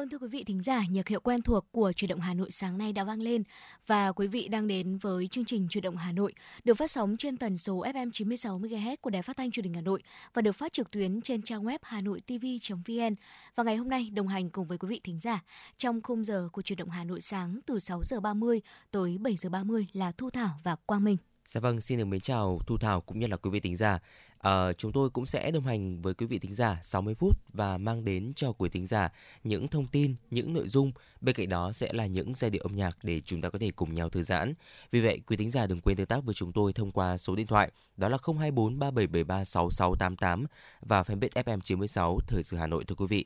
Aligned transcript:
Vâng 0.00 0.08
thưa 0.08 0.18
quý 0.18 0.28
vị 0.28 0.44
thính 0.44 0.62
giả, 0.62 0.84
nhạc 0.90 1.08
hiệu 1.08 1.20
quen 1.20 1.42
thuộc 1.42 1.66
của 1.72 1.92
Chuyển 1.92 2.08
động 2.08 2.20
Hà 2.20 2.34
Nội 2.34 2.50
sáng 2.50 2.78
nay 2.78 2.92
đã 2.92 3.04
vang 3.04 3.20
lên 3.20 3.42
và 3.86 4.12
quý 4.12 4.26
vị 4.26 4.48
đang 4.48 4.66
đến 4.66 4.98
với 4.98 5.28
chương 5.28 5.44
trình 5.44 5.68
Chuyển 5.70 5.82
động 5.82 5.96
Hà 5.96 6.12
Nội 6.12 6.32
được 6.64 6.74
phát 6.74 6.90
sóng 6.90 7.16
trên 7.18 7.36
tần 7.36 7.58
số 7.58 7.84
FM 7.84 8.10
96 8.12 8.58
MHz 8.58 8.96
của 9.00 9.10
Đài 9.10 9.22
Phát 9.22 9.36
thanh 9.36 9.50
Truyền 9.50 9.64
hình 9.64 9.74
Hà 9.74 9.80
Nội 9.80 10.02
và 10.34 10.42
được 10.42 10.52
phát 10.52 10.72
trực 10.72 10.90
tuyến 10.90 11.20
trên 11.20 11.42
trang 11.42 11.64
web 11.64 11.78
hanoitv.vn. 11.82 13.14
Và 13.54 13.64
ngày 13.64 13.76
hôm 13.76 13.88
nay 13.88 14.10
đồng 14.12 14.28
hành 14.28 14.50
cùng 14.50 14.66
với 14.66 14.78
quý 14.78 14.88
vị 14.88 15.00
thính 15.04 15.20
giả 15.20 15.44
trong 15.76 16.02
khung 16.02 16.24
giờ 16.24 16.48
của 16.52 16.62
Chuyển 16.62 16.76
động 16.76 16.90
Hà 16.90 17.04
Nội 17.04 17.20
sáng 17.20 17.60
từ 17.66 17.78
6 17.78 18.02
giờ 18.04 18.20
30 18.20 18.60
tới 18.90 19.18
7 19.18 19.36
giờ 19.36 19.48
30 19.48 19.86
là 19.92 20.12
Thu 20.12 20.30
Thảo 20.30 20.60
và 20.64 20.76
Quang 20.86 21.04
Minh. 21.04 21.16
Dạ 21.46 21.60
vâng, 21.60 21.80
xin 21.80 21.98
được 21.98 22.04
mến 22.04 22.20
chào 22.20 22.58
Thu 22.66 22.78
Thảo 22.78 23.00
cũng 23.00 23.18
như 23.18 23.26
là 23.26 23.36
quý 23.36 23.50
vị 23.50 23.60
thính 23.60 23.76
giả. 23.76 23.98
À, 24.40 24.72
chúng 24.72 24.92
tôi 24.92 25.10
cũng 25.10 25.26
sẽ 25.26 25.50
đồng 25.50 25.66
hành 25.66 26.02
với 26.02 26.14
quý 26.14 26.26
vị 26.26 26.38
thính 26.38 26.54
giả 26.54 26.80
60 26.82 27.14
phút 27.14 27.36
và 27.52 27.78
mang 27.78 28.04
đến 28.04 28.32
cho 28.36 28.52
quý 28.52 28.68
thính 28.68 28.86
giả 28.86 29.08
những 29.44 29.68
thông 29.68 29.86
tin, 29.86 30.14
những 30.30 30.52
nội 30.52 30.68
dung. 30.68 30.92
Bên 31.20 31.34
cạnh 31.34 31.48
đó 31.48 31.72
sẽ 31.72 31.92
là 31.92 32.06
những 32.06 32.34
giai 32.34 32.50
điệu 32.50 32.62
âm 32.62 32.76
nhạc 32.76 32.98
để 33.02 33.20
chúng 33.20 33.40
ta 33.40 33.50
có 33.50 33.58
thể 33.58 33.70
cùng 33.70 33.94
nhau 33.94 34.08
thư 34.08 34.22
giãn. 34.22 34.54
Vì 34.90 35.00
vậy, 35.00 35.20
quý 35.26 35.36
thính 35.36 35.50
giả 35.50 35.66
đừng 35.66 35.80
quên 35.80 35.96
tương 35.96 36.06
tác 36.06 36.24
với 36.24 36.34
chúng 36.34 36.52
tôi 36.52 36.72
thông 36.72 36.90
qua 36.90 37.18
số 37.18 37.36
điện 37.36 37.46
thoại 37.46 37.70
đó 37.96 38.08
là 38.08 38.18
024 38.26 38.78
3773 38.78 39.44
6688 39.44 40.46
và 40.80 41.02
fanpage 41.02 41.42
FM 41.42 41.60
96 41.60 42.18
Thời 42.26 42.42
sự 42.42 42.56
Hà 42.56 42.66
Nội 42.66 42.84
thưa 42.84 42.94
quý 42.94 43.06
vị. 43.08 43.24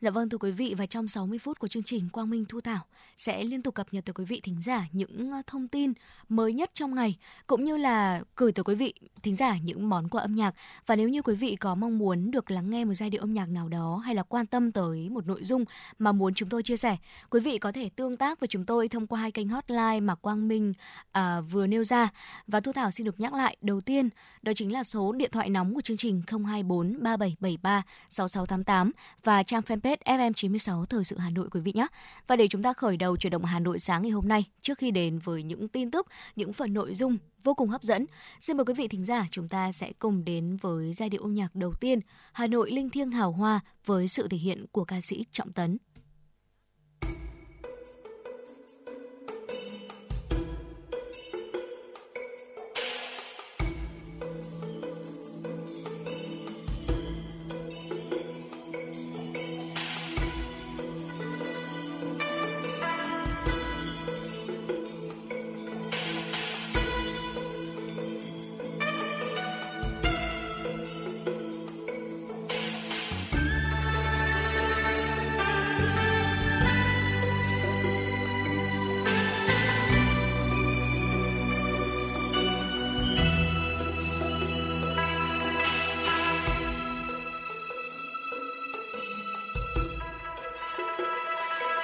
Dạ 0.00 0.10
vâng 0.10 0.28
thưa 0.28 0.38
quý 0.38 0.50
vị 0.50 0.74
và 0.78 0.86
trong 0.86 1.08
60 1.08 1.38
phút 1.38 1.58
của 1.58 1.68
chương 1.68 1.82
trình 1.82 2.08
Quang 2.12 2.30
Minh 2.30 2.44
Thu 2.48 2.60
Thảo 2.60 2.80
sẽ 3.16 3.44
liên 3.44 3.62
tục 3.62 3.74
cập 3.74 3.86
nhật 3.92 4.04
tới 4.04 4.14
quý 4.14 4.24
vị 4.24 4.40
thính 4.44 4.62
giả 4.62 4.86
những 4.92 5.30
ờ, 5.32 5.42
thông 5.46 5.68
tin 5.68 5.92
mới 6.28 6.52
nhất 6.52 6.70
trong 6.74 6.94
ngày 6.94 7.18
cũng 7.46 7.64
như 7.64 7.76
là 7.76 8.22
gửi 8.36 8.52
tới 8.52 8.64
quý 8.64 8.74
vị 8.74 8.94
thính 9.22 9.36
giả 9.36 9.58
những 9.64 9.88
món 9.88 10.08
quà 10.08 10.22
âm 10.22 10.34
nhạc. 10.34 10.54
Và 10.86 10.96
nếu 10.96 11.08
như 11.08 11.22
quý 11.22 11.34
vị 11.34 11.56
có 11.56 11.74
mong 11.74 11.98
muốn 11.98 12.30
được 12.30 12.50
lắng 12.50 12.70
nghe 12.70 12.84
một 12.84 12.94
giai 12.94 13.10
điệu 13.10 13.20
âm 13.20 13.34
nhạc 13.34 13.48
nào 13.48 13.68
đó 13.68 13.96
hay 14.04 14.14
là 14.14 14.22
quan 14.22 14.46
tâm 14.46 14.72
tới 14.72 15.08
một 15.08 15.26
nội 15.26 15.44
dung 15.44 15.64
mà 15.98 16.12
muốn 16.12 16.34
chúng 16.34 16.48
tôi 16.48 16.62
chia 16.62 16.76
sẻ, 16.76 16.96
quý 17.30 17.40
vị 17.40 17.58
có 17.58 17.72
thể 17.72 17.88
tương 17.96 18.16
tác 18.16 18.40
với 18.40 18.48
chúng 18.48 18.64
tôi 18.64 18.88
thông 18.88 19.06
qua 19.06 19.20
hai 19.20 19.32
kênh 19.32 19.48
hotline 19.48 20.00
mà 20.00 20.14
Quang 20.14 20.48
Minh 20.48 20.72
à, 21.12 21.40
vừa 21.40 21.66
nêu 21.66 21.84
ra. 21.84 22.08
Và 22.46 22.60
Thu 22.60 22.72
Thảo 22.72 22.90
xin 22.90 23.04
được 23.06 23.20
nhắc 23.20 23.34
lại 23.34 23.56
đầu 23.60 23.80
tiên 23.80 24.08
đó 24.42 24.52
chính 24.56 24.72
là 24.72 24.84
số 24.84 25.12
điện 25.12 25.30
thoại 25.32 25.48
nóng 25.48 25.74
của 25.74 25.80
chương 25.80 25.96
trình 25.96 26.22
024 26.28 27.02
3773 27.02 27.82
6688 28.08 28.90
và 29.24 29.42
trang 29.42 29.62
fanpage 29.62 29.87
fanpage 29.88 30.32
FM96 30.32 30.84
Thời 30.84 31.04
sự 31.04 31.18
Hà 31.18 31.30
Nội 31.30 31.48
quý 31.50 31.60
vị 31.60 31.72
nhé. 31.74 31.86
Và 32.26 32.36
để 32.36 32.48
chúng 32.48 32.62
ta 32.62 32.72
khởi 32.72 32.96
đầu 32.96 33.16
chuyển 33.16 33.30
động 33.30 33.44
Hà 33.44 33.60
Nội 33.60 33.78
sáng 33.78 34.02
ngày 34.02 34.10
hôm 34.10 34.28
nay, 34.28 34.44
trước 34.60 34.78
khi 34.78 34.90
đến 34.90 35.18
với 35.18 35.42
những 35.42 35.68
tin 35.68 35.90
tức, 35.90 36.06
những 36.36 36.52
phần 36.52 36.74
nội 36.74 36.94
dung 36.94 37.18
vô 37.42 37.54
cùng 37.54 37.68
hấp 37.68 37.82
dẫn, 37.82 38.06
xin 38.40 38.56
mời 38.56 38.64
quý 38.64 38.74
vị 38.74 38.88
thính 38.88 39.04
giả 39.04 39.26
chúng 39.30 39.48
ta 39.48 39.72
sẽ 39.72 39.92
cùng 39.98 40.24
đến 40.24 40.56
với 40.56 40.92
giai 40.92 41.10
điệu 41.10 41.22
âm 41.22 41.34
nhạc 41.34 41.54
đầu 41.54 41.72
tiên, 41.72 42.00
Hà 42.32 42.46
Nội 42.46 42.70
linh 42.70 42.90
thiêng 42.90 43.10
hào 43.10 43.32
hoa 43.32 43.60
với 43.84 44.08
sự 44.08 44.28
thể 44.28 44.36
hiện 44.36 44.66
của 44.72 44.84
ca 44.84 45.00
sĩ 45.00 45.24
Trọng 45.32 45.52
Tấn. 45.52 45.78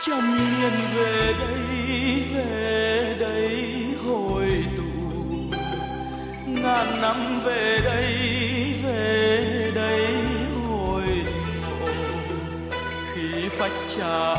trong 0.06 0.38
hiên 0.38 0.72
về 0.96 1.34
đây 1.40 2.22
về 2.34 3.16
đây 3.20 3.74
hồi 4.06 4.64
tù 4.76 4.82
ngàn 6.46 7.00
năm 7.02 7.40
về 7.44 7.80
đây 7.84 8.14
về 8.82 9.70
đây 9.74 10.06
hồi 10.66 11.06
tụ. 11.26 11.86
Khi 13.14 13.48
phách 13.48 13.72
trà 13.96 14.33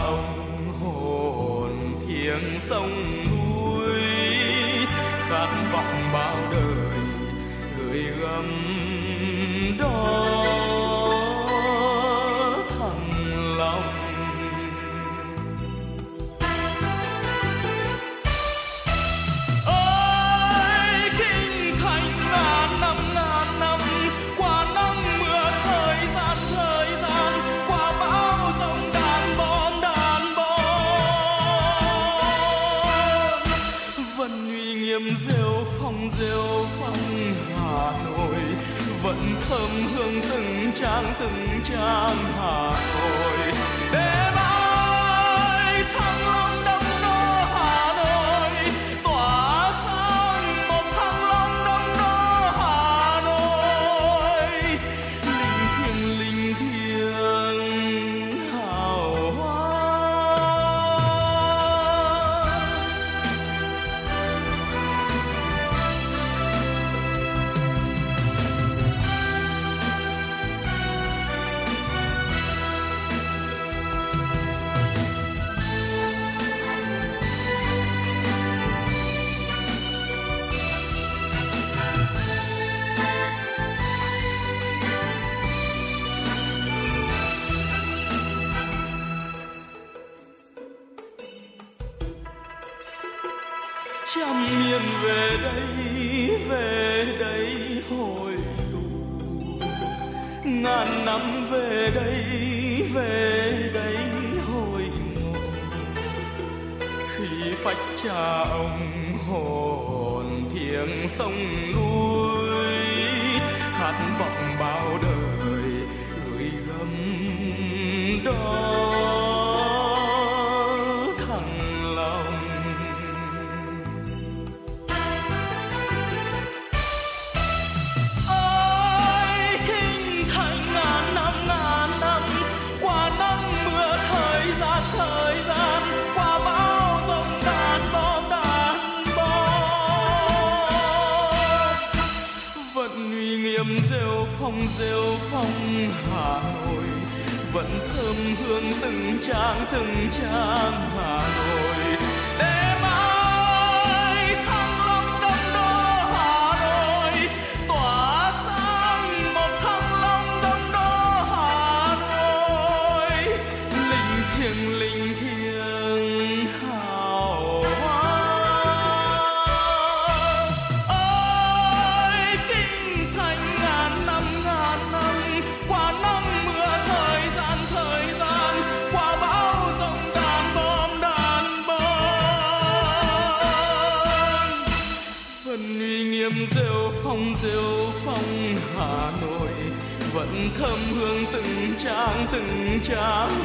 từng 191.85 192.79
trang 192.83 193.29
từng 193.31 193.44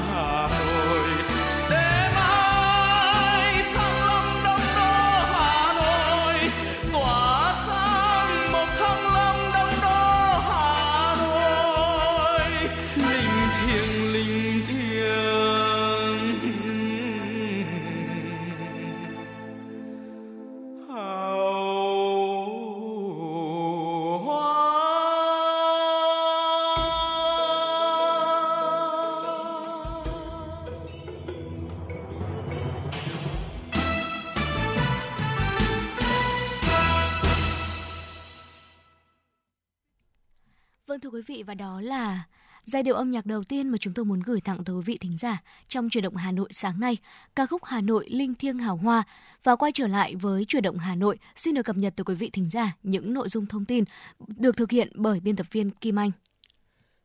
và 41.51 41.55
đó 41.55 41.81
là 41.81 42.23
giai 42.65 42.83
điệu 42.83 42.95
âm 42.95 43.11
nhạc 43.11 43.27
đầu 43.27 43.45
tiên 43.45 43.69
mà 43.69 43.79
chúng 43.79 43.95
tôi 43.95 44.05
muốn 44.05 44.21
gửi 44.21 44.41
tặng 44.41 44.65
tới 44.65 44.77
quý 44.77 44.83
vị 44.85 44.99
thính 45.01 45.17
giả 45.17 45.43
trong 45.69 45.91
chuyển 45.91 46.05
động 46.05 46.17
Hà 46.17 46.33
Nội 46.33 46.49
sáng 46.53 46.81
nay, 46.81 46.97
ca 47.35 47.47
khúc 47.47 47.65
Hà 47.65 47.81
Nội 47.81 48.07
linh 48.09 48.35
thiêng 48.35 48.59
hào 48.59 48.77
hoa 48.77 49.03
và 49.43 49.57
quay 49.57 49.73
trở 49.73 49.87
lại 49.87 50.15
với 50.15 50.45
chuyển 50.45 50.63
động 50.63 50.79
Hà 50.79 50.95
Nội 50.95 51.19
xin 51.37 51.55
được 51.55 51.63
cập 51.63 51.77
nhật 51.77 51.97
tới 51.97 52.05
quý 52.05 52.15
vị 52.15 52.31
thính 52.33 52.51
giả 52.51 52.77
những 52.83 53.15
nội 53.15 53.29
dung 53.29 53.47
thông 53.47 53.65
tin 53.65 53.85
được 54.19 54.57
thực 54.57 54.71
hiện 54.71 54.93
bởi 54.95 55.21
biên 55.21 55.37
tập 55.37 55.47
viên 55.51 55.71
Kim 55.71 55.99
Anh. 55.99 56.11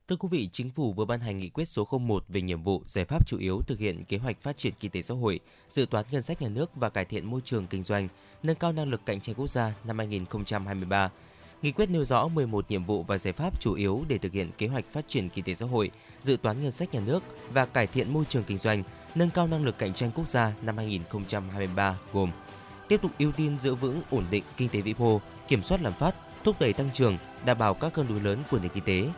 Thưa 0.08 0.16
quý 0.16 0.28
vị, 0.32 0.50
Chính 0.54 0.72
phủ 0.72 0.94
vừa 0.94 1.06
ban 1.06 1.20
hành 1.20 1.38
nghị 1.38 1.50
quyết 1.50 1.66
số 1.66 1.88
01 2.00 2.26
về 2.28 2.42
nhiệm 2.42 2.64
vụ, 2.64 2.84
giải 2.88 3.06
pháp 3.06 3.28
chủ 3.28 3.38
yếu 3.38 3.62
thực 3.62 3.80
hiện 3.80 4.06
kế 4.06 4.18
hoạch 4.18 4.42
phát 4.42 4.58
triển 4.58 4.74
kinh 4.80 4.92
tế 4.92 5.02
xã 5.02 5.14
hội, 5.14 5.40
dự 5.70 5.86
toán 5.86 6.06
ngân 6.12 6.24
sách 6.24 6.42
nhà 6.42 6.50
nước 6.50 6.76
và 6.76 6.90
cải 6.90 7.06
thiện 7.06 7.26
môi 7.26 7.42
trường 7.46 7.68
kinh 7.68 7.84
doanh, 7.84 8.08
nâng 8.44 8.56
cao 8.56 8.72
năng 8.72 8.90
lực 8.90 9.02
cạnh 9.06 9.22
tranh 9.22 9.36
quốc 9.36 9.48
gia 9.48 9.74
năm 9.84 9.98
2023. 9.98 11.12
Nghị 11.66 11.72
quyết 11.72 11.90
nêu 11.90 12.06
rõ 12.06 12.28
11 12.28 12.66
nhiệm 12.70 12.86
vụ 12.86 13.04
và 13.04 13.18
giải 13.18 13.34
pháp 13.34 13.62
chủ 13.62 13.74
yếu 13.74 14.04
để 14.08 14.18
thực 14.18 14.34
hiện 14.34 14.52
kế 14.58 14.68
hoạch 14.68 14.86
phát 14.92 15.06
triển 15.08 15.30
kinh 15.30 15.46
tế 15.46 15.56
xã 15.56 15.66
hội, 15.66 15.92
dự 16.22 16.38
toán 16.42 16.64
ngân 16.64 16.72
sách 16.72 16.94
nhà 16.94 17.00
nước 17.00 17.24
và 17.54 17.66
cải 17.66 17.88
thiện 17.88 18.14
môi 18.14 18.26
trường 18.30 18.44
kinh 18.44 18.58
doanh, 18.58 18.84
nâng 19.16 19.30
cao 19.30 19.48
năng 19.48 19.64
lực 19.64 19.78
cạnh 19.78 19.94
tranh 19.94 20.12
quốc 20.16 20.28
gia 20.28 20.54
năm 20.62 20.78
2023 20.78 21.98
gồm 22.14 22.32
tiếp 22.88 23.02
tục 23.02 23.12
ưu 23.20 23.32
tiên 23.32 23.58
giữ 23.60 23.76
vững 23.76 24.02
ổn 24.10 24.24
định 24.32 24.44
kinh 24.58 24.70
tế 24.70 24.82
vĩ 24.82 24.94
mô, 24.98 25.22
kiểm 25.48 25.64
soát 25.64 25.82
lạm 25.82 25.94
phát, 25.94 26.16
thúc 26.44 26.56
đẩy 26.60 26.74
tăng 26.74 26.90
trưởng, 26.94 27.18
đảm 27.46 27.58
bảo 27.58 27.74
các 27.74 27.94
cân 27.94 28.08
đối 28.08 28.20
lớn 28.20 28.44
của 28.52 28.60
nền 28.60 28.72
kinh 28.74 28.84
tế, 28.84 29.10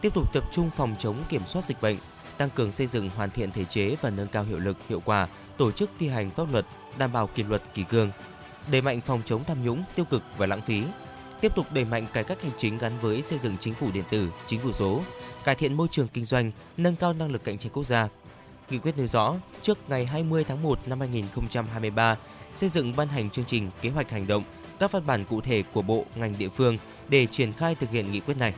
tiếp 0.00 0.14
tục 0.14 0.32
tập 0.32 0.44
trung 0.52 0.70
phòng 0.70 0.96
chống 0.98 1.16
kiểm 1.28 1.42
soát 1.46 1.64
dịch 1.64 1.82
bệnh, 1.82 1.96
tăng 2.36 2.50
cường 2.50 2.72
xây 2.72 2.86
dựng 2.86 3.10
hoàn 3.16 3.30
thiện 3.30 3.52
thể 3.52 3.64
chế 3.64 3.96
và 4.00 4.10
nâng 4.10 4.28
cao 4.28 4.44
hiệu 4.44 4.58
lực, 4.58 4.76
hiệu 4.88 5.02
quả 5.04 5.28
tổ 5.56 5.72
chức 5.72 5.90
thi 5.98 6.08
hành 6.08 6.30
pháp 6.30 6.52
luật, 6.52 6.66
đảm 6.98 7.12
bảo 7.12 7.26
kỷ 7.26 7.42
luật 7.42 7.62
kỷ 7.74 7.84
cương, 7.84 8.10
đẩy 8.72 8.82
mạnh 8.82 9.00
phòng 9.00 9.22
chống 9.24 9.44
tham 9.44 9.64
nhũng, 9.64 9.84
tiêu 9.94 10.04
cực 10.04 10.22
và 10.36 10.46
lãng 10.46 10.60
phí, 10.60 10.82
tiếp 11.40 11.52
tục 11.54 11.66
đẩy 11.72 11.84
mạnh 11.84 12.06
cải 12.12 12.24
cách 12.24 12.42
hành 12.42 12.52
chính 12.56 12.78
gắn 12.78 12.92
với 13.00 13.22
xây 13.22 13.38
dựng 13.38 13.56
chính 13.60 13.74
phủ 13.74 13.88
điện 13.94 14.04
tử, 14.10 14.28
chính 14.46 14.60
phủ 14.60 14.72
số, 14.72 15.00
cải 15.44 15.54
thiện 15.54 15.74
môi 15.74 15.88
trường 15.90 16.08
kinh 16.08 16.24
doanh, 16.24 16.52
nâng 16.76 16.96
cao 16.96 17.12
năng 17.12 17.30
lực 17.30 17.44
cạnh 17.44 17.58
tranh 17.58 17.72
quốc 17.72 17.84
gia. 17.84 18.08
Nghị 18.70 18.78
quyết 18.78 18.96
nêu 18.96 19.06
rõ, 19.06 19.34
trước 19.62 19.78
ngày 19.88 20.06
20 20.06 20.44
tháng 20.44 20.62
1 20.62 20.78
năm 20.88 21.00
2023, 21.00 22.16
xây 22.54 22.68
dựng 22.68 22.96
ban 22.96 23.08
hành 23.08 23.30
chương 23.30 23.44
trình, 23.44 23.70
kế 23.82 23.90
hoạch 23.90 24.10
hành 24.10 24.26
động, 24.26 24.42
các 24.80 24.92
văn 24.92 25.06
bản 25.06 25.24
cụ 25.24 25.40
thể 25.40 25.62
của 25.72 25.82
bộ, 25.82 26.04
ngành 26.16 26.34
địa 26.38 26.48
phương 26.48 26.78
để 27.08 27.26
triển 27.26 27.52
khai 27.52 27.74
thực 27.74 27.90
hiện 27.90 28.12
nghị 28.12 28.20
quyết 28.20 28.38
này. 28.38 28.54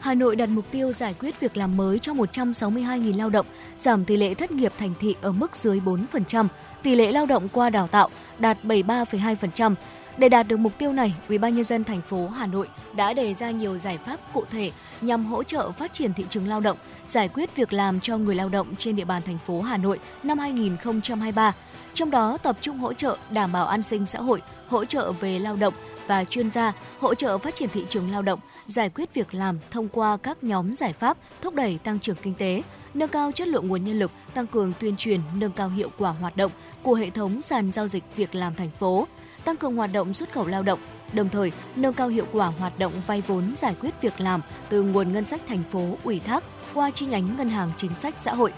Hà 0.00 0.14
Nội 0.14 0.36
đặt 0.36 0.48
mục 0.48 0.64
tiêu 0.70 0.92
giải 0.92 1.14
quyết 1.20 1.40
việc 1.40 1.56
làm 1.56 1.76
mới 1.76 1.98
cho 1.98 2.12
162.000 2.12 3.16
lao 3.16 3.30
động, 3.30 3.46
giảm 3.76 4.04
tỷ 4.04 4.16
lệ 4.16 4.34
thất 4.34 4.50
nghiệp 4.50 4.72
thành 4.78 4.94
thị 5.00 5.16
ở 5.20 5.32
mức 5.32 5.56
dưới 5.56 5.80
4%, 5.80 6.46
tỷ 6.82 6.94
lệ 6.94 7.12
lao 7.12 7.26
động 7.26 7.48
qua 7.48 7.70
đào 7.70 7.86
tạo 7.88 8.08
đạt 8.38 8.64
73,2%. 8.64 9.74
Để 10.18 10.28
đạt 10.28 10.48
được 10.48 10.56
mục 10.56 10.72
tiêu 10.78 10.92
này, 10.92 11.14
UBND 11.34 11.72
thành 11.86 12.00
phố 12.00 12.28
Hà 12.28 12.46
Nội 12.46 12.68
đã 12.96 13.14
đề 13.14 13.34
ra 13.34 13.50
nhiều 13.50 13.78
giải 13.78 13.98
pháp 13.98 14.20
cụ 14.32 14.44
thể 14.50 14.70
nhằm 15.00 15.24
hỗ 15.24 15.42
trợ 15.42 15.72
phát 15.72 15.92
triển 15.92 16.14
thị 16.14 16.24
trường 16.30 16.48
lao 16.48 16.60
động, 16.60 16.76
giải 17.06 17.28
quyết 17.28 17.56
việc 17.56 17.72
làm 17.72 18.00
cho 18.00 18.18
người 18.18 18.34
lao 18.34 18.48
động 18.48 18.76
trên 18.76 18.96
địa 18.96 19.04
bàn 19.04 19.22
thành 19.22 19.38
phố 19.38 19.60
Hà 19.60 19.76
Nội 19.76 19.98
năm 20.22 20.38
2023. 20.38 21.52
Trong 21.94 22.10
đó 22.10 22.36
tập 22.36 22.58
trung 22.60 22.78
hỗ 22.78 22.92
trợ 22.92 23.16
đảm 23.30 23.52
bảo 23.52 23.66
an 23.66 23.82
sinh 23.82 24.06
xã 24.06 24.18
hội, 24.18 24.42
hỗ 24.68 24.84
trợ 24.84 25.12
về 25.12 25.38
lao 25.38 25.56
động 25.56 25.74
và 26.06 26.24
chuyên 26.24 26.50
gia, 26.50 26.72
hỗ 27.00 27.14
trợ 27.14 27.38
phát 27.38 27.54
triển 27.54 27.68
thị 27.68 27.86
trường 27.88 28.10
lao 28.10 28.22
động, 28.22 28.40
giải 28.66 28.90
quyết 28.90 29.14
việc 29.14 29.34
làm 29.34 29.58
thông 29.70 29.88
qua 29.88 30.16
các 30.16 30.44
nhóm 30.44 30.76
giải 30.76 30.92
pháp 30.92 31.18
thúc 31.42 31.54
đẩy 31.54 31.78
tăng 31.78 32.00
trưởng 32.00 32.16
kinh 32.22 32.34
tế, 32.34 32.62
nâng 32.94 33.08
cao 33.08 33.32
chất 33.32 33.48
lượng 33.48 33.68
nguồn 33.68 33.84
nhân 33.84 33.98
lực, 33.98 34.10
tăng 34.34 34.46
cường 34.46 34.72
tuyên 34.80 34.96
truyền, 34.96 35.20
nâng 35.38 35.52
cao 35.52 35.68
hiệu 35.68 35.90
quả 35.98 36.10
hoạt 36.10 36.36
động 36.36 36.52
của 36.82 36.94
hệ 36.94 37.10
thống 37.10 37.42
sàn 37.42 37.72
giao 37.72 37.86
dịch 37.86 38.04
việc 38.16 38.34
làm 38.34 38.54
thành 38.54 38.70
phố, 38.70 39.06
tăng 39.44 39.56
cường 39.56 39.76
hoạt 39.76 39.92
động 39.92 40.14
xuất 40.14 40.32
khẩu 40.32 40.46
lao 40.46 40.62
động, 40.62 40.78
đồng 41.12 41.28
thời 41.28 41.52
nâng 41.76 41.92
cao 41.92 42.08
hiệu 42.08 42.26
quả 42.32 42.46
hoạt 42.46 42.78
động 42.78 42.92
vay 43.06 43.22
vốn 43.26 43.56
giải 43.56 43.74
quyết 43.80 43.94
việc 44.00 44.20
làm 44.20 44.42
từ 44.68 44.82
nguồn 44.82 45.12
ngân 45.12 45.24
sách 45.24 45.40
thành 45.48 45.62
phố 45.70 45.96
ủy 46.04 46.20
thác 46.20 46.44
qua 46.74 46.90
chi 46.90 47.06
nhánh 47.06 47.36
ngân 47.36 47.48
hàng 47.48 47.70
chính 47.76 47.94
sách 47.94 48.18
xã 48.18 48.34
hội. 48.34 48.52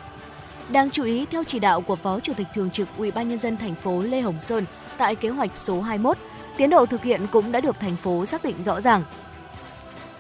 Đáng 0.69 0.90
chú 0.90 1.05
ý 1.05 1.26
theo 1.26 1.45
chỉ 1.45 1.59
đạo 1.59 1.81
của 1.81 1.97
Phó 1.97 2.21
Chủ 2.21 2.33
tịch 2.37 2.47
Thường 2.55 2.71
trực 2.71 2.88
ủy 2.99 3.11
ban 3.11 3.28
nhân 3.28 3.38
dân 3.38 3.57
thành 3.57 3.75
phố 3.75 4.00
Lê 4.02 4.21
Hồng 4.21 4.40
Sơn 4.40 4.64
tại 4.99 5.14
kế 5.14 5.28
hoạch 5.28 5.50
số 5.55 5.81
21, 5.81 6.19
tiến 6.57 6.71
độ 6.71 6.87
thực 6.87 7.02
hiện 7.02 7.21
cũng 7.33 7.52
đã 7.52 7.61
được 7.61 7.81
thành 7.81 7.97
phố 7.97 8.26
xác 8.26 8.45
định 8.45 8.64
rõ 8.64 8.81
ràng. 8.81 9.02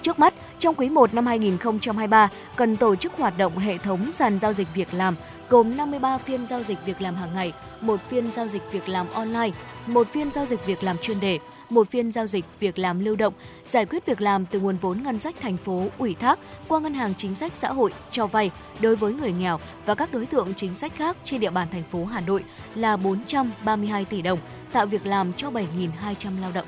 Trước 0.02 0.18
mắt, 0.18 0.34
trong 0.66 0.74
quý 0.74 0.88
1 0.88 1.14
năm 1.14 1.26
2023, 1.26 2.28
cần 2.56 2.76
tổ 2.76 2.96
chức 2.96 3.12
hoạt 3.16 3.38
động 3.38 3.58
hệ 3.58 3.78
thống 3.78 4.12
sàn 4.12 4.38
giao 4.38 4.52
dịch 4.52 4.68
việc 4.74 4.88
làm 4.94 5.16
gồm 5.48 5.76
53 5.76 6.18
phiên 6.18 6.46
giao 6.46 6.62
dịch 6.62 6.78
việc 6.86 7.00
làm 7.00 7.16
hàng 7.16 7.34
ngày, 7.34 7.52
một 7.80 8.00
phiên 8.08 8.32
giao 8.32 8.48
dịch 8.48 8.62
việc 8.72 8.88
làm 8.88 9.06
online, 9.12 9.50
một 9.86 10.08
phiên 10.08 10.32
giao 10.32 10.44
dịch 10.44 10.66
việc 10.66 10.82
làm 10.82 10.96
chuyên 10.98 11.20
đề, 11.20 11.38
một 11.70 11.90
phiên 11.90 12.12
giao 12.12 12.26
dịch 12.26 12.44
việc 12.60 12.78
làm 12.78 13.04
lưu 13.04 13.16
động, 13.16 13.34
giải 13.66 13.86
quyết 13.86 14.06
việc 14.06 14.20
làm 14.20 14.46
từ 14.46 14.60
nguồn 14.60 14.76
vốn 14.76 15.02
ngân 15.02 15.18
sách 15.18 15.34
thành 15.40 15.56
phố 15.56 15.86
ủy 15.98 16.14
thác 16.14 16.38
qua 16.68 16.80
ngân 16.80 16.94
hàng 16.94 17.14
chính 17.14 17.34
sách 17.34 17.52
xã 17.56 17.72
hội 17.72 17.92
cho 18.10 18.26
vay 18.26 18.50
đối 18.80 18.96
với 18.96 19.14
người 19.14 19.32
nghèo 19.32 19.60
và 19.86 19.94
các 19.94 20.12
đối 20.12 20.26
tượng 20.26 20.54
chính 20.54 20.74
sách 20.74 20.92
khác 20.96 21.16
trên 21.24 21.40
địa 21.40 21.50
bàn 21.50 21.68
thành 21.72 21.84
phố 21.90 22.04
Hà 22.04 22.20
Nội 22.20 22.44
là 22.74 22.96
432 22.96 24.04
tỷ 24.04 24.22
đồng, 24.22 24.38
tạo 24.72 24.86
việc 24.86 25.06
làm 25.06 25.32
cho 25.32 25.50
7.200 25.50 26.40
lao 26.40 26.50
động. 26.54 26.66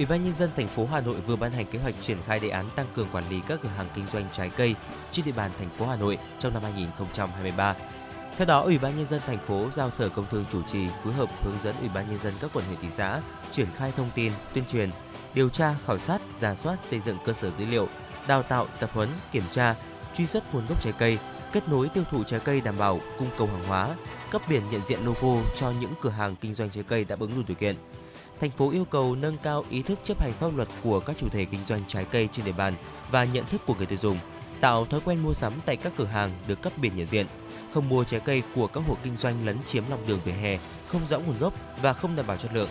Ủy 0.00 0.06
ban 0.06 0.22
nhân 0.24 0.32
dân 0.32 0.50
thành 0.56 0.68
phố 0.68 0.86
Hà 0.86 1.00
Nội 1.00 1.20
vừa 1.20 1.36
ban 1.36 1.52
hành 1.52 1.66
kế 1.66 1.78
hoạch 1.78 1.94
triển 2.00 2.18
khai 2.26 2.40
đề 2.40 2.48
án 2.48 2.70
tăng 2.76 2.86
cường 2.94 3.08
quản 3.12 3.24
lý 3.30 3.40
các 3.48 3.60
cửa 3.62 3.68
hàng 3.68 3.86
kinh 3.94 4.06
doanh 4.06 4.24
trái 4.32 4.50
cây 4.56 4.74
trên 5.10 5.24
địa 5.24 5.32
bàn 5.32 5.50
thành 5.58 5.68
phố 5.78 5.86
Hà 5.86 5.96
Nội 5.96 6.18
trong 6.38 6.54
năm 6.54 6.62
2023. 6.62 7.74
Theo 8.36 8.46
đó, 8.46 8.60
Ủy 8.60 8.78
ban 8.78 8.96
nhân 8.96 9.06
dân 9.06 9.20
thành 9.26 9.38
phố 9.38 9.68
giao 9.72 9.90
Sở 9.90 10.08
Công 10.08 10.26
Thương 10.30 10.44
chủ 10.50 10.62
trì 10.62 10.86
phối 11.04 11.12
hợp 11.12 11.28
hướng 11.42 11.58
dẫn 11.58 11.74
Ủy 11.80 11.88
ban 11.94 12.08
nhân 12.08 12.18
dân 12.18 12.34
các 12.40 12.50
quận 12.54 12.64
huyện 12.64 12.78
thị 12.82 12.90
xã 12.90 13.20
triển 13.50 13.66
khai 13.76 13.92
thông 13.96 14.10
tin, 14.14 14.32
tuyên 14.54 14.64
truyền, 14.64 14.90
điều 15.34 15.48
tra, 15.48 15.74
khảo 15.86 15.98
sát, 15.98 16.20
giả 16.38 16.54
soát 16.54 16.80
xây 16.80 17.00
dựng 17.00 17.18
cơ 17.24 17.32
sở 17.32 17.50
dữ 17.58 17.64
liệu, 17.64 17.88
đào 18.28 18.42
tạo, 18.42 18.66
tập 18.80 18.90
huấn, 18.92 19.08
kiểm 19.32 19.44
tra, 19.50 19.74
truy 20.14 20.26
xuất 20.26 20.54
nguồn 20.54 20.66
gốc 20.66 20.82
trái 20.82 20.92
cây, 20.98 21.18
kết 21.52 21.68
nối 21.68 21.88
tiêu 21.88 22.04
thụ 22.10 22.24
trái 22.24 22.40
cây 22.40 22.60
đảm 22.60 22.78
bảo 22.78 23.00
cung 23.18 23.28
cầu 23.38 23.46
hàng 23.46 23.64
hóa, 23.68 23.96
cấp 24.30 24.42
biển 24.48 24.62
nhận 24.70 24.82
diện 24.82 25.00
logo 25.04 25.42
cho 25.56 25.72
những 25.80 25.92
cửa 26.00 26.10
hàng 26.10 26.36
kinh 26.40 26.54
doanh 26.54 26.70
trái 26.70 26.84
cây 26.88 27.04
đáp 27.04 27.20
ứng 27.20 27.36
đủ 27.36 27.42
điều 27.46 27.56
kiện. 27.56 27.76
Thành 28.40 28.50
phố 28.50 28.70
yêu 28.70 28.84
cầu 28.84 29.14
nâng 29.14 29.38
cao 29.38 29.64
ý 29.70 29.82
thức 29.82 29.98
chấp 30.02 30.20
hành 30.20 30.32
pháp 30.32 30.56
luật 30.56 30.68
của 30.84 31.00
các 31.00 31.16
chủ 31.18 31.28
thể 31.28 31.44
kinh 31.44 31.64
doanh 31.64 31.82
trái 31.88 32.04
cây 32.04 32.28
trên 32.32 32.44
địa 32.44 32.52
bàn 32.52 32.74
và 33.10 33.24
nhận 33.24 33.44
thức 33.46 33.60
của 33.66 33.74
người 33.74 33.86
tiêu 33.86 33.98
dùng, 33.98 34.18
tạo 34.60 34.84
thói 34.84 35.00
quen 35.04 35.22
mua 35.22 35.34
sắm 35.34 35.52
tại 35.66 35.76
các 35.76 35.92
cửa 35.96 36.04
hàng 36.04 36.30
được 36.46 36.62
cấp 36.62 36.72
biển 36.76 36.96
nhận 36.96 37.06
diện, 37.06 37.26
không 37.74 37.88
mua 37.88 38.04
trái 38.04 38.20
cây 38.20 38.42
của 38.54 38.66
các 38.66 38.80
hộ 38.88 38.96
kinh 39.02 39.16
doanh 39.16 39.46
lấn 39.46 39.56
chiếm 39.66 39.84
lòng 39.90 40.00
đường 40.06 40.20
vỉa 40.24 40.32
hè, 40.32 40.58
không 40.88 41.06
rõ 41.06 41.18
nguồn 41.18 41.38
gốc 41.38 41.54
và 41.82 41.92
không 41.92 42.16
đảm 42.16 42.26
bảo 42.26 42.36
chất 42.36 42.54
lượng. 42.54 42.68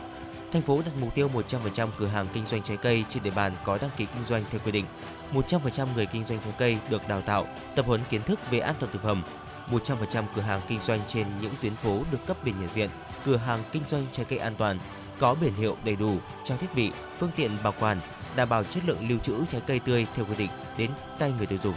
Thành 0.51 0.61
phố 0.61 0.81
đặt 0.85 0.91
mục 0.99 1.15
tiêu 1.15 1.29
100% 1.73 1.87
cửa 1.97 2.07
hàng 2.07 2.27
kinh 2.33 2.45
doanh 2.45 2.61
trái 2.61 2.77
cây 2.77 3.05
trên 3.09 3.23
địa 3.23 3.31
bàn 3.35 3.53
có 3.65 3.77
đăng 3.81 3.91
ký 3.97 4.05
kinh 4.13 4.23
doanh 4.23 4.43
theo 4.51 4.61
quy 4.65 4.71
định. 4.71 4.85
100% 5.33 5.87
người 5.95 6.05
kinh 6.05 6.23
doanh 6.23 6.39
trái 6.39 6.53
cây 6.57 6.77
được 6.89 7.07
đào 7.07 7.21
tạo, 7.21 7.47
tập 7.75 7.85
huấn 7.85 8.01
kiến 8.09 8.21
thức 8.21 8.39
về 8.51 8.59
an 8.59 8.75
toàn 8.79 8.91
thực 8.91 9.03
phẩm. 9.03 9.23
100% 9.71 10.23
cửa 10.35 10.41
hàng 10.41 10.61
kinh 10.67 10.79
doanh 10.79 10.99
trên 11.07 11.27
những 11.41 11.53
tuyến 11.61 11.75
phố 11.75 12.03
được 12.11 12.25
cấp 12.27 12.37
biển 12.43 12.55
nhận 12.59 12.69
diện, 12.69 12.89
cửa 13.25 13.37
hàng 13.37 13.59
kinh 13.71 13.83
doanh 13.87 14.05
trái 14.11 14.25
cây 14.29 14.39
an 14.39 14.55
toàn, 14.57 14.79
có 15.19 15.35
biển 15.41 15.53
hiệu 15.53 15.77
đầy 15.85 15.95
đủ, 15.95 16.17
trang 16.43 16.57
thiết 16.57 16.75
bị, 16.75 16.91
phương 17.19 17.31
tiện 17.35 17.51
bảo 17.63 17.73
quản, 17.79 17.99
đảm 18.35 18.49
bảo 18.49 18.63
chất 18.63 18.83
lượng 18.87 19.09
lưu 19.09 19.19
trữ 19.19 19.45
trái 19.45 19.61
cây 19.67 19.79
tươi 19.79 20.07
theo 20.15 20.25
quy 20.25 20.35
định 20.37 20.49
đến 20.77 20.91
tay 21.19 21.33
người 21.37 21.45
tiêu 21.45 21.59
dùng. 21.63 21.75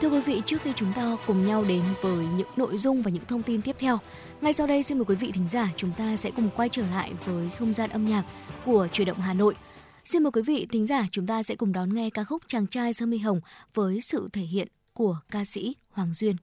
Thưa 0.00 0.08
quý 0.08 0.20
vị, 0.20 0.42
trước 0.46 0.62
khi 0.62 0.72
chúng 0.76 0.92
ta 0.92 1.16
cùng 1.26 1.46
nhau 1.46 1.64
đến 1.68 1.82
với 2.02 2.26
những 2.36 2.48
nội 2.56 2.78
dung 2.78 3.02
và 3.02 3.10
những 3.10 3.24
thông 3.28 3.42
tin 3.42 3.62
tiếp 3.62 3.76
theo, 3.78 3.98
ngay 4.40 4.52
sau 4.52 4.66
đây 4.66 4.82
xin 4.82 4.98
mời 4.98 5.04
quý 5.04 5.14
vị 5.14 5.30
thính 5.32 5.48
giả 5.48 5.68
chúng 5.76 5.92
ta 5.92 6.16
sẽ 6.16 6.30
cùng 6.30 6.48
quay 6.56 6.68
trở 6.68 6.82
lại 6.86 7.12
với 7.24 7.50
không 7.58 7.72
gian 7.72 7.90
âm 7.90 8.04
nhạc 8.04 8.24
của 8.64 8.88
Chuyển 8.92 9.06
động 9.06 9.20
Hà 9.20 9.34
Nội. 9.34 9.54
Xin 10.04 10.22
mời 10.22 10.32
quý 10.32 10.42
vị 10.42 10.66
thính 10.72 10.86
giả 10.86 11.06
chúng 11.10 11.26
ta 11.26 11.42
sẽ 11.42 11.54
cùng 11.54 11.72
đón 11.72 11.94
nghe 11.94 12.10
ca 12.10 12.24
khúc 12.24 12.42
Chàng 12.48 12.66
trai 12.66 12.92
sơ 12.92 13.06
mi 13.06 13.18
hồng 13.18 13.40
với 13.74 14.00
sự 14.00 14.28
thể 14.32 14.42
hiện 14.42 14.68
của 14.92 15.18
ca 15.30 15.44
sĩ 15.44 15.76
Hoàng 15.90 16.14
Duyên. 16.14 16.36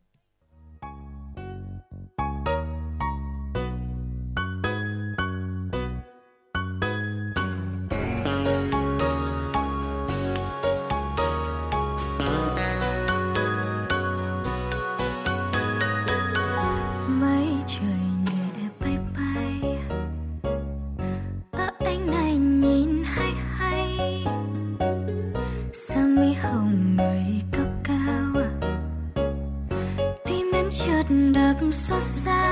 so 31.72 32.00
sad. 32.00 32.50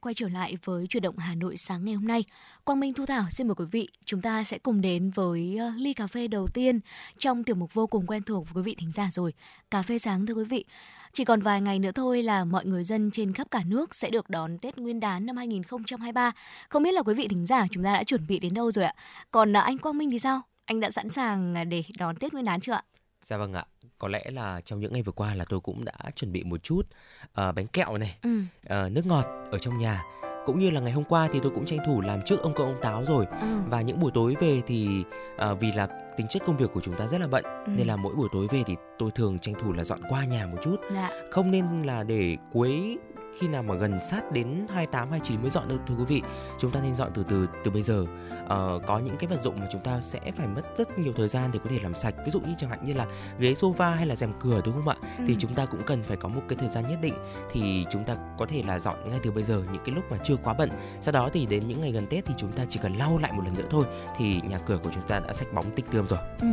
Quay 0.00 0.14
trở 0.14 0.28
lại 0.28 0.56
với 0.64 0.86
chuyển 0.86 1.02
động 1.02 1.18
Hà 1.18 1.34
Nội 1.34 1.56
sáng 1.56 1.84
ngày 1.84 1.94
hôm 1.94 2.06
nay. 2.06 2.24
Quang 2.64 2.80
Minh 2.80 2.94
Thu 2.94 3.06
Thảo 3.06 3.24
xin 3.30 3.48
mời 3.48 3.54
quý 3.54 3.64
vị, 3.70 3.88
chúng 4.04 4.22
ta 4.22 4.44
sẽ 4.44 4.58
cùng 4.58 4.80
đến 4.80 5.10
với 5.10 5.56
ờ, 5.60 5.72
ly 5.76 5.94
cà 5.94 6.06
phê 6.06 6.28
đầu 6.28 6.46
tiên 6.48 6.80
trong 7.18 7.44
tiểu 7.44 7.56
mục 7.56 7.74
vô 7.74 7.86
cùng 7.86 8.06
quen 8.06 8.22
thuộc 8.22 8.44
với 8.44 8.62
quý 8.62 8.66
vị 8.66 8.74
thính 8.78 8.92
giả 8.92 9.08
rồi. 9.10 9.32
Cà 9.70 9.82
phê 9.82 9.98
sáng 9.98 10.26
thưa 10.26 10.34
quý 10.34 10.44
vị. 10.44 10.64
Chỉ 11.12 11.24
còn 11.24 11.40
vài 11.40 11.60
ngày 11.60 11.78
nữa 11.78 11.92
thôi 11.94 12.22
là 12.22 12.44
mọi 12.44 12.66
người 12.66 12.84
dân 12.84 13.10
trên 13.10 13.32
khắp 13.32 13.50
cả 13.50 13.62
nước 13.66 13.94
sẽ 13.94 14.10
được 14.10 14.30
đón 14.30 14.58
Tết 14.58 14.78
Nguyên 14.78 15.00
đán 15.00 15.26
năm 15.26 15.36
2023. 15.36 16.32
Không 16.68 16.82
biết 16.82 16.92
là 16.92 17.02
quý 17.02 17.14
vị 17.14 17.28
thính 17.28 17.46
giả 17.46 17.66
chúng 17.70 17.84
ta 17.84 17.92
đã 17.92 18.04
chuẩn 18.04 18.26
bị 18.26 18.38
đến 18.38 18.54
đâu 18.54 18.70
rồi 18.70 18.84
ạ? 18.84 18.94
Còn 19.30 19.52
ờ, 19.52 19.60
anh 19.60 19.78
Quang 19.78 19.98
Minh 19.98 20.10
thì 20.10 20.18
sao? 20.18 20.42
Anh 20.64 20.80
đã 20.80 20.90
sẵn 20.90 21.10
sàng 21.10 21.54
à, 21.54 21.64
để 21.64 21.84
đón 21.98 22.16
Tết 22.16 22.32
Nguyên 22.32 22.44
đán 22.44 22.60
chưa 22.60 22.72
ạ? 22.72 22.82
Dạ 23.24 23.36
vâng 23.36 23.52
ạ, 23.52 23.64
có 23.98 24.08
lẽ 24.08 24.24
là 24.32 24.60
trong 24.64 24.80
những 24.80 24.92
ngày 24.92 25.02
vừa 25.02 25.12
qua 25.12 25.34
là 25.34 25.44
tôi 25.48 25.60
cũng 25.60 25.84
đã 25.84 25.96
chuẩn 26.16 26.32
bị 26.32 26.44
một 26.44 26.62
chút 26.62 26.82
uh, 27.22 27.54
bánh 27.54 27.66
kẹo 27.66 27.98
này, 27.98 28.18
ừ. 28.22 28.40
uh, 28.64 28.92
nước 28.92 29.06
ngọt 29.06 29.24
ở 29.50 29.58
trong 29.58 29.78
nhà. 29.78 30.02
Cũng 30.46 30.58
như 30.58 30.70
là 30.70 30.80
ngày 30.80 30.92
hôm 30.92 31.04
qua 31.04 31.28
thì 31.32 31.40
tôi 31.42 31.52
cũng 31.54 31.66
tranh 31.66 31.78
thủ 31.86 32.00
làm 32.00 32.20
trước 32.26 32.40
ông 32.42 32.54
công 32.54 32.66
ông 32.66 32.82
táo 32.82 33.04
rồi. 33.04 33.26
Ừ. 33.40 33.46
Và 33.66 33.80
những 33.80 34.00
buổi 34.00 34.10
tối 34.14 34.34
về 34.40 34.60
thì 34.66 35.04
uh, 35.34 35.60
vì 35.60 35.72
là 35.72 35.88
tính 36.16 36.26
chất 36.28 36.42
công 36.46 36.56
việc 36.56 36.70
của 36.74 36.80
chúng 36.80 36.96
ta 36.96 37.06
rất 37.06 37.20
là 37.20 37.26
bận 37.26 37.44
ừ. 37.44 37.72
nên 37.76 37.86
là 37.86 37.96
mỗi 37.96 38.14
buổi 38.14 38.28
tối 38.32 38.46
về 38.50 38.62
thì 38.66 38.76
tôi 38.98 39.10
thường 39.10 39.38
tranh 39.38 39.54
thủ 39.62 39.72
là 39.72 39.84
dọn 39.84 40.00
qua 40.08 40.24
nhà 40.24 40.46
một 40.46 40.58
chút. 40.62 40.76
Dạ. 40.94 41.10
Không 41.30 41.50
nên 41.50 41.82
là 41.82 42.02
để 42.02 42.36
cuối 42.52 42.96
khi 43.38 43.48
nào 43.48 43.62
mà 43.62 43.74
gần 43.74 43.98
sát 44.10 44.32
đến 44.32 44.66
28 44.68 45.10
29 45.10 45.40
mới 45.40 45.50
dọn 45.50 45.68
đâu 45.68 45.78
thưa 45.86 45.94
quý 45.94 46.04
vị. 46.04 46.22
Chúng 46.58 46.70
ta 46.70 46.80
nên 46.82 46.96
dọn 46.96 47.10
từ 47.14 47.24
từ 47.28 47.46
từ 47.64 47.70
bây 47.70 47.82
giờ. 47.82 48.04
Uh, 48.44 48.82
có 48.86 48.98
những 48.98 49.16
cái 49.18 49.28
vật 49.28 49.40
dụng 49.40 49.60
mà 49.60 49.66
chúng 49.72 49.80
ta 49.80 50.00
sẽ 50.00 50.20
phải 50.36 50.46
mất 50.46 50.62
rất 50.76 50.98
nhiều 50.98 51.12
thời 51.16 51.28
gian 51.28 51.50
để 51.52 51.58
có 51.64 51.70
thể 51.70 51.78
làm 51.82 51.94
sạch. 51.94 52.14
Ví 52.24 52.30
dụ 52.30 52.40
như 52.40 52.54
chẳng 52.58 52.70
hạn 52.70 52.84
như 52.84 52.94
là 52.94 53.06
ghế 53.38 53.52
sofa 53.52 53.94
hay 53.94 54.06
là 54.06 54.16
rèm 54.16 54.32
cửa 54.40 54.60
đúng 54.64 54.74
không 54.74 54.88
ạ? 54.88 54.96
Ừ. 55.18 55.24
Thì 55.28 55.36
chúng 55.38 55.54
ta 55.54 55.66
cũng 55.66 55.82
cần 55.86 56.02
phải 56.02 56.16
có 56.16 56.28
một 56.28 56.42
cái 56.48 56.58
thời 56.58 56.68
gian 56.68 56.84
nhất 56.88 56.98
định 57.02 57.14
thì 57.52 57.84
chúng 57.90 58.04
ta 58.04 58.16
có 58.38 58.46
thể 58.46 58.62
là 58.66 58.78
dọn 58.78 59.10
ngay 59.10 59.18
từ 59.22 59.30
bây 59.30 59.44
giờ 59.44 59.62
những 59.72 59.82
cái 59.84 59.94
lúc 59.94 60.04
mà 60.10 60.16
chưa 60.24 60.36
quá 60.36 60.54
bận. 60.54 60.70
Sau 61.00 61.12
đó 61.12 61.28
thì 61.32 61.46
đến 61.46 61.68
những 61.68 61.80
ngày 61.80 61.92
gần 61.92 62.06
Tết 62.06 62.24
thì 62.24 62.34
chúng 62.36 62.52
ta 62.52 62.64
chỉ 62.68 62.80
cần 62.82 62.96
lau 62.96 63.18
lại 63.18 63.32
một 63.32 63.42
lần 63.44 63.54
nữa 63.54 63.66
thôi 63.70 63.84
thì 64.16 64.40
nhà 64.40 64.58
cửa 64.58 64.78
của 64.82 64.90
chúng 64.94 65.08
ta 65.08 65.20
đã 65.20 65.32
sạch 65.32 65.52
bóng 65.52 65.70
tích 65.70 65.90
tươm 65.90 66.08
rồi. 66.08 66.18
Ừ. 66.40 66.48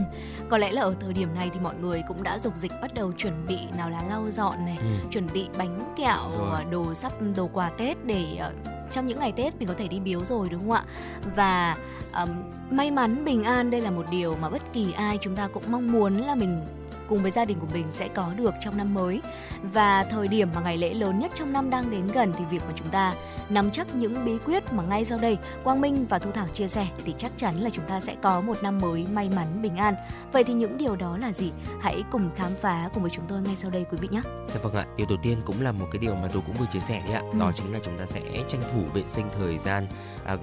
Có 0.50 0.58
lẽ 0.58 0.72
là 0.72 0.82
ở 0.82 0.96
thời 1.00 1.14
điểm 1.14 1.36
này 1.36 1.50
thì 1.54 1.60
mọi 1.60 1.76
người 1.76 2.04
cũng 2.08 2.24
đã 2.24 2.40
dục 2.40 2.56
dịch 2.56 2.72
bắt 2.82 2.94
đầu 2.94 3.14
chuẩn 3.18 3.46
bị 3.48 3.60
nào 3.78 3.90
là 3.90 4.04
lau 4.10 4.32
dọn 4.32 4.66
này, 4.66 4.78
ừ. 4.80 5.08
chuẩn 5.12 5.28
bị 5.34 5.48
bánh 5.58 5.94
kẹo, 5.98 6.32
rồi 6.38 6.66
đồ 6.76 6.94
sắp 6.94 7.14
đồ 7.36 7.50
quà 7.54 7.70
Tết 7.70 8.06
để 8.06 8.40
uh, 8.48 8.54
trong 8.92 9.08
những 9.08 9.20
ngày 9.20 9.32
Tết 9.32 9.56
mình 9.60 9.68
có 9.68 9.74
thể 9.78 9.88
đi 9.88 10.00
biếu 10.00 10.26
rồi 10.26 10.50
đúng 10.50 10.62
không 10.62 10.72
ạ? 10.72 10.84
Và 11.36 11.76
um, 12.14 12.30
may 12.72 12.92
mắn 12.92 13.26
bình 13.26 13.44
an 13.44 13.72
đây 13.72 13.82
là 13.82 13.92
một 13.92 14.06
điều 14.12 14.36
mà 14.42 14.50
bất 14.50 14.62
kỳ 14.74 14.92
ai 14.92 15.18
chúng 15.22 15.36
ta 15.36 15.48
cũng 15.48 15.64
mong 15.70 15.92
muốn 15.92 16.18
là 16.18 16.36
mình 16.36 16.66
cùng 17.10 17.22
với 17.22 17.32
gia 17.32 17.46
đình 17.46 17.60
của 17.60 17.68
mình 17.74 17.88
sẽ 17.92 18.08
có 18.08 18.34
được 18.36 18.54
trong 18.60 18.78
năm 18.78 18.94
mới 18.94 19.22
và 19.74 20.04
thời 20.04 20.28
điểm 20.28 20.50
mà 20.56 20.62
ngày 20.62 20.78
lễ 20.78 20.94
lớn 20.94 21.20
nhất 21.20 21.32
trong 21.36 21.54
năm 21.54 21.70
đang 21.70 21.92
đến 21.92 22.08
gần 22.14 22.34
thì 22.38 22.46
việc 22.46 22.62
mà 22.68 22.74
chúng 22.76 22.88
ta 22.88 23.14
nắm 23.50 23.72
chắc 23.72 23.96
những 23.96 24.26
bí 24.26 24.38
quyết 24.46 24.74
mà 24.74 24.84
ngay 24.84 25.06
sau 25.06 25.18
đây 25.18 25.38
Quang 25.64 25.82
Minh 25.82 26.06
và 26.06 26.20
Thu 26.20 26.32
Thảo 26.32 26.48
chia 26.48 26.68
sẻ 26.68 26.88
thì 27.06 27.14
chắc 27.18 27.32
chắn 27.38 27.60
là 27.60 27.70
chúng 27.70 27.86
ta 27.88 28.00
sẽ 28.00 28.16
có 28.22 28.42
một 28.42 28.64
năm 28.64 28.80
mới 28.80 29.06
may 29.14 29.30
mắn 29.36 29.62
bình 29.62 29.78
an. 29.78 29.96
Vậy 30.32 30.44
thì 30.44 30.54
những 30.54 30.78
điều 30.78 30.96
đó 30.96 31.18
là 31.18 31.34
gì? 31.34 31.52
Hãy 31.82 32.04
cùng 32.12 32.30
khám 32.36 32.52
phá 32.62 32.90
cùng 32.94 33.04
với 33.04 33.12
chúng 33.16 33.26
tôi 33.28 33.42
ngay 33.42 33.56
sau 33.56 33.72
đây 33.72 33.86
quý 33.92 33.98
vị 34.02 34.08
nhé. 34.12 34.22
Dạ 34.48 34.60
vâng 34.64 34.74
ạ. 34.74 34.86
Điều 34.98 35.08
đầu 35.10 35.18
tiên 35.24 35.38
cũng 35.46 35.62
là 35.62 35.72
một 35.72 35.86
cái 35.92 36.00
điều 36.00 36.16
mà 36.16 36.28
tôi 36.34 36.42
cũng 36.46 36.56
vừa 36.56 36.66
chia 36.74 36.80
sẻ 36.80 37.02
đấy 37.06 37.14
ạ. 37.14 37.22
Ừ. 37.32 37.40
Đó 37.40 37.52
chính 37.56 37.74
là 37.74 37.80
chúng 37.84 37.98
ta 37.98 38.06
sẽ 38.06 38.22
tranh 38.48 38.62
thủ 38.74 38.82
vệ 38.94 39.04
sinh 39.08 39.26
thời 39.40 39.58
gian, 39.58 39.88
à, 40.26 40.38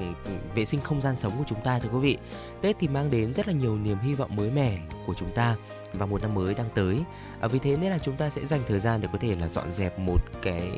vệ 0.54 0.64
sinh 0.64 0.80
không 0.80 1.00
gian 1.00 1.16
sống 1.16 1.32
của 1.38 1.44
chúng 1.46 1.60
ta 1.60 1.78
thưa 1.78 1.88
quý 1.88 1.98
vị. 1.98 2.18
Tết 2.60 2.76
thì 2.78 2.88
mang 2.88 3.10
đến 3.10 3.34
rất 3.34 3.48
là 3.48 3.54
nhiều 3.54 3.76
niềm 3.76 3.98
hy 3.98 4.14
vọng 4.14 4.36
mới 4.36 4.50
mẻ 4.50 4.78
của 5.06 5.14
chúng 5.14 5.32
ta 5.34 5.56
và 5.92 6.06
một 6.06 6.22
năm 6.22 6.34
mới 6.34 6.54
đang 6.54 6.68
tới. 6.74 6.98
À, 7.40 7.48
vì 7.48 7.58
thế 7.58 7.76
nên 7.76 7.90
là 7.90 7.98
chúng 7.98 8.16
ta 8.16 8.30
sẽ 8.30 8.46
dành 8.46 8.60
thời 8.68 8.80
gian 8.80 9.00
để 9.00 9.08
có 9.12 9.18
thể 9.18 9.36
là 9.36 9.48
dọn 9.48 9.72
dẹp 9.72 9.98
một 9.98 10.20
cái 10.42 10.70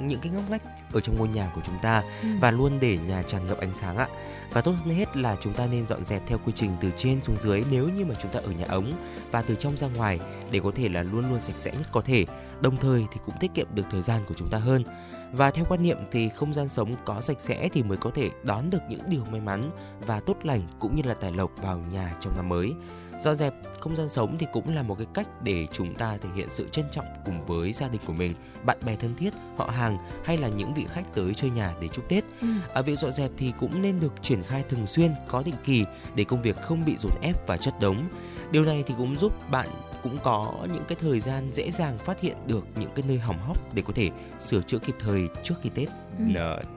những 0.00 0.20
cái 0.20 0.32
ngóc 0.32 0.50
ngách 0.50 0.62
ở 0.92 1.00
trong 1.00 1.16
ngôi 1.18 1.28
nhà 1.28 1.52
của 1.54 1.60
chúng 1.64 1.78
ta 1.82 2.02
ừ. 2.22 2.28
và 2.40 2.50
luôn 2.50 2.80
để 2.80 2.98
nhà 2.98 3.22
tràn 3.22 3.46
ngập 3.46 3.58
ánh 3.58 3.74
sáng 3.74 3.96
ạ. 3.96 4.08
Và 4.52 4.60
tốt 4.60 4.74
hơn 4.84 4.94
hết 4.94 5.16
là 5.16 5.36
chúng 5.40 5.54
ta 5.54 5.66
nên 5.66 5.86
dọn 5.86 6.04
dẹp 6.04 6.22
theo 6.26 6.38
quy 6.44 6.52
trình 6.56 6.70
từ 6.80 6.90
trên 6.96 7.22
xuống 7.22 7.36
dưới 7.36 7.64
nếu 7.70 7.88
như 7.88 8.04
mà 8.04 8.14
chúng 8.18 8.32
ta 8.32 8.40
ở 8.40 8.50
nhà 8.50 8.66
ống 8.68 8.92
và 9.30 9.42
từ 9.42 9.54
trong 9.54 9.76
ra 9.76 9.88
ngoài 9.88 10.20
để 10.50 10.60
có 10.64 10.70
thể 10.74 10.88
là 10.88 11.02
luôn 11.02 11.30
luôn 11.30 11.40
sạch 11.40 11.56
sẽ 11.56 11.70
nhất 11.70 11.86
có 11.92 12.00
thể. 12.00 12.24
Đồng 12.60 12.76
thời 12.76 13.04
thì 13.12 13.20
cũng 13.26 13.34
tiết 13.40 13.54
kiệm 13.54 13.66
được 13.74 13.82
thời 13.90 14.02
gian 14.02 14.22
của 14.28 14.34
chúng 14.34 14.50
ta 14.50 14.58
hơn. 14.58 14.84
Và 15.32 15.50
theo 15.50 15.64
quan 15.68 15.82
niệm 15.82 15.98
thì 16.10 16.28
không 16.28 16.54
gian 16.54 16.68
sống 16.68 16.94
có 17.04 17.20
sạch 17.20 17.40
sẽ 17.40 17.68
thì 17.72 17.82
mới 17.82 17.96
có 17.96 18.10
thể 18.14 18.30
đón 18.42 18.70
được 18.70 18.78
những 18.88 19.00
điều 19.06 19.24
may 19.24 19.40
mắn 19.40 19.70
và 20.06 20.20
tốt 20.20 20.36
lành 20.42 20.60
cũng 20.78 20.94
như 20.94 21.02
là 21.02 21.14
tài 21.14 21.32
lộc 21.32 21.50
vào 21.62 21.78
nhà 21.78 22.14
trong 22.20 22.36
năm 22.36 22.48
mới 22.48 22.74
dọn 23.20 23.36
dẹp 23.36 23.54
không 23.80 23.96
gian 23.96 24.08
sống 24.08 24.36
thì 24.38 24.46
cũng 24.52 24.74
là 24.74 24.82
một 24.82 24.94
cái 24.94 25.06
cách 25.14 25.42
để 25.42 25.66
chúng 25.72 25.94
ta 25.94 26.16
thể 26.16 26.28
hiện 26.34 26.48
sự 26.48 26.68
trân 26.68 26.84
trọng 26.90 27.06
cùng 27.24 27.46
với 27.46 27.72
gia 27.72 27.88
đình 27.88 28.00
của 28.06 28.12
mình 28.12 28.34
bạn 28.64 28.76
bè 28.86 28.96
thân 28.96 29.14
thiết 29.16 29.30
họ 29.56 29.64
hàng 29.64 29.98
hay 30.24 30.36
là 30.36 30.48
những 30.48 30.74
vị 30.74 30.86
khách 30.88 31.14
tới 31.14 31.34
chơi 31.34 31.50
nhà 31.50 31.74
để 31.80 31.88
chúc 31.88 32.08
tết. 32.08 32.24
Ừ. 32.40 32.48
à, 32.74 32.82
việc 32.82 32.98
dọn 32.98 33.12
dẹp 33.12 33.30
thì 33.36 33.52
cũng 33.58 33.82
nên 33.82 34.00
được 34.00 34.12
triển 34.22 34.42
khai 34.42 34.64
thường 34.68 34.86
xuyên 34.86 35.14
có 35.28 35.42
định 35.42 35.54
kỳ 35.64 35.84
để 36.14 36.24
công 36.24 36.42
việc 36.42 36.56
không 36.56 36.84
bị 36.84 36.96
dồn 36.98 37.12
ép 37.22 37.46
và 37.46 37.56
chất 37.56 37.74
đống. 37.80 38.08
Điều 38.50 38.64
này 38.64 38.84
thì 38.86 38.94
cũng 38.98 39.16
giúp 39.16 39.50
bạn 39.50 39.68
cũng 40.02 40.18
có 40.22 40.66
những 40.72 40.84
cái 40.88 40.98
thời 41.00 41.20
gian 41.20 41.52
dễ 41.52 41.70
dàng 41.70 41.98
phát 41.98 42.20
hiện 42.20 42.36
được 42.46 42.66
những 42.76 42.90
cái 42.94 43.04
nơi 43.08 43.18
hỏng 43.18 43.38
hóc 43.38 43.74
để 43.74 43.82
có 43.86 43.92
thể 43.96 44.10
sửa 44.40 44.60
chữa 44.60 44.78
kịp 44.78 44.94
thời 45.00 45.28
trước 45.42 45.54
khi 45.62 45.70
Tết 45.74 45.88
ừ. 46.18 46.24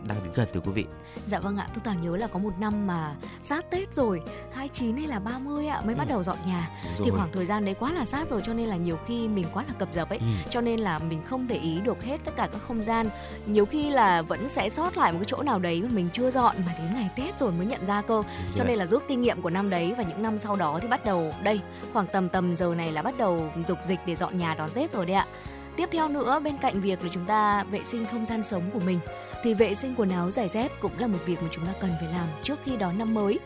đang 0.08 0.17
đến 0.23 0.34
gần 0.36 0.47
thưa 0.54 0.60
quý 0.60 0.71
vị. 0.71 0.86
Dạ 1.25 1.39
vâng 1.39 1.58
ạ, 1.58 1.67
tôi 1.73 1.82
Tào 1.84 1.95
nhớ 2.01 2.17
là 2.17 2.27
có 2.27 2.39
một 2.39 2.54
năm 2.60 2.88
mà 2.88 3.15
sát 3.41 3.71
Tết 3.71 3.93
rồi, 3.93 4.21
29 4.54 4.97
hay 4.97 5.08
là 5.08 5.19
30 5.19 5.67
ạ 5.67 5.82
mới 5.86 5.95
ừ. 5.95 5.97
bắt 5.97 6.08
đầu 6.10 6.23
dọn 6.23 6.38
nhà. 6.45 6.69
Thì 6.97 7.10
khoảng 7.10 7.32
thời 7.34 7.45
gian 7.45 7.65
đấy 7.65 7.75
quá 7.80 7.91
là 7.91 8.06
sát 8.06 8.30
rồi 8.30 8.41
cho 8.45 8.54
nên 8.54 8.67
là 8.67 8.75
nhiều 8.75 8.97
khi 9.08 9.27
mình 9.27 9.45
quá 9.54 9.63
là 9.67 9.73
cập 9.80 9.93
dập 9.93 10.10
ấy, 10.10 10.17
ừ. 10.17 10.25
cho 10.49 10.62
nên 10.62 10.80
là 10.80 10.99
mình 10.99 11.21
không 11.25 11.47
để 11.47 11.56
ý 11.56 11.80
được 11.82 12.04
hết 12.04 12.17
tất 12.25 12.32
cả 12.38 12.49
các 12.51 12.62
không 12.67 12.84
gian. 12.84 13.10
Nhiều 13.45 13.65
khi 13.65 13.89
là 13.89 14.21
vẫn 14.21 14.49
sẽ 14.49 14.69
sót 14.69 14.97
lại 14.97 15.12
một 15.12 15.17
cái 15.19 15.27
chỗ 15.27 15.43
nào 15.43 15.60
đấy 15.60 15.82
mà 15.82 15.89
mình 15.91 16.10
chưa 16.13 16.32
dọn 16.32 16.56
mà 16.65 16.73
đến 16.77 16.93
ngày 16.93 17.10
Tết 17.15 17.39
rồi 17.39 17.51
mới 17.51 17.65
nhận 17.65 17.86
ra 17.86 18.01
cơ. 18.01 18.23
Cho 18.56 18.63
nên 18.63 18.77
là 18.77 18.86
rút 18.86 19.04
kinh 19.08 19.21
nghiệm 19.21 19.41
của 19.41 19.49
năm 19.49 19.69
đấy 19.69 19.93
và 19.97 20.04
những 20.04 20.23
năm 20.23 20.38
sau 20.38 20.56
đó 20.56 20.80
thì 20.82 20.88
bắt 20.88 21.06
đầu 21.06 21.34
đây 21.43 21.60
khoảng 21.93 22.08
tầm 22.13 22.30
tầm 22.30 22.56
giờ 22.56 22.75
này 22.75 22.91
là 22.91 23.01
bắt 23.01 23.17
đầu 23.17 23.49
dục 23.65 23.77
dịch 23.86 23.99
để 24.06 24.15
dọn 24.15 24.38
nhà 24.38 24.56
đón 24.56 24.69
Tết 24.69 24.91
rồi 24.91 25.06
đấy 25.06 25.15
ạ. 25.15 25.25
Tiếp 25.75 25.89
theo 25.91 26.10
nữa 26.10 26.39
bên 26.43 26.58
cạnh 26.58 26.82
việc 26.82 27.04
là 27.04 27.10
chúng 27.13 27.25
ta 27.25 27.63
vệ 27.63 27.84
sinh 27.84 28.06
không 28.12 28.25
gian 28.25 28.43
sống 28.43 28.63
của 28.73 28.80
mình 28.80 28.99
thì 29.43 29.54
vệ 29.54 29.75
sinh 29.75 29.95
quần 29.97 30.10
áo 30.10 30.32
giày 30.32 30.49
dép 30.49 30.71
cũng 30.80 30.91
là 30.99 31.08
một 31.08 31.17
việc 31.25 31.41
mà 31.41 31.47
chúng 31.51 31.65
ta 31.65 31.73
cần 31.82 31.91
phải 31.99 32.10
làm 32.13 32.27
trước 32.43 32.60
khi 32.65 32.77
đón 32.77 32.97
năm 32.97 33.13
mới. 33.13 33.39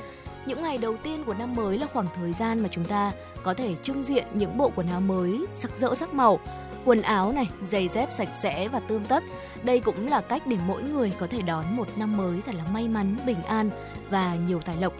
Những 0.45 0.61
ngày 0.61 0.77
đầu 0.77 0.97
tiên 1.03 1.23
của 1.23 1.33
năm 1.33 1.55
mới 1.55 1.77
là 1.77 1.87
khoảng 1.93 2.07
thời 2.15 2.33
gian 2.33 2.63
mà 2.63 2.69
chúng 2.71 2.85
ta 2.85 3.11
có 3.43 3.53
thể 3.53 3.75
trưng 3.83 4.03
diện 4.03 4.25
những 4.33 4.57
bộ 4.57 4.71
quần 4.75 4.89
áo 4.89 5.01
mới 5.01 5.45
sắc 5.53 5.75
rỡ 5.75 5.95
sắc 5.95 6.13
màu, 6.13 6.39
quần 6.85 7.01
áo 7.01 7.31
này, 7.31 7.49
giày 7.63 7.87
dép 7.87 8.13
sạch 8.13 8.29
sẽ 8.35 8.67
và 8.67 8.79
tươm 8.79 9.05
tất. 9.05 9.23
Đây 9.63 9.79
cũng 9.79 10.07
là 10.07 10.21
cách 10.21 10.47
để 10.47 10.57
mỗi 10.67 10.83
người 10.83 11.13
có 11.19 11.27
thể 11.27 11.41
đón 11.41 11.77
một 11.77 11.87
năm 11.97 12.17
mới 12.17 12.41
thật 12.45 12.55
là 12.55 12.63
may 12.73 12.87
mắn, 12.87 13.17
bình 13.25 13.43
an 13.43 13.69
và 14.09 14.35
nhiều 14.35 14.59
tài 14.59 14.77
lộc. 14.77 14.93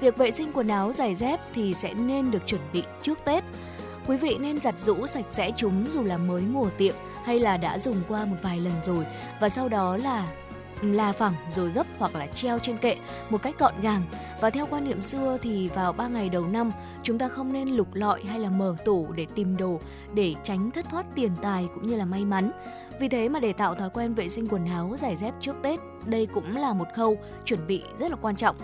Việc 0.00 0.16
vệ 0.16 0.30
sinh 0.30 0.52
quần 0.52 0.68
áo 0.68 0.92
giày 0.92 1.14
dép 1.14 1.40
thì 1.54 1.74
sẽ 1.74 1.94
nên 1.94 2.30
được 2.30 2.46
chuẩn 2.46 2.60
bị 2.72 2.82
trước 3.02 3.18
Tết. 3.24 3.44
Quý 4.06 4.16
vị 4.16 4.36
nên 4.40 4.60
giặt 4.60 4.78
rũ 4.78 5.06
sạch 5.06 5.24
sẽ 5.30 5.50
chúng 5.56 5.86
dù 5.90 6.02
là 6.02 6.16
mới 6.16 6.42
mùa 6.42 6.68
tiệm 6.78 6.94
hay 7.26 7.40
là 7.40 7.56
đã 7.56 7.78
dùng 7.78 7.96
qua 8.08 8.24
một 8.24 8.36
vài 8.42 8.60
lần 8.60 8.72
rồi, 8.82 9.06
và 9.40 9.48
sau 9.48 9.68
đó 9.68 9.96
là 9.96 10.26
là 10.82 11.12
phẳng 11.12 11.34
rồi 11.50 11.70
gấp 11.70 11.86
hoặc 11.98 12.14
là 12.14 12.26
treo 12.26 12.58
trên 12.58 12.78
kệ 12.78 12.96
một 13.30 13.42
cách 13.42 13.58
gọn 13.58 13.74
gàng. 13.82 14.02
Và 14.40 14.50
theo 14.50 14.66
quan 14.70 14.84
niệm 14.84 15.00
xưa 15.00 15.38
thì 15.42 15.68
vào 15.68 15.92
3 15.92 16.08
ngày 16.08 16.28
đầu 16.28 16.46
năm, 16.46 16.70
chúng 17.02 17.18
ta 17.18 17.28
không 17.28 17.52
nên 17.52 17.68
lục 17.68 17.94
lọi 17.94 18.24
hay 18.24 18.38
là 18.38 18.50
mở 18.50 18.76
tủ 18.84 19.12
để 19.12 19.26
tìm 19.34 19.56
đồ 19.56 19.80
để 20.14 20.34
tránh 20.42 20.70
thất 20.70 20.86
thoát 20.90 21.06
tiền 21.14 21.30
tài 21.42 21.68
cũng 21.74 21.86
như 21.86 21.96
là 21.96 22.04
may 22.04 22.24
mắn. 22.24 22.50
Vì 23.00 23.08
thế 23.08 23.28
mà 23.28 23.40
để 23.40 23.52
tạo 23.52 23.74
thói 23.74 23.90
quen 23.90 24.14
vệ 24.14 24.28
sinh 24.28 24.48
quần 24.48 24.66
áo 24.66 24.94
giày 24.98 25.16
dép 25.16 25.34
trước 25.40 25.56
Tết, 25.62 25.80
đây 26.06 26.26
cũng 26.26 26.56
là 26.56 26.72
một 26.72 26.86
khâu 26.96 27.18
chuẩn 27.44 27.66
bị 27.66 27.82
rất 27.98 28.10
là 28.10 28.16
quan 28.22 28.36
trọng 28.36 28.56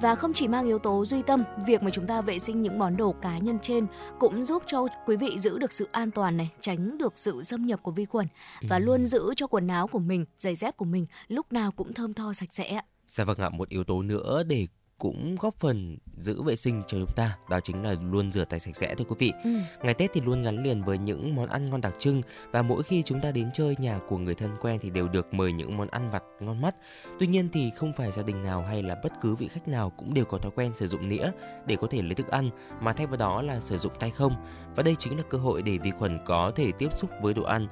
và 0.00 0.14
không 0.14 0.32
chỉ 0.32 0.48
mang 0.48 0.66
yếu 0.66 0.78
tố 0.78 1.04
duy 1.04 1.22
tâm, 1.22 1.44
việc 1.66 1.82
mà 1.82 1.90
chúng 1.90 2.06
ta 2.06 2.22
vệ 2.22 2.38
sinh 2.38 2.62
những 2.62 2.78
món 2.78 2.96
đồ 2.96 3.14
cá 3.22 3.38
nhân 3.38 3.58
trên 3.62 3.86
cũng 4.18 4.44
giúp 4.44 4.62
cho 4.66 4.86
quý 5.06 5.16
vị 5.16 5.38
giữ 5.38 5.58
được 5.58 5.72
sự 5.72 5.88
an 5.92 6.10
toàn 6.10 6.36
này, 6.36 6.50
tránh 6.60 6.98
được 6.98 7.18
sự 7.18 7.42
xâm 7.42 7.66
nhập 7.66 7.80
của 7.82 7.90
vi 7.90 8.04
khuẩn 8.04 8.26
và 8.68 8.76
ừ. 8.76 8.80
luôn 8.80 9.06
giữ 9.06 9.34
cho 9.36 9.46
quần 9.46 9.68
áo 9.68 9.86
của 9.86 9.98
mình, 9.98 10.24
giày 10.38 10.54
dép 10.54 10.76
của 10.76 10.84
mình 10.84 11.06
lúc 11.28 11.52
nào 11.52 11.72
cũng 11.72 11.94
thơm 11.94 12.14
tho 12.14 12.32
sạch 12.32 12.52
sẽ. 12.52 12.80
Dạ 13.06 13.24
vâng 13.24 13.38
ạ, 13.38 13.48
một 13.48 13.68
yếu 13.68 13.84
tố 13.84 14.02
nữa 14.02 14.42
để 14.46 14.66
cũng 14.98 15.36
góp 15.40 15.54
phần 15.54 15.96
giữ 16.16 16.42
vệ 16.42 16.56
sinh 16.56 16.82
cho 16.86 16.98
chúng 16.98 17.14
ta. 17.16 17.36
Đó 17.50 17.60
chính 17.60 17.82
là 17.82 17.94
luôn 18.02 18.32
rửa 18.32 18.44
tay 18.44 18.60
sạch 18.60 18.76
sẽ 18.76 18.94
thôi 18.94 19.06
quý 19.08 19.16
vị. 19.18 19.32
Ừ. 19.44 19.50
ngày 19.82 19.94
tết 19.94 20.10
thì 20.14 20.20
luôn 20.20 20.42
gắn 20.42 20.62
liền 20.62 20.82
với 20.82 20.98
những 20.98 21.34
món 21.34 21.48
ăn 21.48 21.70
ngon 21.70 21.80
đặc 21.80 21.94
trưng 21.98 22.22
và 22.50 22.62
mỗi 22.62 22.82
khi 22.82 23.02
chúng 23.02 23.20
ta 23.20 23.30
đến 23.30 23.50
chơi 23.54 23.76
nhà 23.78 23.98
của 24.08 24.18
người 24.18 24.34
thân 24.34 24.56
quen 24.60 24.78
thì 24.82 24.90
đều 24.90 25.08
được 25.08 25.34
mời 25.34 25.52
những 25.52 25.76
món 25.76 25.88
ăn 25.88 26.10
vặt 26.10 26.22
ngon 26.40 26.60
mắt. 26.60 26.76
Tuy 27.18 27.26
nhiên 27.26 27.48
thì 27.52 27.70
không 27.76 27.92
phải 27.92 28.12
gia 28.12 28.22
đình 28.22 28.42
nào 28.42 28.62
hay 28.62 28.82
là 28.82 28.96
bất 29.02 29.12
cứ 29.20 29.34
vị 29.34 29.48
khách 29.48 29.68
nào 29.68 29.90
cũng 29.90 30.14
đều 30.14 30.24
có 30.24 30.38
thói 30.38 30.52
quen 30.54 30.74
sử 30.74 30.86
dụng 30.86 31.08
nĩa 31.08 31.30
để 31.66 31.76
có 31.76 31.86
thể 31.90 32.02
lấy 32.02 32.14
thức 32.14 32.28
ăn 32.28 32.50
mà 32.80 32.92
thay 32.92 33.06
vào 33.06 33.16
đó 33.16 33.42
là 33.42 33.60
sử 33.60 33.78
dụng 33.78 33.92
tay 34.00 34.10
không. 34.10 34.32
Và 34.76 34.82
đây 34.82 34.96
chính 34.98 35.16
là 35.16 35.22
cơ 35.30 35.38
hội 35.38 35.62
để 35.62 35.78
vi 35.78 35.90
khuẩn 35.90 36.18
có 36.26 36.52
thể 36.56 36.72
tiếp 36.72 36.92
xúc 36.92 37.10
với 37.22 37.34
đồ 37.34 37.42
ăn 37.42 37.68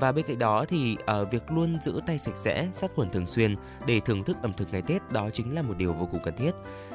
và 0.00 0.12
bên 0.12 0.24
cạnh 0.28 0.38
đó 0.38 0.64
thì 0.68 0.96
uh, 1.22 1.30
việc 1.30 1.50
luôn 1.50 1.76
giữ 1.82 2.00
tay 2.06 2.18
sạch 2.18 2.36
sẽ, 2.36 2.68
sát 2.72 2.90
khuẩn 2.94 3.10
thường 3.10 3.26
xuyên 3.26 3.56
để 3.86 4.00
thưởng 4.00 4.24
thức 4.24 4.36
ẩm 4.42 4.52
thực 4.52 4.72
ngày 4.72 4.82
Tết 4.82 5.12
đó 5.12 5.30
chính 5.32 5.54
là 5.54 5.62
một 5.62 5.74
điều 5.76 5.92
vô 5.92 6.08
cùng 6.10 6.20
cần 6.24 6.36
thiết. 6.36 6.50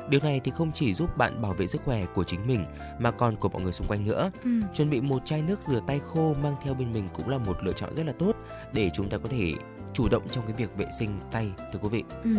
Điều 0.09 0.21
này 0.23 0.41
thì 0.43 0.51
không 0.51 0.71
chỉ 0.71 0.93
giúp 0.93 1.17
bạn 1.17 1.41
bảo 1.41 1.53
vệ 1.53 1.67
sức 1.67 1.81
khỏe 1.85 2.05
của 2.13 2.23
chính 2.23 2.47
mình 2.47 2.65
mà 2.99 3.11
còn 3.11 3.35
của 3.35 3.49
mọi 3.49 3.61
người 3.61 3.71
xung 3.71 3.87
quanh 3.87 4.03
nữa. 4.03 4.31
Ừ. 4.43 4.49
Chuẩn 4.73 4.89
bị 4.89 5.01
một 5.01 5.25
chai 5.25 5.41
nước 5.41 5.59
rửa 5.59 5.79
tay 5.87 5.99
khô 5.99 6.35
mang 6.43 6.55
theo 6.63 6.73
bên 6.73 6.91
mình 6.91 7.07
cũng 7.13 7.29
là 7.29 7.37
một 7.37 7.57
lựa 7.63 7.73
chọn 7.73 7.95
rất 7.95 8.05
là 8.05 8.13
tốt 8.19 8.35
để 8.73 8.89
chúng 8.93 9.09
ta 9.09 9.17
có 9.17 9.29
thể 9.29 9.53
chủ 9.93 10.09
động 10.09 10.23
trong 10.31 10.45
cái 10.45 10.55
việc 10.57 10.77
vệ 10.77 10.85
sinh 10.99 11.19
tay 11.31 11.51
thưa 11.73 11.79
quý 11.81 11.89
vị. 11.89 12.03
Ừ. 12.23 12.29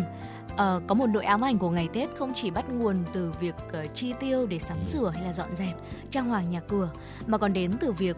Ờ, 0.56 0.80
có 0.86 0.94
một 0.94 1.06
nỗi 1.06 1.24
ám 1.24 1.44
ảnh 1.44 1.58
của 1.58 1.70
ngày 1.70 1.88
Tết 1.92 2.08
không 2.18 2.32
chỉ 2.34 2.50
bắt 2.50 2.64
nguồn 2.70 3.04
từ 3.12 3.32
việc 3.40 3.54
uh, 3.68 3.94
chi 3.94 4.12
tiêu 4.20 4.46
để 4.46 4.58
sắm 4.58 4.78
ừ. 4.78 4.84
sửa 4.84 5.10
hay 5.14 5.24
là 5.24 5.32
dọn 5.32 5.54
dẹp, 5.54 5.76
trang 6.10 6.28
hoàng 6.28 6.50
nhà 6.50 6.60
cửa 6.68 6.90
mà 7.26 7.38
còn 7.38 7.52
đến 7.52 7.72
từ 7.80 7.92
việc 7.92 8.16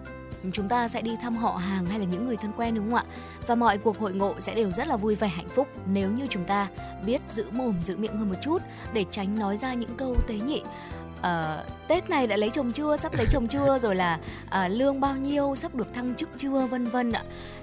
chúng 0.53 0.69
ta 0.69 0.89
sẽ 0.89 1.03
đi 1.03 1.17
thăm 1.23 1.37
họ 1.37 1.57
hàng 1.57 1.87
hay 1.87 1.99
là 1.99 2.05
những 2.05 2.27
người 2.27 2.37
thân 2.37 2.53
quen 2.57 2.75
đúng 2.75 2.91
không 2.91 2.99
ạ? 2.99 3.05
Và 3.47 3.55
mọi 3.55 3.79
cuộc 3.79 3.99
hội 3.99 4.13
ngộ 4.13 4.35
sẽ 4.39 4.55
đều 4.55 4.71
rất 4.71 4.89
là 4.89 4.97
vui 4.97 5.15
vẻ 5.15 5.29
hạnh 5.29 5.49
phúc 5.49 5.69
nếu 5.87 6.11
như 6.11 6.27
chúng 6.31 6.45
ta 6.45 6.69
biết 7.07 7.21
giữ 7.29 7.45
mồm 7.51 7.83
giữ 7.83 7.97
miệng 7.97 8.19
hơn 8.19 8.29
một 8.29 8.37
chút 8.43 8.63
để 8.93 9.05
tránh 9.11 9.39
nói 9.39 9.57
ra 9.57 9.75
những 9.75 9.97
câu 9.97 10.17
tế 10.27 10.35
nhị 10.35 10.63
uh, 11.27 11.89
Tết 11.89 12.11
này 12.11 12.27
đã 12.27 12.37
lấy 12.37 12.51
chồng 12.51 12.73
chưa, 12.73 12.97
sắp 12.97 13.13
lấy 13.15 13.27
chồng 13.31 13.49
chưa, 13.49 13.79
rồi 13.79 13.95
là 13.95 14.19
uh, 14.47 14.53
lương 14.71 15.01
bao 15.01 15.17
nhiêu, 15.17 15.55
sắp 15.57 15.75
được 15.75 15.95
thăng 15.95 16.15
chức 16.15 16.29
chưa, 16.37 16.67
vân 16.67 16.85
vân 16.85 17.13
ạ. 17.13 17.23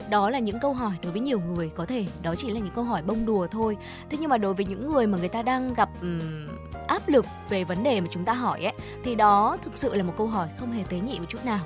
Đó 0.09 0.29
là 0.29 0.39
những 0.39 0.59
câu 0.59 0.73
hỏi 0.73 0.91
đối 1.03 1.11
với 1.11 1.21
nhiều 1.21 1.39
người 1.39 1.71
có 1.75 1.85
thể 1.85 2.05
đó 2.21 2.35
chỉ 2.37 2.49
là 2.49 2.59
những 2.59 2.73
câu 2.75 2.83
hỏi 2.83 3.01
bông 3.01 3.25
đùa 3.25 3.47
thôi. 3.47 3.77
Thế 4.09 4.17
nhưng 4.21 4.29
mà 4.29 4.37
đối 4.37 4.53
với 4.53 4.65
những 4.65 4.91
người 4.91 5.07
mà 5.07 5.17
người 5.17 5.29
ta 5.29 5.41
đang 5.41 5.73
gặp 5.73 5.89
um, 6.01 6.47
áp 6.87 7.09
lực 7.09 7.25
về 7.49 7.63
vấn 7.63 7.83
đề 7.83 8.01
mà 8.01 8.07
chúng 8.11 8.25
ta 8.25 8.33
hỏi 8.33 8.63
ấy, 8.63 8.73
thì 9.03 9.15
đó 9.15 9.57
thực 9.63 9.77
sự 9.77 9.95
là 9.95 10.03
một 10.03 10.13
câu 10.17 10.27
hỏi 10.27 10.47
không 10.57 10.71
hề 10.71 10.83
tế 10.83 10.99
nhị 10.99 11.19
một 11.19 11.25
chút 11.29 11.45
nào. 11.45 11.65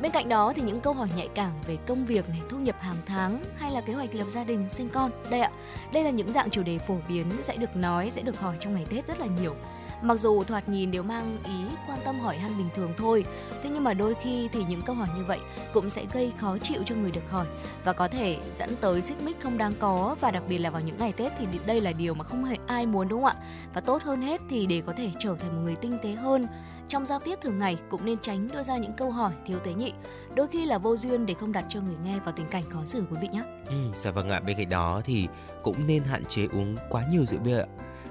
Bên 0.00 0.12
cạnh 0.12 0.28
đó 0.28 0.52
thì 0.56 0.62
những 0.62 0.80
câu 0.80 0.92
hỏi 0.92 1.08
nhạy 1.16 1.28
cảm 1.34 1.52
về 1.66 1.76
công 1.86 2.06
việc 2.06 2.28
này, 2.28 2.40
thu 2.48 2.58
nhập 2.58 2.76
hàng 2.80 2.96
tháng 3.06 3.42
hay 3.58 3.72
là 3.72 3.80
kế 3.80 3.92
hoạch 3.92 4.14
lập 4.14 4.24
gia 4.28 4.44
đình, 4.44 4.66
sinh 4.70 4.88
con. 4.88 5.10
Đây 5.30 5.40
ạ, 5.40 5.50
đây 5.92 6.04
là 6.04 6.10
những 6.10 6.32
dạng 6.32 6.50
chủ 6.50 6.62
đề 6.62 6.78
phổ 6.78 6.96
biến 7.08 7.26
sẽ 7.42 7.56
được 7.56 7.76
nói, 7.76 8.10
sẽ 8.10 8.22
được 8.22 8.40
hỏi 8.40 8.56
trong 8.60 8.74
ngày 8.74 8.86
Tết 8.90 9.06
rất 9.06 9.20
là 9.20 9.26
nhiều. 9.40 9.54
Mặc 10.02 10.20
dù 10.20 10.42
thoạt 10.44 10.68
nhìn 10.68 10.90
đều 10.90 11.02
mang 11.02 11.38
ý 11.44 11.76
quan 11.88 11.98
tâm 12.04 12.20
hỏi 12.20 12.38
han 12.38 12.58
bình 12.58 12.68
thường 12.74 12.92
thôi, 12.96 13.24
thế 13.62 13.70
nhưng 13.74 13.84
mà 13.84 13.94
đôi 13.94 14.14
khi 14.14 14.48
thì 14.52 14.64
những 14.68 14.82
câu 14.82 14.96
hỏi 14.96 15.08
như 15.16 15.24
vậy 15.24 15.38
cũng 15.72 15.90
sẽ 15.90 16.04
gây 16.12 16.32
khó 16.38 16.58
chịu 16.58 16.82
cho 16.86 16.94
người 16.94 17.10
được 17.10 17.30
hỏi 17.30 17.46
và 17.84 17.92
có 17.92 18.08
thể 18.08 18.38
dẫn 18.54 18.70
tới 18.80 19.02
xích 19.02 19.22
mích 19.22 19.40
không 19.40 19.58
đáng 19.58 19.72
có 19.78 20.16
và 20.20 20.30
đặc 20.30 20.42
biệt 20.48 20.58
là 20.58 20.70
vào 20.70 20.82
những 20.82 20.98
ngày 20.98 21.12
Tết 21.12 21.32
thì 21.38 21.46
đây 21.66 21.80
là 21.80 21.92
điều 21.92 22.14
mà 22.14 22.24
không 22.24 22.44
hề 22.44 22.56
ai 22.66 22.86
muốn 22.86 23.08
đúng 23.08 23.22
không 23.22 23.36
ạ? 23.38 23.44
Và 23.74 23.80
tốt 23.80 24.02
hơn 24.02 24.22
hết 24.22 24.40
thì 24.50 24.66
để 24.66 24.82
có 24.86 24.92
thể 24.92 25.10
trở 25.18 25.36
thành 25.40 25.56
một 25.56 25.62
người 25.64 25.76
tinh 25.76 25.98
tế 26.02 26.12
hơn 26.12 26.46
trong 26.88 27.06
giao 27.06 27.18
tiếp 27.18 27.38
thường 27.42 27.58
ngày 27.58 27.76
cũng 27.90 28.04
nên 28.04 28.18
tránh 28.18 28.48
đưa 28.52 28.62
ra 28.62 28.76
những 28.76 28.92
câu 28.92 29.10
hỏi 29.10 29.32
thiếu 29.46 29.58
tế 29.58 29.72
nhị 29.72 29.92
đôi 30.34 30.46
khi 30.48 30.66
là 30.66 30.78
vô 30.78 30.96
duyên 30.96 31.26
để 31.26 31.34
không 31.34 31.52
đặt 31.52 31.64
cho 31.68 31.80
người 31.80 31.96
nghe 32.04 32.18
vào 32.24 32.34
tình 32.36 32.46
cảnh 32.50 32.62
khó 32.70 32.84
xử 32.84 33.04
quý 33.10 33.16
vị 33.20 33.28
nhé 33.32 33.42
ừ, 33.66 33.74
dạ 33.94 34.10
vâng 34.10 34.28
ạ. 34.28 34.40
Bên 34.40 34.56
cạnh 34.56 34.68
đó 34.68 35.00
thì 35.04 35.28
cũng 35.62 35.86
nên 35.86 36.04
hạn 36.04 36.24
chế 36.24 36.46
uống 36.52 36.76
quá 36.88 37.04
nhiều 37.10 37.24
rượu 37.24 37.40
bia 37.40 37.58
ạ. 37.58 37.66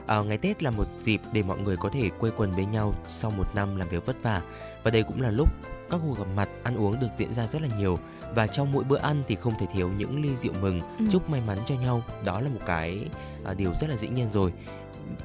À, 0.10 0.22
ngày 0.22 0.38
Tết 0.38 0.64
là 0.64 0.72
một 0.72 0.88
dịp 1.02 1.22
để 1.32 1.44
mọi 1.44 1.58
người 1.58 1.78
có 1.78 1.90
thể 1.90 2.10
quây 2.20 2.32
quần 2.38 2.52
với 2.52 2.66
nhau 2.66 2.94
sau 3.08 3.32
một 3.32 3.56
năm 3.56 3.76
làm 3.76 3.90
việc 3.90 4.06
vất 4.06 4.16
vả. 4.24 4.42
Và 4.84 4.92
đây 4.92 5.04
cũng 5.04 5.22
là 5.22 5.32
lúc 5.32 5.50
các 5.90 6.02
cuộc 6.04 6.18
gặp 6.18 6.28
mặt 6.36 6.50
ăn 6.64 6.78
uống 6.78 7.00
được 7.00 7.08
diễn 7.18 7.34
ra 7.34 7.48
rất 7.48 7.62
là 7.62 7.68
nhiều. 7.78 8.00
Và 8.36 8.48
trong 8.48 8.72
mỗi 8.72 8.84
bữa 8.84 8.98
ăn 8.98 9.24
thì 9.28 9.36
không 9.36 9.54
thể 9.60 9.66
thiếu 9.74 9.90
những 9.98 10.22
ly 10.22 10.36
rượu 10.36 10.54
mừng 10.62 10.82
ừ. 10.82 11.06
chúc 11.12 11.30
may 11.30 11.42
mắn 11.48 11.58
cho 11.66 11.76
nhau. 11.76 12.04
Đó 12.26 12.42
là 12.42 12.50
một 12.50 12.60
cái 12.66 13.06
à, 13.44 13.54
điều 13.54 13.74
rất 13.74 13.90
là 13.90 13.98
dĩ 13.98 14.08
nhiên 14.08 14.30
rồi. 14.30 14.54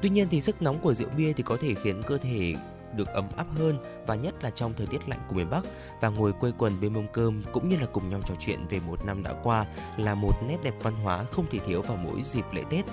Tuy 0.01 0.09
nhiên 0.09 0.27
thì 0.31 0.41
sức 0.41 0.61
nóng 0.61 0.79
của 0.79 0.93
rượu 0.93 1.09
bia 1.17 1.33
thì 1.33 1.43
có 1.43 1.57
thể 1.61 1.73
khiến 1.73 2.01
cơ 2.03 2.17
thể 2.17 2.53
được 2.95 3.07
ấm 3.07 3.27
áp 3.35 3.47
hơn 3.57 3.77
và 4.07 4.15
nhất 4.15 4.43
là 4.43 4.49
trong 4.49 4.73
thời 4.77 4.87
tiết 4.87 5.09
lạnh 5.09 5.19
của 5.27 5.35
miền 5.35 5.49
Bắc. 5.49 5.63
Và 6.01 6.09
ngồi 6.09 6.33
quây 6.33 6.51
quần 6.57 6.81
bên 6.81 6.93
mâm 6.93 7.07
cơm 7.13 7.43
cũng 7.53 7.69
như 7.69 7.77
là 7.77 7.85
cùng 7.85 8.09
nhau 8.09 8.19
trò 8.25 8.35
chuyện 8.39 8.67
về 8.69 8.79
một 8.87 9.05
năm 9.05 9.23
đã 9.23 9.33
qua 9.43 9.65
là 9.97 10.15
một 10.15 10.43
nét 10.47 10.57
đẹp 10.63 10.73
văn 10.81 10.93
hóa 10.93 11.23
không 11.23 11.45
thể 11.51 11.59
thiếu 11.59 11.81
vào 11.81 11.97
mỗi 11.97 12.21
dịp 12.23 12.45
lễ 12.53 12.63
Tết. 12.69 12.85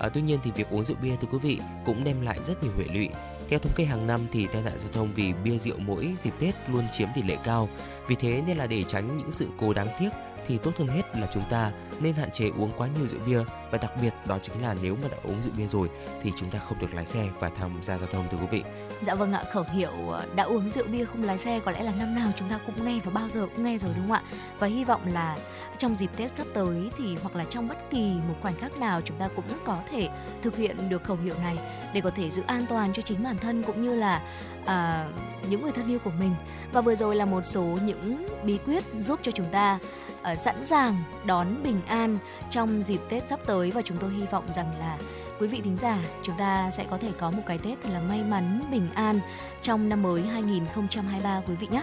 À, 0.00 0.08
tuy 0.08 0.20
nhiên 0.20 0.38
thì 0.42 0.50
việc 0.50 0.70
uống 0.70 0.84
rượu 0.84 0.96
bia 1.02 1.16
thưa 1.20 1.28
quý 1.32 1.38
vị 1.38 1.60
cũng 1.84 2.04
đem 2.04 2.20
lại 2.20 2.38
rất 2.42 2.62
nhiều 2.62 2.72
hệ 2.78 2.84
lụy. 2.94 3.08
Theo 3.48 3.58
thống 3.58 3.72
kê 3.76 3.84
hàng 3.84 4.06
năm 4.06 4.20
thì 4.32 4.46
tai 4.52 4.62
nạn 4.62 4.78
giao 4.78 4.92
thông 4.92 5.08
vì 5.14 5.32
bia 5.32 5.58
rượu 5.58 5.78
mỗi 5.78 6.14
dịp 6.22 6.32
Tết 6.38 6.54
luôn 6.68 6.84
chiếm 6.92 7.08
tỷ 7.14 7.22
lệ 7.22 7.36
cao. 7.44 7.68
Vì 8.08 8.14
thế 8.14 8.42
nên 8.46 8.58
là 8.58 8.66
để 8.66 8.84
tránh 8.84 9.16
những 9.16 9.32
sự 9.32 9.46
cố 9.58 9.72
đáng 9.72 9.88
tiếc 10.00 10.10
thì 10.46 10.58
tốt 10.58 10.70
hơn 10.78 10.88
hết 10.88 11.02
là 11.16 11.28
chúng 11.32 11.42
ta 11.50 11.72
nên 12.00 12.14
hạn 12.14 12.30
chế 12.30 12.50
uống 12.58 12.72
quá 12.76 12.88
nhiều 12.96 13.08
rượu 13.08 13.20
bia 13.26 13.44
và 13.70 13.78
đặc 13.78 13.92
biệt 14.02 14.14
đó 14.26 14.38
chính 14.42 14.62
là 14.62 14.74
nếu 14.82 14.96
mà 15.02 15.08
đã 15.08 15.16
uống 15.22 15.42
rượu 15.44 15.52
bia 15.58 15.66
rồi 15.66 15.88
thì 16.22 16.32
chúng 16.36 16.50
ta 16.50 16.58
không 16.58 16.78
được 16.78 16.94
lái 16.94 17.06
xe 17.06 17.28
và 17.40 17.50
tham 17.56 17.78
gia 17.82 17.98
giao 17.98 18.08
thông 18.12 18.24
thưa 18.30 18.38
quý 18.38 18.46
vị. 18.50 18.62
Dạ 19.02 19.14
vâng 19.14 19.32
ạ, 19.32 19.44
khẩu 19.52 19.64
hiệu 19.72 20.10
ờ, 20.10 20.26
đã 20.34 20.44
uống 20.44 20.72
rượu 20.72 20.86
bia 20.86 21.04
không 21.04 21.22
lái 21.22 21.38
xe 21.38 21.60
có 21.64 21.70
lẽ 21.70 21.82
là 21.82 21.92
năm 21.98 22.14
nào 22.14 22.30
chúng 22.36 22.48
ta 22.48 22.58
cũng 22.66 22.84
nghe 22.84 23.00
và 23.04 23.10
bao 23.10 23.28
giờ 23.28 23.46
cũng 23.54 23.64
nghe 23.64 23.78
rồi 23.78 23.92
đúng 23.96 24.08
không 24.08 24.16
ạ? 24.16 24.22
Và 24.58 24.66
hy 24.66 24.84
vọng 24.84 25.02
là 25.12 25.36
trong 25.80 25.94
dịp 25.94 26.10
Tết 26.16 26.36
sắp 26.36 26.46
tới 26.54 26.90
thì 26.98 27.16
hoặc 27.22 27.36
là 27.36 27.44
trong 27.44 27.68
bất 27.68 27.90
kỳ 27.90 28.12
một 28.28 28.34
khoảnh 28.42 28.54
khắc 28.54 28.78
nào 28.78 29.00
chúng 29.04 29.16
ta 29.16 29.28
cũng 29.36 29.44
có 29.64 29.78
thể 29.90 30.08
thực 30.42 30.56
hiện 30.56 30.88
được 30.88 31.04
khẩu 31.04 31.16
hiệu 31.16 31.34
này 31.42 31.58
để 31.92 32.00
có 32.00 32.10
thể 32.10 32.30
giữ 32.30 32.42
an 32.46 32.66
toàn 32.68 32.92
cho 32.92 33.02
chính 33.02 33.22
bản 33.22 33.36
thân 33.38 33.62
cũng 33.62 33.82
như 33.82 33.94
là 33.94 34.22
à, 34.66 35.08
những 35.48 35.62
người 35.62 35.72
thân 35.72 35.88
yêu 35.88 35.98
của 35.98 36.10
mình. 36.20 36.34
Và 36.72 36.80
vừa 36.80 36.94
rồi 36.94 37.16
là 37.16 37.24
một 37.24 37.46
số 37.46 37.62
những 37.62 38.26
bí 38.44 38.58
quyết 38.58 38.84
giúp 38.98 39.20
cho 39.22 39.32
chúng 39.32 39.50
ta 39.50 39.78
à, 40.22 40.34
sẵn 40.34 40.64
sàng 40.64 40.96
đón 41.24 41.62
bình 41.62 41.80
an 41.86 42.18
trong 42.50 42.82
dịp 42.82 43.00
Tết 43.08 43.28
sắp 43.28 43.40
tới 43.46 43.70
và 43.70 43.82
chúng 43.82 43.96
tôi 43.96 44.10
hy 44.10 44.26
vọng 44.26 44.44
rằng 44.52 44.78
là 44.78 44.98
quý 45.40 45.46
vị 45.46 45.60
thính 45.64 45.76
giả 45.76 45.98
chúng 46.22 46.36
ta 46.38 46.70
sẽ 46.70 46.84
có 46.90 46.98
thể 46.98 47.08
có 47.18 47.30
một 47.30 47.42
cái 47.46 47.58
Tết 47.58 47.78
thật 47.82 47.90
là 47.92 48.00
may 48.00 48.24
mắn, 48.24 48.62
bình 48.70 48.88
an 48.94 49.20
trong 49.62 49.88
năm 49.88 50.02
mới 50.02 50.22
2023 50.22 51.42
quý 51.46 51.54
vị 51.54 51.66
nhé. 51.70 51.82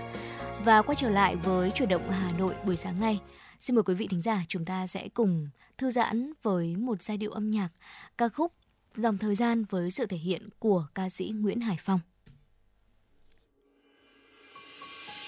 Và 0.66 0.82
quay 0.82 0.96
trở 0.96 1.10
lại 1.10 1.36
với 1.36 1.72
chuyển 1.72 1.90
động 1.90 2.12
Hà 2.12 2.32
Nội 2.38 2.54
buổi 2.66 2.76
sáng 2.78 3.00
nay. 3.00 3.20
Xin 3.60 3.76
mời 3.76 3.84
quý 3.84 3.96
vị 3.96 4.08
thính 4.08 4.22
giả 4.22 4.43
chúng 4.48 4.65
ta 4.65 4.88
sẽ 4.88 5.10
cùng 5.13 5.50
thư 5.78 5.91
giãn 5.91 6.34
với 6.41 6.76
một 6.76 7.04
giai 7.04 7.17
điệu 7.17 7.32
âm 7.32 7.52
nhạc, 7.52 7.70
ca 8.17 8.30
khúc 8.30 8.54
Dòng 8.96 9.17
thời 9.17 9.36
gian 9.36 9.65
với 9.70 9.91
sự 9.91 10.06
thể 10.06 10.17
hiện 10.17 10.50
của 10.60 10.88
ca 10.96 11.10
sĩ 11.10 11.34
Nguyễn 11.36 11.62
Hải 11.62 11.78
Phong. 11.80 12.00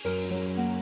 Thank 0.04 0.74
you. 0.74 0.79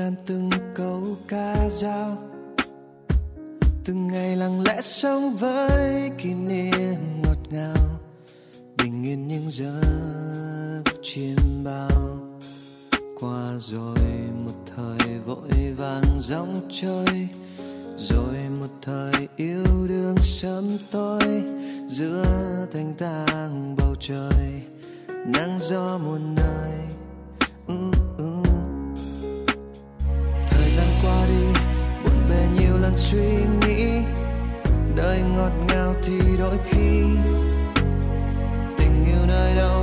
Nan 0.00 0.14
từng 0.26 0.50
câu 0.74 1.16
ca 1.28 1.68
dao. 1.70 2.18
Từng 3.84 4.06
ngày 4.06 4.36
lặng 4.36 4.62
lẽ 4.62 4.80
sống 4.82 5.36
với 5.36 6.10
kỷ 6.18 6.34
niệm 6.34 7.22
ngọt 7.22 7.38
ngào. 7.50 8.00
Bình 8.78 9.04
yên 9.04 9.28
những 9.28 9.50
giấc 9.50 10.82
chiêm 11.02 11.64
bao. 11.64 12.18
Qua 13.20 13.52
rồi 13.58 13.98
một 14.44 14.72
thời 14.76 15.18
vội 15.26 15.74
vàng 15.76 16.18
dòng 16.20 16.60
chơi 16.70 17.28
rồi 17.96 18.36
một 18.60 18.70
thời 18.82 19.28
yêu 19.36 19.64
đương 19.88 20.16
sớm 20.20 20.78
tối. 20.90 21.42
Giữa 21.88 22.24
thanh 22.72 22.94
tang 22.98 23.76
bầu 23.76 23.94
trời, 24.00 24.62
nắng 25.26 25.58
gió 25.60 25.98
muôn 25.98 26.34
nơi. 26.34 26.89
Khi 36.64 37.02
tình 38.78 39.04
yêu 39.06 39.26
nơi 39.26 39.54
đâu, 39.54 39.82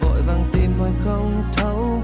vội 0.00 0.22
vàng 0.26 0.50
tìm 0.52 0.78
hoài 0.78 0.92
không 1.04 1.44
thấu. 1.56 2.02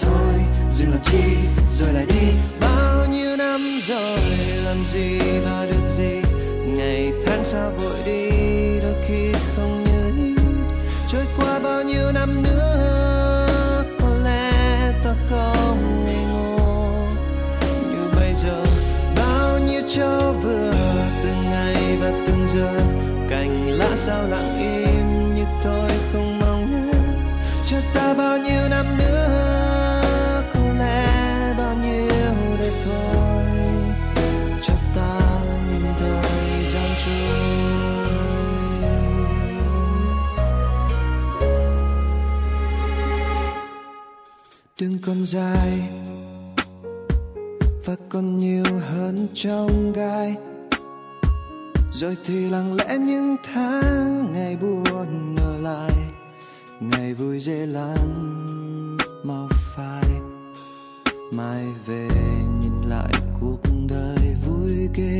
Thôi, 0.00 0.34
dừng 0.72 0.90
làm 0.90 1.00
chi, 1.02 1.22
rồi 1.70 1.92
lại 1.92 2.06
đi. 2.06 2.32
Bao 2.60 3.06
nhiêu 3.06 3.36
năm 3.36 3.60
rồi, 3.88 4.20
làm 4.64 4.84
gì 4.92 5.18
mà 5.44 5.66
được 5.66 5.88
gì? 5.96 6.22
Ngày 6.66 7.12
tháng 7.26 7.44
sao 7.44 7.70
vội 7.70 7.96
đi. 8.06 8.49
Sao 24.02 24.28
lặng 24.28 24.58
im 24.58 25.34
như 25.34 25.44
tôi 25.62 25.90
không 26.12 26.38
mong 26.38 26.70
nhớ. 26.70 26.98
Cho 27.66 27.76
ta 27.94 28.14
bao 28.14 28.38
nhiêu 28.38 28.68
năm 28.68 28.98
nữa, 28.98 30.42
không 30.52 30.78
lẽ 30.78 31.54
bao 31.58 31.76
nhiêu 31.76 32.34
để 32.58 32.70
thôi. 32.84 33.44
Cho 34.62 34.74
ta 34.94 35.20
nhìn 35.70 35.82
thời 35.98 36.64
gian 36.72 36.90
trôi. 37.04 38.06
Đừng 44.80 44.98
còn 45.06 45.26
dài 45.26 45.80
và 47.84 47.94
còn 48.08 48.38
nhiều 48.38 48.64
hơn 48.90 49.28
trong 49.34 49.92
gai 49.92 50.36
rồi 52.00 52.16
thì 52.24 52.50
lặng 52.50 52.74
lẽ 52.74 52.98
những 52.98 53.36
tháng 53.52 54.32
ngày 54.32 54.56
buồn 54.56 55.36
ở 55.36 55.58
lại, 55.60 55.92
ngày 56.80 57.14
vui 57.14 57.40
dễ 57.40 57.66
lắm 57.66 57.98
mau 59.24 59.48
phai. 59.76 60.04
Mai 61.32 61.64
về 61.86 62.08
nhìn 62.60 62.82
lại 62.88 63.12
cuộc 63.40 63.60
đời 63.88 64.36
vui 64.46 64.88
ghê, 64.94 65.18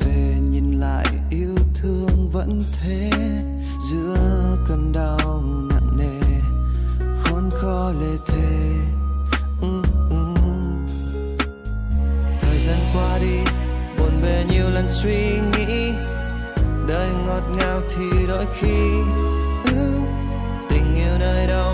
về 0.00 0.36
nhìn 0.50 0.72
lại 0.80 1.06
yêu 1.30 1.54
thương 1.74 2.30
vẫn 2.32 2.62
thế. 2.80 3.10
Giữa 3.90 4.56
cơn 4.68 4.92
đau 4.92 5.42
nặng 5.70 5.96
nề, 5.98 6.40
khốn 7.22 7.50
khó 7.50 7.92
lê 8.00 8.16
thề 8.26 8.70
lần 14.78 14.88
suy 14.88 15.40
nghĩ. 15.52 15.92
Đời 16.86 17.08
ngọt 17.26 17.42
ngào 17.56 17.80
thì 17.88 18.26
đôi 18.28 18.46
khi 18.60 18.90
ừ, 19.64 19.98
tình 20.68 20.94
yêu 20.94 21.18
nơi 21.20 21.46
đâu 21.46 21.72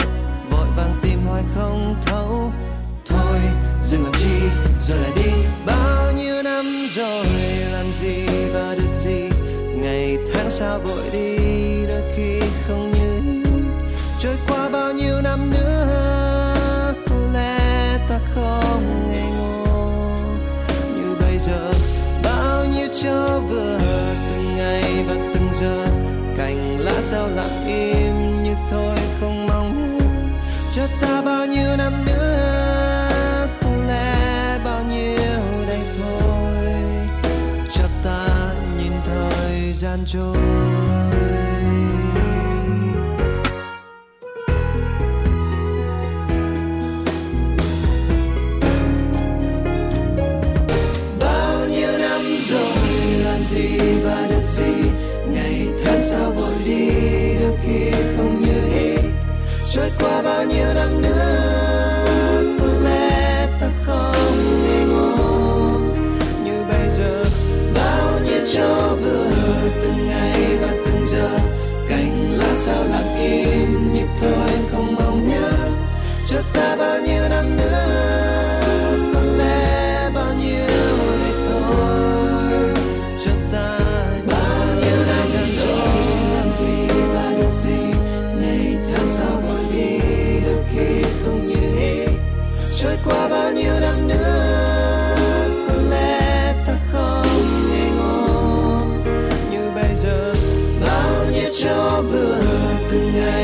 vội 0.50 0.66
vàng 0.76 0.98
tìm 1.02 1.26
hoài 1.26 1.42
không 1.54 1.94
thấu. 2.06 2.52
Thôi 3.06 3.38
dừng 3.82 4.02
làm 4.02 4.12
chi 4.12 4.48
rồi 4.80 4.98
lại 4.98 5.12
đi. 5.16 5.32
Bao 5.66 6.12
nhiêu 6.12 6.42
năm 6.42 6.86
rồi 6.94 7.26
làm 7.72 7.92
gì 7.92 8.26
và 8.52 8.74
được 8.74 8.94
gì? 9.02 9.28
Ngày 9.82 10.18
tháng 10.34 10.50
sao 10.50 10.78
vội 10.78 11.02
đi. 11.12 11.63
Cho 23.04 23.40
vừa 23.48 23.78
từng 24.30 24.56
ngày 24.56 25.04
và 25.08 25.14
từng 25.34 25.48
giờ. 25.60 25.86
Cành 26.36 26.78
lá 26.78 27.00
sao 27.00 27.28
lặng 27.28 27.66
im 27.66 28.42
như 28.42 28.54
thôi 28.70 28.98
không 29.20 29.46
mong 29.46 29.98
nhớ 29.98 30.04
cho 30.74 30.82
ta 31.00 31.22
bao 31.22 31.46
nhiêu 31.46 31.76
năm 31.76 32.04
nữa 32.06 33.46
có 33.62 33.68
lẽ 33.86 34.58
bao 34.64 34.84
nhiêu 34.84 35.66
đây 35.68 35.80
thôi. 35.98 36.74
Cho 37.74 37.84
ta 38.04 38.54
nhìn 38.78 38.92
thời 39.04 39.72
gian 39.72 39.98
trôi. 40.06 40.36
Từng 102.94 103.12
ngày 103.16 103.43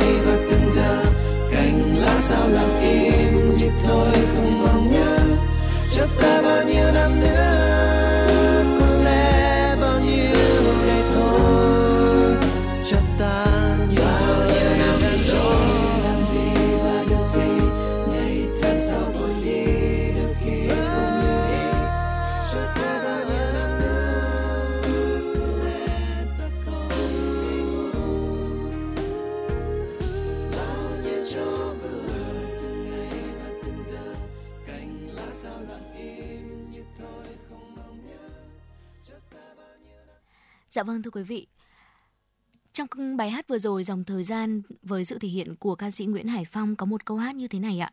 Dạ 40.81 40.85
vâng 40.85 41.03
thưa 41.03 41.11
quý 41.11 41.23
vị. 41.23 41.47
Trong 42.73 43.17
bài 43.17 43.31
hát 43.31 43.49
vừa 43.49 43.59
rồi, 43.59 43.85
dòng 43.85 44.05
thời 44.05 44.23
gian 44.23 44.63
với 44.83 45.05
sự 45.05 45.19
thể 45.19 45.29
hiện 45.29 45.55
của 45.57 45.75
ca 45.75 45.91
sĩ 45.91 46.07
Nguyễn 46.07 46.29
Hải 46.29 46.45
Phong 46.45 46.77
có 46.77 46.87
một 46.87 47.05
câu 47.05 47.17
hát 47.17 47.37
như 47.37 47.49
thế 47.49 47.59
này 47.59 47.79
ạ. 47.79 47.93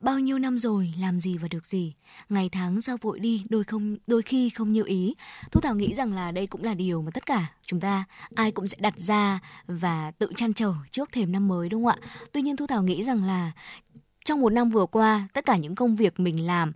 Bao 0.00 0.18
nhiêu 0.18 0.38
năm 0.38 0.58
rồi, 0.58 0.94
làm 1.00 1.20
gì 1.20 1.38
và 1.38 1.48
được 1.48 1.66
gì 1.66 1.94
Ngày 2.28 2.48
tháng 2.52 2.80
sao 2.80 2.96
vội 2.96 3.20
đi, 3.20 3.44
đôi 3.48 3.64
không, 3.64 3.96
đôi 4.06 4.22
khi 4.22 4.50
không 4.50 4.72
như 4.72 4.82
ý 4.86 5.14
Thu 5.50 5.60
Thảo 5.60 5.74
nghĩ 5.74 5.94
rằng 5.94 6.12
là 6.12 6.32
đây 6.32 6.46
cũng 6.46 6.64
là 6.64 6.74
điều 6.74 7.02
mà 7.02 7.10
tất 7.10 7.26
cả 7.26 7.52
chúng 7.66 7.80
ta, 7.80 8.04
ai 8.34 8.52
cũng 8.52 8.66
sẽ 8.66 8.76
đặt 8.80 8.94
ra 8.96 9.40
Và 9.66 10.10
tự 10.10 10.32
chăn 10.36 10.52
trở 10.52 10.74
trước 10.90 11.12
thềm 11.12 11.32
năm 11.32 11.48
mới, 11.48 11.68
đúng 11.68 11.84
không 11.84 11.98
ạ 12.02 12.08
Tuy 12.32 12.42
nhiên 12.42 12.56
Thu 12.56 12.66
Thảo 12.66 12.82
nghĩ 12.82 13.04
rằng 13.04 13.24
là 13.24 13.52
Trong 14.24 14.40
một 14.40 14.52
năm 14.52 14.70
vừa 14.70 14.86
qua, 14.86 15.28
Tất 15.32 15.44
cả 15.44 15.56
những 15.56 15.74
công 15.74 15.96
việc 15.96 16.20
mình 16.20 16.46
làm 16.46 16.72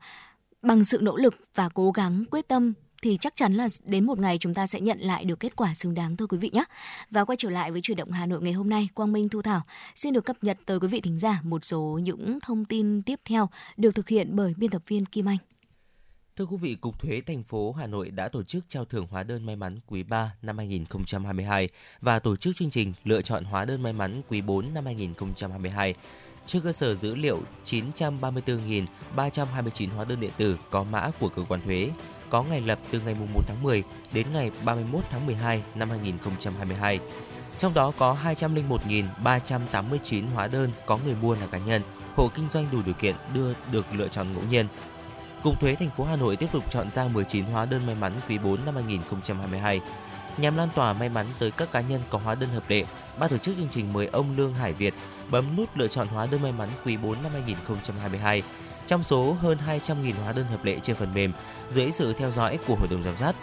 Bằng 0.62 0.84
sự 0.84 0.98
nỗ 1.02 1.16
lực 1.16 1.34
và 1.54 1.68
cố 1.68 1.90
gắng, 1.90 2.24
quyết 2.30 2.48
tâm 2.48 2.72
thì 3.02 3.18
chắc 3.20 3.36
chắn 3.36 3.54
là 3.54 3.68
đến 3.84 4.04
một 4.04 4.18
ngày 4.18 4.38
chúng 4.38 4.54
ta 4.54 4.66
sẽ 4.66 4.80
nhận 4.80 5.00
lại 5.00 5.24
được 5.24 5.40
kết 5.40 5.56
quả 5.56 5.74
xứng 5.74 5.94
đáng 5.94 6.16
thôi 6.16 6.28
quý 6.28 6.38
vị 6.38 6.50
nhé. 6.52 6.64
Và 7.10 7.24
quay 7.24 7.36
trở 7.36 7.50
lại 7.50 7.72
với 7.72 7.80
chuyển 7.80 7.96
động 7.96 8.10
Hà 8.10 8.26
Nội 8.26 8.42
ngày 8.42 8.52
hôm 8.52 8.68
nay, 8.68 8.88
Quang 8.94 9.12
Minh 9.12 9.28
Thu 9.28 9.42
Thảo 9.42 9.60
xin 9.94 10.12
được 10.12 10.24
cập 10.24 10.36
nhật 10.42 10.58
tới 10.66 10.80
quý 10.80 10.88
vị 10.88 11.00
thính 11.00 11.18
giả 11.18 11.40
một 11.42 11.64
số 11.64 12.00
những 12.02 12.38
thông 12.42 12.64
tin 12.64 13.02
tiếp 13.02 13.20
theo 13.24 13.48
được 13.76 13.94
thực 13.94 14.08
hiện 14.08 14.36
bởi 14.36 14.54
biên 14.56 14.70
tập 14.70 14.82
viên 14.86 15.06
Kim 15.06 15.28
Anh. 15.28 15.36
Thưa 16.36 16.46
quý 16.46 16.56
vị, 16.56 16.74
Cục 16.74 17.00
Thuế 17.00 17.20
thành 17.26 17.42
phố 17.42 17.72
Hà 17.72 17.86
Nội 17.86 18.10
đã 18.10 18.28
tổ 18.28 18.42
chức 18.42 18.64
trao 18.68 18.84
thưởng 18.84 19.06
hóa 19.10 19.22
đơn 19.22 19.46
may 19.46 19.56
mắn 19.56 19.78
quý 19.86 20.02
3 20.02 20.32
năm 20.42 20.58
2022 20.58 21.68
và 22.00 22.18
tổ 22.18 22.36
chức 22.36 22.56
chương 22.56 22.70
trình 22.70 22.92
lựa 23.04 23.22
chọn 23.22 23.44
hóa 23.44 23.64
đơn 23.64 23.82
may 23.82 23.92
mắn 23.92 24.22
quý 24.28 24.40
4 24.40 24.74
năm 24.74 24.84
2022. 24.84 25.94
Trên 26.46 26.62
cơ 26.62 26.72
sở 26.72 26.94
dữ 26.94 27.14
liệu 27.14 27.42
934.329 27.64 29.88
hóa 29.96 30.04
đơn 30.04 30.20
điện 30.20 30.32
tử 30.36 30.58
có 30.70 30.84
mã 30.84 31.10
của 31.20 31.28
cơ 31.28 31.44
quan 31.48 31.60
thuế, 31.64 31.90
có 32.30 32.42
ngày 32.42 32.60
lập 32.60 32.78
từ 32.90 33.00
ngày 33.00 33.14
1 33.14 33.26
tháng 33.46 33.62
10 33.62 33.82
đến 34.12 34.26
ngày 34.32 34.50
31 34.64 35.04
tháng 35.10 35.26
12 35.26 35.62
năm 35.74 35.90
2022. 35.90 37.00
Trong 37.58 37.74
đó 37.74 37.92
có 37.98 38.16
201.389 38.24 40.30
hóa 40.34 40.46
đơn 40.46 40.70
có 40.86 40.98
người 41.04 41.14
mua 41.22 41.34
là 41.34 41.46
cá 41.46 41.58
nhân, 41.58 41.82
hộ 42.16 42.28
kinh 42.34 42.48
doanh 42.48 42.66
đủ 42.72 42.82
điều 42.86 42.94
kiện 42.94 43.14
đưa 43.34 43.54
được 43.72 43.86
lựa 43.92 44.08
chọn 44.08 44.32
ngẫu 44.32 44.42
nhiên. 44.50 44.66
Cục 45.42 45.60
Thuế 45.60 45.74
thành 45.74 45.90
phố 45.90 46.04
Hà 46.04 46.16
Nội 46.16 46.36
tiếp 46.36 46.48
tục 46.52 46.64
chọn 46.70 46.90
ra 46.90 47.08
19 47.08 47.44
hóa 47.44 47.66
đơn 47.66 47.86
may 47.86 47.94
mắn 47.94 48.12
quý 48.28 48.38
4 48.38 48.64
năm 48.64 48.74
2022. 48.74 49.80
Nhằm 50.38 50.56
lan 50.56 50.68
tỏa 50.74 50.92
may 50.92 51.08
mắn 51.08 51.26
tới 51.38 51.50
các 51.50 51.72
cá 51.72 51.80
nhân 51.80 52.00
có 52.10 52.18
hóa 52.18 52.34
đơn 52.34 52.48
hợp 52.50 52.70
lệ, 52.70 52.84
ban 53.18 53.30
tổ 53.30 53.38
chức 53.38 53.56
chương 53.56 53.68
trình 53.70 53.92
mời 53.92 54.06
ông 54.06 54.36
Lương 54.36 54.54
Hải 54.54 54.72
Việt 54.72 54.94
bấm 55.30 55.56
nút 55.56 55.76
lựa 55.76 55.88
chọn 55.88 56.08
hóa 56.08 56.26
đơn 56.30 56.42
may 56.42 56.52
mắn 56.52 56.68
quý 56.84 56.96
4 56.96 57.22
năm 57.22 57.32
2022 57.32 58.42
trong 58.86 59.02
số 59.02 59.32
hơn 59.32 59.58
200.000 59.66 60.12
hóa 60.22 60.32
đơn 60.32 60.46
hợp 60.46 60.64
lệ 60.64 60.76
trên 60.82 60.96
phần 60.96 61.14
mềm 61.14 61.32
dưới 61.70 61.92
sự 61.92 62.12
theo 62.12 62.30
dõi 62.30 62.58
của 62.66 62.76
Hội 62.78 62.88
đồng 62.90 63.02
giám 63.02 63.16
sát. 63.16 63.36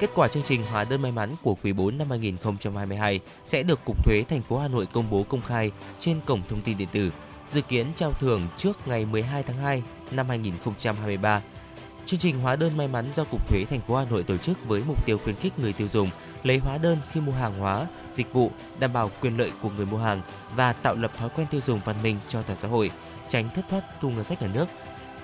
Kết 0.00 0.10
quả 0.14 0.28
chương 0.28 0.42
trình 0.42 0.62
hóa 0.70 0.84
đơn 0.84 1.02
may 1.02 1.12
mắn 1.12 1.34
của 1.42 1.56
quý 1.62 1.72
4 1.72 1.98
năm 1.98 2.10
2022 2.10 3.20
sẽ 3.44 3.62
được 3.62 3.84
Cục 3.84 4.04
Thuế 4.04 4.24
thành 4.28 4.42
phố 4.42 4.58
Hà 4.58 4.68
Nội 4.68 4.86
công 4.92 5.10
bố 5.10 5.22
công 5.22 5.40
khai 5.40 5.70
trên 5.98 6.20
cổng 6.26 6.42
thông 6.48 6.60
tin 6.60 6.78
điện 6.78 6.88
tử, 6.92 7.10
dự 7.48 7.60
kiến 7.60 7.86
trao 7.96 8.12
thưởng 8.12 8.48
trước 8.56 8.88
ngày 8.88 9.06
12 9.06 9.42
tháng 9.42 9.56
2 9.56 9.82
năm 10.10 10.28
2023. 10.28 11.42
Chương 12.06 12.20
trình 12.20 12.40
hóa 12.40 12.56
đơn 12.56 12.76
may 12.76 12.88
mắn 12.88 13.10
do 13.14 13.24
Cục 13.24 13.48
Thuế 13.48 13.64
thành 13.70 13.80
phố 13.80 13.96
Hà 13.96 14.04
Nội 14.10 14.22
tổ 14.22 14.36
chức 14.36 14.68
với 14.68 14.82
mục 14.86 15.06
tiêu 15.06 15.18
khuyến 15.18 15.36
khích 15.36 15.58
người 15.58 15.72
tiêu 15.72 15.88
dùng 15.88 16.10
lấy 16.42 16.58
hóa 16.58 16.78
đơn 16.78 16.98
khi 17.10 17.20
mua 17.20 17.32
hàng 17.32 17.58
hóa, 17.58 17.86
dịch 18.10 18.32
vụ, 18.32 18.50
đảm 18.78 18.92
bảo 18.92 19.10
quyền 19.20 19.38
lợi 19.38 19.52
của 19.62 19.70
người 19.70 19.86
mua 19.86 19.98
hàng 19.98 20.22
và 20.54 20.72
tạo 20.72 20.94
lập 20.94 21.12
thói 21.18 21.28
quen 21.28 21.46
tiêu 21.50 21.60
dùng 21.60 21.80
văn 21.84 21.96
minh 22.02 22.16
cho 22.28 22.42
toàn 22.42 22.58
xã 22.58 22.68
hội, 22.68 22.90
tránh 23.28 23.48
thất 23.54 23.64
thoát 23.70 23.82
thu 24.00 24.10
ngân 24.10 24.24
sách 24.24 24.42
nhà 24.42 24.48
nước. 24.54 24.66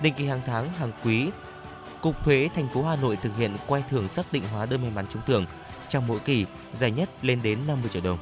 Định 0.01 0.13
kỳ 0.17 0.25
hàng 0.25 0.41
tháng, 0.45 0.69
hàng 0.69 0.91
quý, 1.03 1.29
Cục 2.01 2.23
Thuế 2.25 2.49
thành 2.55 2.67
phố 2.67 2.83
Hà 2.83 2.95
Nội 2.95 3.17
thực 3.21 3.37
hiện 3.37 3.51
quay 3.67 3.83
thưởng 3.89 4.07
xác 4.07 4.25
định 4.31 4.43
hóa 4.53 4.65
đơn 4.65 4.81
may 4.81 4.91
mắn 4.91 5.05
trúng 5.07 5.21
thưởng 5.25 5.45
trong 5.89 6.07
mỗi 6.07 6.19
kỳ, 6.19 6.45
giải 6.73 6.91
nhất 6.91 7.09
lên 7.21 7.39
đến 7.43 7.59
50 7.67 7.89
triệu 7.89 8.01
đồng. 8.01 8.17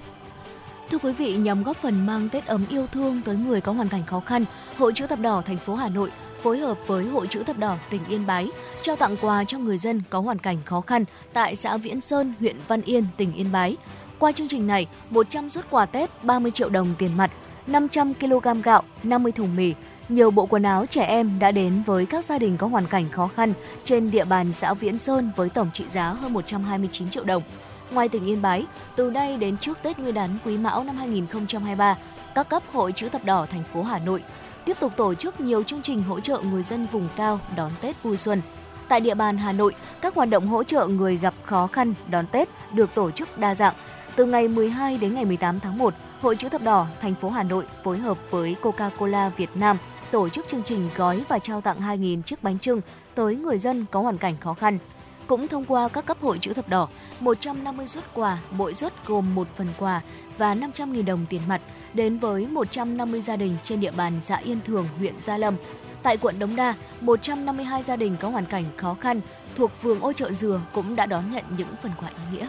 Thưa 0.92 0.98
quý 0.98 1.14
vị, 1.14 1.36
nhằm 1.36 1.64
góp 1.64 1.78
phần 1.78 2.06
mang 2.06 2.30
Tết 2.30 2.46
ấm 2.46 2.66
yêu 2.70 2.88
thương 2.88 3.22
tới 3.26 3.36
người 3.36 3.62
có 3.62 3.72
hoàn 3.72 3.90
cảnh 3.90 4.06
khó 4.06 4.20
khăn, 4.20 4.46
Hội 4.78 4.94
chữ 4.96 5.08
thập 5.08 5.20
đỏ 5.20 5.42
thành 5.46 5.58
phố 5.58 5.76
Hà 5.76 5.90
Nội 5.90 6.12
phối 6.44 6.58
hợp 6.58 6.78
với 6.88 7.06
Hội 7.06 7.28
chữ 7.28 7.44
thập 7.44 7.58
đỏ 7.58 7.78
tỉnh 7.90 8.02
Yên 8.08 8.26
Bái 8.26 8.48
trao 8.82 8.96
tặng 8.96 9.16
quà 9.22 9.44
cho 9.44 9.58
người 9.58 9.78
dân 9.78 10.02
có 10.10 10.20
hoàn 10.20 10.40
cảnh 10.40 10.58
khó 10.66 10.82
khăn 10.82 11.06
tại 11.34 11.56
xã 11.56 11.78
Viễn 11.78 12.02
Sơn, 12.02 12.34
huyện 12.40 12.56
Văn 12.68 12.82
Yên, 12.82 13.06
tỉnh 13.18 13.34
Yên 13.34 13.52
Bái. 13.52 13.78
Qua 14.20 14.32
chương 14.32 14.48
trình 14.48 14.68
này, 14.68 14.88
100 15.10 15.50
xuất 15.50 15.70
quà 15.70 15.86
Tết 15.86 16.24
30 16.24 16.52
triệu 16.52 16.70
đồng 16.70 16.88
tiền 16.98 17.18
mặt, 17.18 17.32
500 17.68 18.14
kg 18.14 18.62
gạo, 18.64 18.84
50 19.04 19.32
thùng 19.32 19.56
mì, 19.56 19.74
nhiều 20.10 20.32
bộ 20.32 20.46
quần 20.46 20.64
áo 20.64 20.86
trẻ 20.86 21.04
em 21.04 21.40
đã 21.40 21.52
đến 21.52 21.84
với 21.86 22.06
các 22.06 22.26
gia 22.26 22.40
đình 22.40 22.58
có 22.58 22.68
hoàn 22.68 22.88
cảnh 22.88 23.10
khó 23.10 23.28
khăn 23.36 23.54
trên 23.84 24.12
địa 24.12 24.26
bàn 24.26 24.54
xã 24.54 24.74
Viễn 24.74 25.00
Sơn 25.00 25.32
với 25.36 25.50
tổng 25.50 25.70
trị 25.74 25.84
giá 25.88 26.10
hơn 26.10 26.34
129 26.34 27.10
triệu 27.10 27.24
đồng. 27.24 27.44
Ngoài 27.92 28.10
tỉnh 28.10 28.26
Yên 28.26 28.42
Bái, 28.42 28.66
từ 28.96 29.10
đây 29.10 29.38
đến 29.38 29.58
trước 29.58 29.78
Tết 29.84 30.00
Nguyên 30.00 30.14
đán 30.14 30.38
Quý 30.46 30.58
Mão 30.58 30.84
năm 30.84 30.98
2023, 30.98 31.98
các 32.36 32.50
cấp 32.50 32.64
Hội 32.72 32.92
chữ 32.92 33.10
thập 33.10 33.26
đỏ 33.26 33.46
thành 33.52 33.64
phố 33.74 33.84
Hà 33.84 34.00
Nội 34.00 34.24
tiếp 34.66 34.78
tục 34.80 34.94
tổ 34.98 35.14
chức 35.14 35.42
nhiều 35.42 35.64
chương 35.64 35.82
trình 35.82 36.04
hỗ 36.04 36.20
trợ 36.20 36.42
người 36.52 36.64
dân 36.64 36.88
vùng 36.92 37.08
cao 37.16 37.40
đón 37.58 37.72
Tết 37.82 38.04
vui 38.04 38.18
xuân. 38.18 38.42
Tại 38.90 39.00
địa 39.00 39.16
bàn 39.16 39.38
Hà 39.38 39.52
Nội, 39.52 39.76
các 40.02 40.16
hoạt 40.16 40.30
động 40.30 40.48
hỗ 40.48 40.64
trợ 40.64 40.88
người 40.88 41.18
gặp 41.18 41.34
khó 41.44 41.68
khăn 41.68 41.94
đón 42.10 42.28
Tết 42.28 42.50
được 42.74 42.96
tổ 42.96 43.12
chức 43.12 43.38
đa 43.38 43.56
dạng. 43.56 43.74
Từ 44.16 44.26
ngày 44.26 44.48
12 44.48 44.98
đến 44.98 45.14
ngày 45.14 45.26
18 45.26 45.60
tháng 45.60 45.78
1, 45.78 45.94
Hội 46.22 46.36
chữ 46.36 46.50
thập 46.50 46.62
đỏ 46.62 46.88
thành 47.02 47.16
phố 47.16 47.30
Hà 47.30 47.44
Nội 47.44 47.66
phối 47.84 47.98
hợp 47.98 48.18
với 48.32 48.56
Coca-Cola 48.62 49.30
Việt 49.38 49.50
Nam 49.56 49.78
tổ 50.12 50.30
chức 50.30 50.48
chương 50.48 50.64
trình 50.64 50.90
gói 50.96 51.24
và 51.28 51.40
trao 51.40 51.62
tặng 51.62 51.78
2.000 51.80 52.22
chiếc 52.22 52.44
bánh 52.44 52.60
trưng 52.60 52.82
tới 53.16 53.36
người 53.36 53.58
dân 53.58 53.86
có 53.92 54.02
hoàn 54.02 54.18
cảnh 54.18 54.38
khó 54.40 54.54
khăn. 54.54 54.78
Cũng 55.28 55.48
thông 55.48 55.66
qua 55.66 55.88
các 55.88 56.06
cấp 56.06 56.18
hội 56.22 56.38
chữ 56.42 56.54
thập 56.54 56.70
đỏ, 56.70 56.88
150 57.20 57.88
suất 57.88 58.14
quà, 58.14 58.38
mỗi 58.52 58.74
suất 58.74 58.94
gồm 59.06 59.36
một 59.36 59.48
phần 59.56 59.68
quà 59.80 60.02
và 60.38 60.56
500.000 60.56 61.06
đồng 61.06 61.26
tiền 61.30 61.42
mặt 61.48 61.62
đến 61.94 62.18
với 62.18 62.48
150 62.48 63.22
gia 63.22 63.36
đình 63.36 63.58
trên 63.64 63.80
địa 63.80 63.92
bàn 63.92 64.20
xã 64.22 64.36
Yên 64.36 64.60
Thường, 64.66 64.88
huyện 64.98 65.22
Gia 65.22 65.38
Lâm. 65.38 65.56
Tại 66.04 66.18
quận 66.18 66.40
Đống 66.40 66.56
Đa, 66.56 66.74
152 67.02 67.84
gia 67.84 67.96
đình 67.96 68.18
có 68.20 68.30
hoàn 68.30 68.46
cảnh 68.46 68.64
khó 68.78 68.94
khăn 68.94 69.22
thuộc 69.56 69.72
phường 69.82 70.02
Ô 70.02 70.14
Chợ 70.14 70.32
Dừa 70.32 70.62
cũng 70.74 70.96
đã 70.96 71.06
đón 71.06 71.32
nhận 71.32 71.44
những 71.58 71.76
phần 71.82 71.92
quà 72.00 72.08
ý 72.08 72.38
nghĩa. 72.38 72.48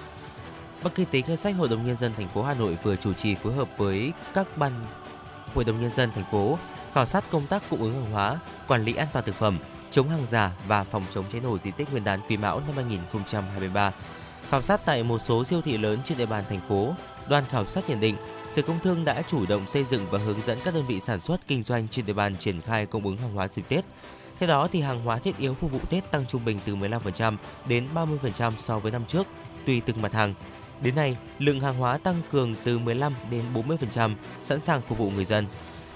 Ban 0.84 0.92
Kinh 0.94 1.06
tế 1.10 1.22
Ngân 1.26 1.36
sách 1.36 1.54
Hội 1.58 1.68
đồng 1.68 1.86
nhân 1.86 1.96
dân 1.96 2.12
thành 2.16 2.28
phố 2.28 2.42
Hà 2.42 2.54
Nội 2.54 2.78
vừa 2.82 2.96
chủ 2.96 3.12
trì 3.12 3.34
phối 3.34 3.54
hợp 3.54 3.68
với 3.76 4.12
các 4.34 4.56
ban 4.56 4.72
Hội 5.54 5.64
đồng 5.64 5.80
nhân 5.80 5.90
dân 5.90 6.10
thành 6.14 6.24
phố 6.30 6.58
khảo 6.92 7.06
sát 7.06 7.24
công 7.30 7.46
tác 7.46 7.62
cung 7.70 7.80
ứng 7.80 7.92
hàng 7.94 8.12
hóa, 8.12 8.38
quản 8.68 8.84
lý 8.84 8.94
an 8.94 9.08
toàn 9.12 9.24
thực 9.24 9.34
phẩm, 9.34 9.58
chống 9.94 10.08
hàng 10.08 10.26
giả 10.30 10.52
và 10.68 10.84
phòng 10.84 11.02
chống 11.10 11.24
cháy 11.32 11.40
nổ 11.40 11.58
dịp 11.58 11.70
Tết 11.76 11.90
Nguyên 11.90 12.04
đán 12.04 12.20
Quý 12.28 12.36
Mão 12.36 12.60
năm 12.60 12.76
2023. 12.76 13.92
Khảo 14.50 14.62
sát 14.62 14.80
tại 14.84 15.02
một 15.02 15.18
số 15.18 15.44
siêu 15.44 15.60
thị 15.62 15.78
lớn 15.78 15.98
trên 16.04 16.18
địa 16.18 16.26
bàn 16.26 16.44
thành 16.48 16.60
phố, 16.68 16.94
đoàn 17.28 17.44
khảo 17.50 17.64
sát 17.64 17.88
nhận 17.88 18.00
định 18.00 18.16
Sở 18.46 18.62
Công 18.62 18.78
Thương 18.82 19.04
đã 19.04 19.22
chủ 19.22 19.46
động 19.46 19.66
xây 19.66 19.84
dựng 19.84 20.06
và 20.10 20.18
hướng 20.18 20.40
dẫn 20.40 20.58
các 20.64 20.74
đơn 20.74 20.84
vị 20.86 21.00
sản 21.00 21.20
xuất 21.20 21.46
kinh 21.46 21.62
doanh 21.62 21.88
trên 21.88 22.06
địa 22.06 22.12
bàn 22.12 22.36
triển 22.36 22.60
khai 22.60 22.86
cung 22.86 23.04
ứng 23.04 23.16
hàng 23.16 23.34
hóa 23.34 23.48
dịp 23.48 23.64
Tết. 23.68 23.84
Theo 24.38 24.48
đó 24.48 24.68
thì 24.72 24.80
hàng 24.80 25.04
hóa 25.04 25.18
thiết 25.18 25.38
yếu 25.38 25.54
phục 25.54 25.72
vụ 25.72 25.78
Tết 25.90 26.10
tăng 26.10 26.26
trung 26.26 26.44
bình 26.44 26.58
từ 26.64 26.76
15% 26.76 27.36
đến 27.68 27.88
30% 27.94 28.52
so 28.58 28.78
với 28.78 28.92
năm 28.92 29.04
trước, 29.08 29.26
tùy 29.66 29.82
từng 29.86 30.02
mặt 30.02 30.12
hàng. 30.12 30.34
Đến 30.80 30.94
nay, 30.94 31.16
lượng 31.38 31.60
hàng 31.60 31.74
hóa 31.74 31.98
tăng 31.98 32.22
cường 32.30 32.54
từ 32.64 32.78
15 32.78 33.14
đến 33.30 33.42
40%, 33.54 34.14
sẵn 34.40 34.60
sàng 34.60 34.80
phục 34.80 34.98
vụ 34.98 35.10
người 35.10 35.24
dân. 35.24 35.46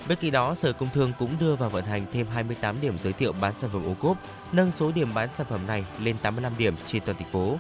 Bên 0.08 0.18
cạnh 0.20 0.30
đó, 0.30 0.54
Sở 0.54 0.72
Công 0.72 0.88
Thương 0.94 1.12
cũng 1.18 1.30
đưa 1.40 1.56
vào 1.56 1.70
vận 1.70 1.84
hành 1.84 2.06
thêm 2.12 2.26
28 2.26 2.80
điểm 2.80 2.98
giới 2.98 3.12
thiệu 3.12 3.32
bán 3.32 3.52
sản 3.56 3.70
phẩm 3.72 3.84
ô 3.86 3.94
cốp, 4.00 4.16
nâng 4.52 4.70
số 4.70 4.92
điểm 4.92 5.14
bán 5.14 5.28
sản 5.34 5.46
phẩm 5.50 5.66
này 5.66 5.84
lên 6.02 6.16
85 6.22 6.52
điểm 6.58 6.74
trên 6.86 7.02
toàn 7.04 7.18
thành 7.18 7.32
phố. 7.32 7.58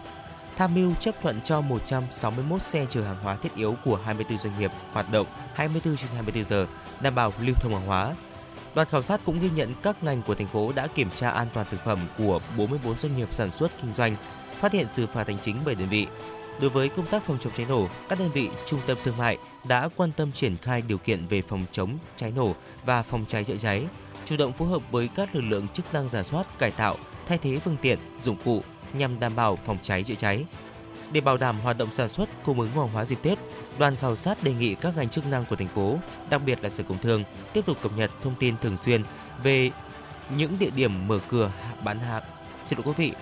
Tham 0.56 0.74
mưu 0.74 0.94
chấp 0.94 1.14
thuận 1.22 1.40
cho 1.40 1.60
161 1.60 2.62
xe 2.62 2.86
chở 2.90 3.02
hàng 3.02 3.22
hóa 3.22 3.36
thiết 3.36 3.54
yếu 3.54 3.76
của 3.84 3.96
24 3.96 4.38
doanh 4.38 4.58
nghiệp 4.58 4.70
hoạt 4.92 5.12
động 5.12 5.26
24 5.54 5.96
trên 5.96 6.08
24 6.14 6.44
giờ, 6.44 6.66
đảm 7.00 7.14
bảo 7.14 7.32
lưu 7.40 7.54
thông 7.54 7.72
hàng 7.72 7.86
hóa. 7.86 8.14
Đoàn 8.74 8.88
khảo 8.90 9.02
sát 9.02 9.20
cũng 9.24 9.40
ghi 9.40 9.50
nhận 9.50 9.74
các 9.82 10.02
ngành 10.02 10.22
của 10.22 10.34
thành 10.34 10.48
phố 10.48 10.72
đã 10.72 10.86
kiểm 10.86 11.08
tra 11.16 11.30
an 11.30 11.48
toàn 11.54 11.66
thực 11.70 11.84
phẩm 11.84 11.98
của 12.18 12.40
44 12.56 12.98
doanh 12.98 13.16
nghiệp 13.16 13.28
sản 13.30 13.50
xuất 13.50 13.70
kinh 13.82 13.92
doanh, 13.92 14.16
phát 14.60 14.72
hiện 14.72 14.86
xử 14.88 15.06
phạt 15.06 15.28
hành 15.28 15.38
chính 15.38 15.64
7 15.64 15.74
đơn 15.74 15.88
vị, 15.88 16.06
Đối 16.60 16.70
với 16.70 16.88
công 16.88 17.06
tác 17.06 17.22
phòng 17.22 17.38
chống 17.40 17.52
cháy 17.56 17.66
nổ, 17.68 17.88
các 18.08 18.18
đơn 18.18 18.30
vị 18.34 18.48
trung 18.66 18.80
tâm 18.86 18.98
thương 19.04 19.16
mại 19.16 19.38
đã 19.64 19.88
quan 19.96 20.12
tâm 20.12 20.32
triển 20.32 20.56
khai 20.56 20.82
điều 20.88 20.98
kiện 20.98 21.26
về 21.26 21.42
phòng 21.42 21.64
chống 21.72 21.98
cháy 22.16 22.32
nổ 22.36 22.54
và 22.84 23.02
phòng 23.02 23.24
cháy 23.28 23.44
chữa 23.44 23.56
cháy, 23.56 23.86
chủ 24.24 24.36
động 24.36 24.52
phối 24.52 24.68
hợp 24.68 24.82
với 24.90 25.08
các 25.14 25.34
lực 25.34 25.40
lượng 25.40 25.68
chức 25.68 25.94
năng 25.94 26.08
giả 26.08 26.22
soát, 26.22 26.58
cải 26.58 26.70
tạo, 26.70 26.96
thay 27.26 27.38
thế 27.38 27.58
phương 27.58 27.76
tiện, 27.82 27.98
dụng 28.20 28.36
cụ 28.44 28.62
nhằm 28.92 29.20
đảm 29.20 29.36
bảo 29.36 29.56
phòng 29.56 29.78
cháy 29.82 30.02
chữa 30.02 30.14
cháy. 30.14 30.44
Để 31.12 31.20
bảo 31.20 31.36
đảm 31.36 31.60
hoạt 31.60 31.78
động 31.78 31.88
sản 31.92 32.08
xuất 32.08 32.28
cung 32.44 32.60
ứng 32.60 32.70
hàng 32.70 32.88
hóa 32.88 33.04
dịp 33.04 33.18
Tết, 33.22 33.38
đoàn 33.78 33.96
khảo 33.96 34.16
sát 34.16 34.42
đề 34.42 34.52
nghị 34.52 34.74
các 34.74 34.96
ngành 34.96 35.08
chức 35.08 35.26
năng 35.26 35.44
của 35.44 35.56
thành 35.56 35.68
phố, 35.68 35.98
đặc 36.30 36.42
biệt 36.46 36.58
là 36.62 36.70
Sở 36.70 36.84
Công 36.88 36.98
Thương, 36.98 37.24
tiếp 37.52 37.66
tục 37.66 37.76
cập 37.82 37.92
nhật 37.96 38.10
thông 38.22 38.34
tin 38.34 38.56
thường 38.62 38.76
xuyên 38.76 39.02
về 39.42 39.70
những 40.36 40.58
địa 40.58 40.70
điểm 40.70 41.08
mở 41.08 41.18
cửa 41.28 41.52
bán 41.84 42.00
hàng. 42.00 42.22
Xin 42.64 42.78
lỗi 42.78 42.86
quý 42.86 42.92
vị, 42.96 43.12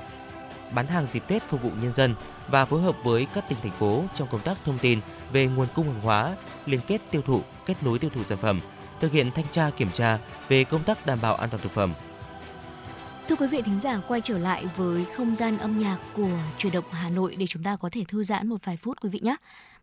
bán 0.73 0.87
hàng 0.87 1.07
dịp 1.07 1.23
Tết 1.27 1.49
phục 1.49 1.63
vụ 1.63 1.71
nhân 1.83 1.93
dân 1.93 2.15
và 2.49 2.65
phối 2.65 2.83
hợp 2.83 2.97
với 3.05 3.27
các 3.35 3.49
tỉnh 3.49 3.59
thành 3.63 3.73
phố 3.73 4.05
trong 4.15 4.29
công 4.29 4.41
tác 4.41 4.57
thông 4.65 4.79
tin 4.79 5.01
về 5.33 5.47
nguồn 5.47 5.69
cung 5.75 5.87
hàng 5.87 6.01
hóa, 6.01 6.37
liên 6.67 6.81
kết 6.87 7.01
tiêu 7.11 7.23
thụ, 7.23 7.41
kết 7.67 7.75
nối 7.83 7.99
tiêu 7.99 8.11
thụ 8.15 8.25
sản 8.25 8.39
phẩm, 8.39 8.61
thực 9.01 9.13
hiện 9.13 9.31
thanh 9.35 9.49
tra 9.51 9.71
kiểm 9.71 9.91
tra 9.93 10.19
về 10.49 10.65
công 10.65 10.83
tác 10.85 11.07
đảm 11.07 11.19
bảo 11.23 11.35
an 11.35 11.51
toàn 11.51 11.63
thực 11.63 11.73
phẩm. 11.73 11.95
Thưa 13.29 13.37
quý 13.37 13.47
vị 13.47 13.63
thính 13.63 13.81
giả, 13.81 14.01
quay 14.09 14.21
trở 14.21 14.39
lại 14.39 14.65
với 14.77 15.05
không 15.17 15.35
gian 15.35 15.59
âm 15.59 15.79
nhạc 15.79 15.99
của 16.17 16.39
truyền 16.59 16.73
động 16.73 16.85
Hà 16.91 17.11
Nội 17.11 17.37
để 17.37 17.47
chúng 17.47 17.63
ta 17.63 17.77
có 17.77 17.89
thể 17.93 18.05
thư 18.09 18.23
giãn 18.23 18.49
một 18.49 18.65
vài 18.65 18.77
phút 18.77 18.99
quý 19.01 19.09
vị 19.09 19.21
nhé. 19.23 19.37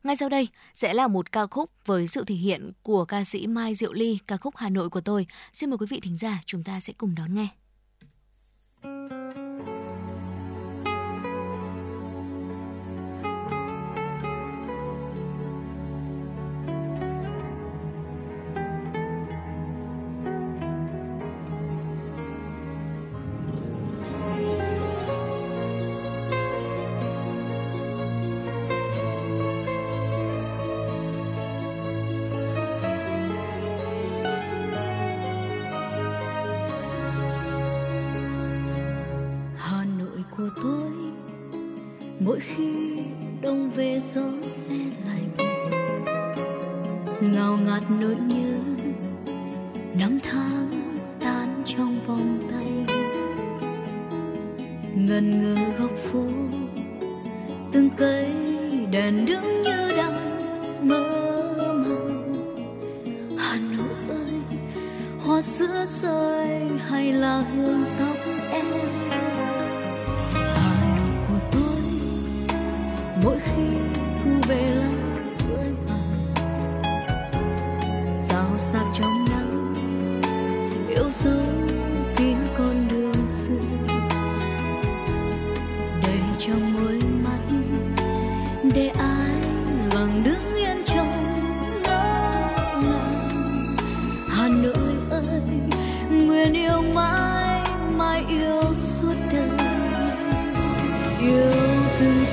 Ngay 0.03 0.15
sau 0.15 0.29
đây 0.29 0.47
sẽ 0.75 0.93
là 0.93 1.07
một 1.07 1.31
ca 1.31 1.45
khúc 1.45 1.69
với 1.85 2.07
sự 2.07 2.23
thể 2.23 2.35
hiện 2.35 2.71
của 2.83 3.05
ca 3.05 3.23
sĩ 3.23 3.47
Mai 3.47 3.75
Diệu 3.75 3.93
Ly, 3.93 4.19
ca 4.27 4.37
khúc 4.37 4.57
Hà 4.57 4.69
Nội 4.69 4.89
của 4.89 5.01
tôi. 5.01 5.27
Xin 5.53 5.69
mời 5.69 5.77
quý 5.77 5.85
vị 5.89 5.99
thính 6.03 6.17
giả 6.17 6.41
chúng 6.45 6.63
ta 6.63 6.79
sẽ 6.79 6.93
cùng 6.97 7.15
đón 7.15 7.35
nghe. 7.35 7.47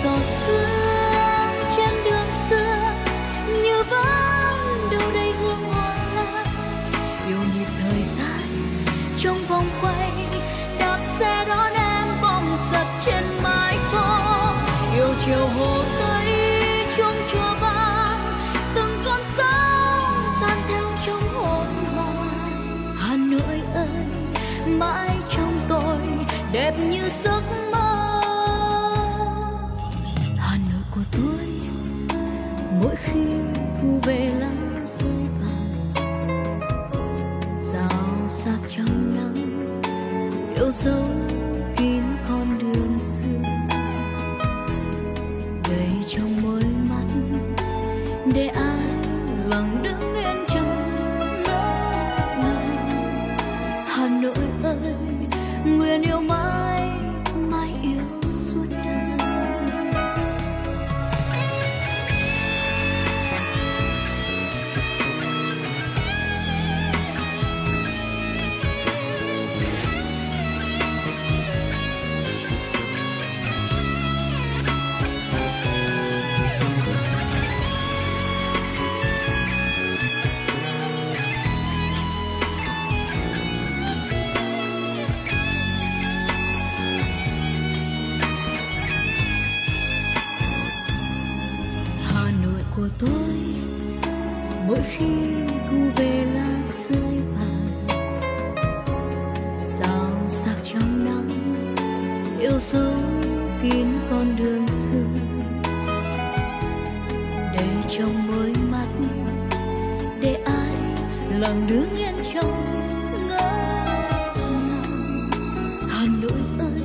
Từng 0.03 0.13
giọt 0.13 0.80
lặng 111.41 111.67
đứng 111.67 111.97
yên 111.97 112.15
trong 112.35 112.53
ngỡ 113.29 113.51
ngàng. 114.69 115.31
Hà 115.91 116.05
Nội 116.23 116.41
ơi, 116.59 116.83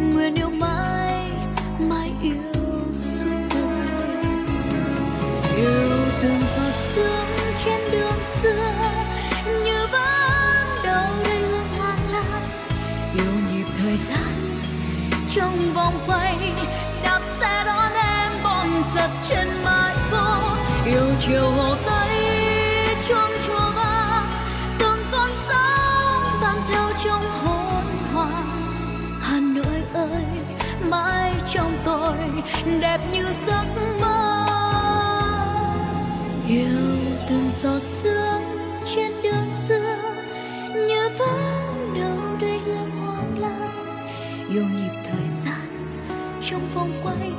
nguyện 0.00 0.34
yêu 0.34 0.50
mãi 0.50 1.30
mãi 1.78 2.12
yêu 2.22 2.34
suốt 2.92 3.28
đời. 3.54 4.24
Yêu 5.56 5.90
từng 6.22 6.40
giọt 6.56 6.70
sương 6.70 7.26
trên 7.64 7.80
đường 7.92 8.24
xưa, 8.26 8.72
như 9.46 9.86
vẫn 9.92 10.66
đâu 10.84 11.06
đây 11.24 11.38
hương 11.38 11.68
hoa 11.78 11.94
lan 12.12 12.42
yêu 13.14 13.32
nhịp 13.52 13.66
thời 13.78 13.96
gian, 13.96 14.60
trong 15.34 15.58
vòng 15.74 15.98
quay, 16.06 16.52
đạp 17.02 17.20
xe 17.40 17.62
đón 17.66 17.92
em 17.92 18.32
bom 18.44 18.82
giật 18.94 19.10
trên 19.28 19.48
mái 19.64 19.94
phố 20.10 20.40
yêu 20.86 21.06
chiều 21.20 21.50
hồ 21.50 21.74
tây, 21.86 22.08
chuông 23.08 23.37
đẹp 32.80 33.00
như 33.12 33.24
giấc 33.30 33.64
mơ. 34.00 34.44
Yêu 36.48 36.96
từng 37.28 37.50
giọt 37.50 37.82
sương 37.82 38.42
trên 38.94 39.12
đường 39.22 39.50
xưa, 39.68 39.96
như 40.74 41.08
vẫn 41.18 41.94
đâu 41.94 42.36
đây 42.40 42.58
hương 42.66 42.90
hoang 42.90 43.38
lan. 43.38 43.70
Yêu 44.50 44.64
nhịp 44.64 45.02
thời 45.04 45.26
gian 45.26 45.94
trong 46.50 46.68
vòng 46.74 46.92
quay, 47.04 47.32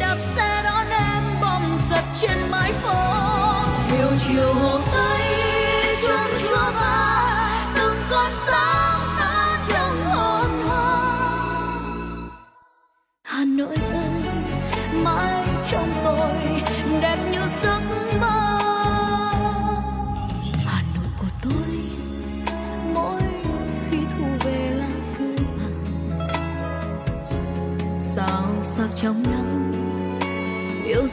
đạp 0.00 0.16
xe 0.20 0.62
đón 0.64 0.86
em 0.90 1.22
bom 1.40 1.76
giật 1.90 2.04
trên 2.20 2.38
mái 2.50 2.72
phố 2.72 3.28
yêu 3.98 4.08
chiều 4.28 4.54
hồ 4.54 4.80
tây 4.92 5.20
trăng 6.06 6.30
chúa 6.40 6.70
vàng 6.80 7.07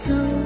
yêu 0.07 0.44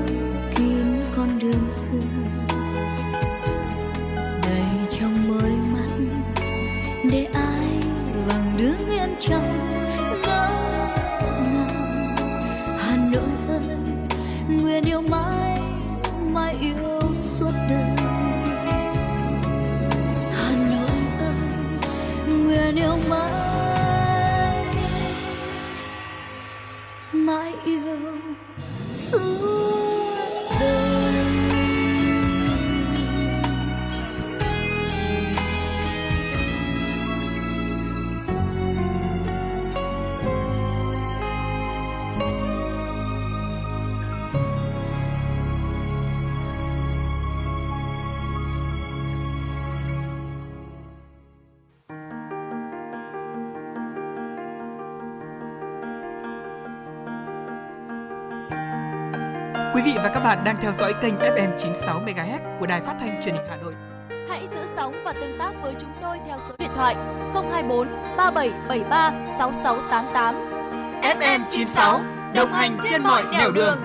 Quý 59.80 59.86
vị 59.86 59.98
và 59.98 60.10
các 60.14 60.20
bạn 60.20 60.44
đang 60.44 60.58
theo 60.62 60.74
dõi 60.80 60.94
kênh 61.02 61.16
FM 61.16 61.58
96 61.58 62.02
MHz 62.02 62.60
của 62.60 62.66
đài 62.68 62.82
phát 62.82 62.96
thanh 63.00 63.22
truyền 63.24 63.36
hình 63.36 63.44
Hà 63.50 63.56
Nội. 63.56 63.74
Hãy 64.30 64.48
giữ 64.48 64.60
sóng 64.76 65.04
và 65.06 65.14
tương 65.14 65.40
tác 65.40 65.54
với 65.62 65.74
chúng 65.80 65.90
tôi 66.02 66.18
theo 66.28 66.40
số 66.48 66.56
điện 66.58 66.70
thoại 66.76 66.96
024 67.34 67.88
3773 68.18 69.12
6688. 69.38 70.36
FM 71.02 71.42
96 71.50 72.02
đồng 72.36 72.50
hành 72.52 72.78
trên 72.90 73.04
mọi 73.04 73.24
nẻo 73.32 73.52
đường. 73.52 73.80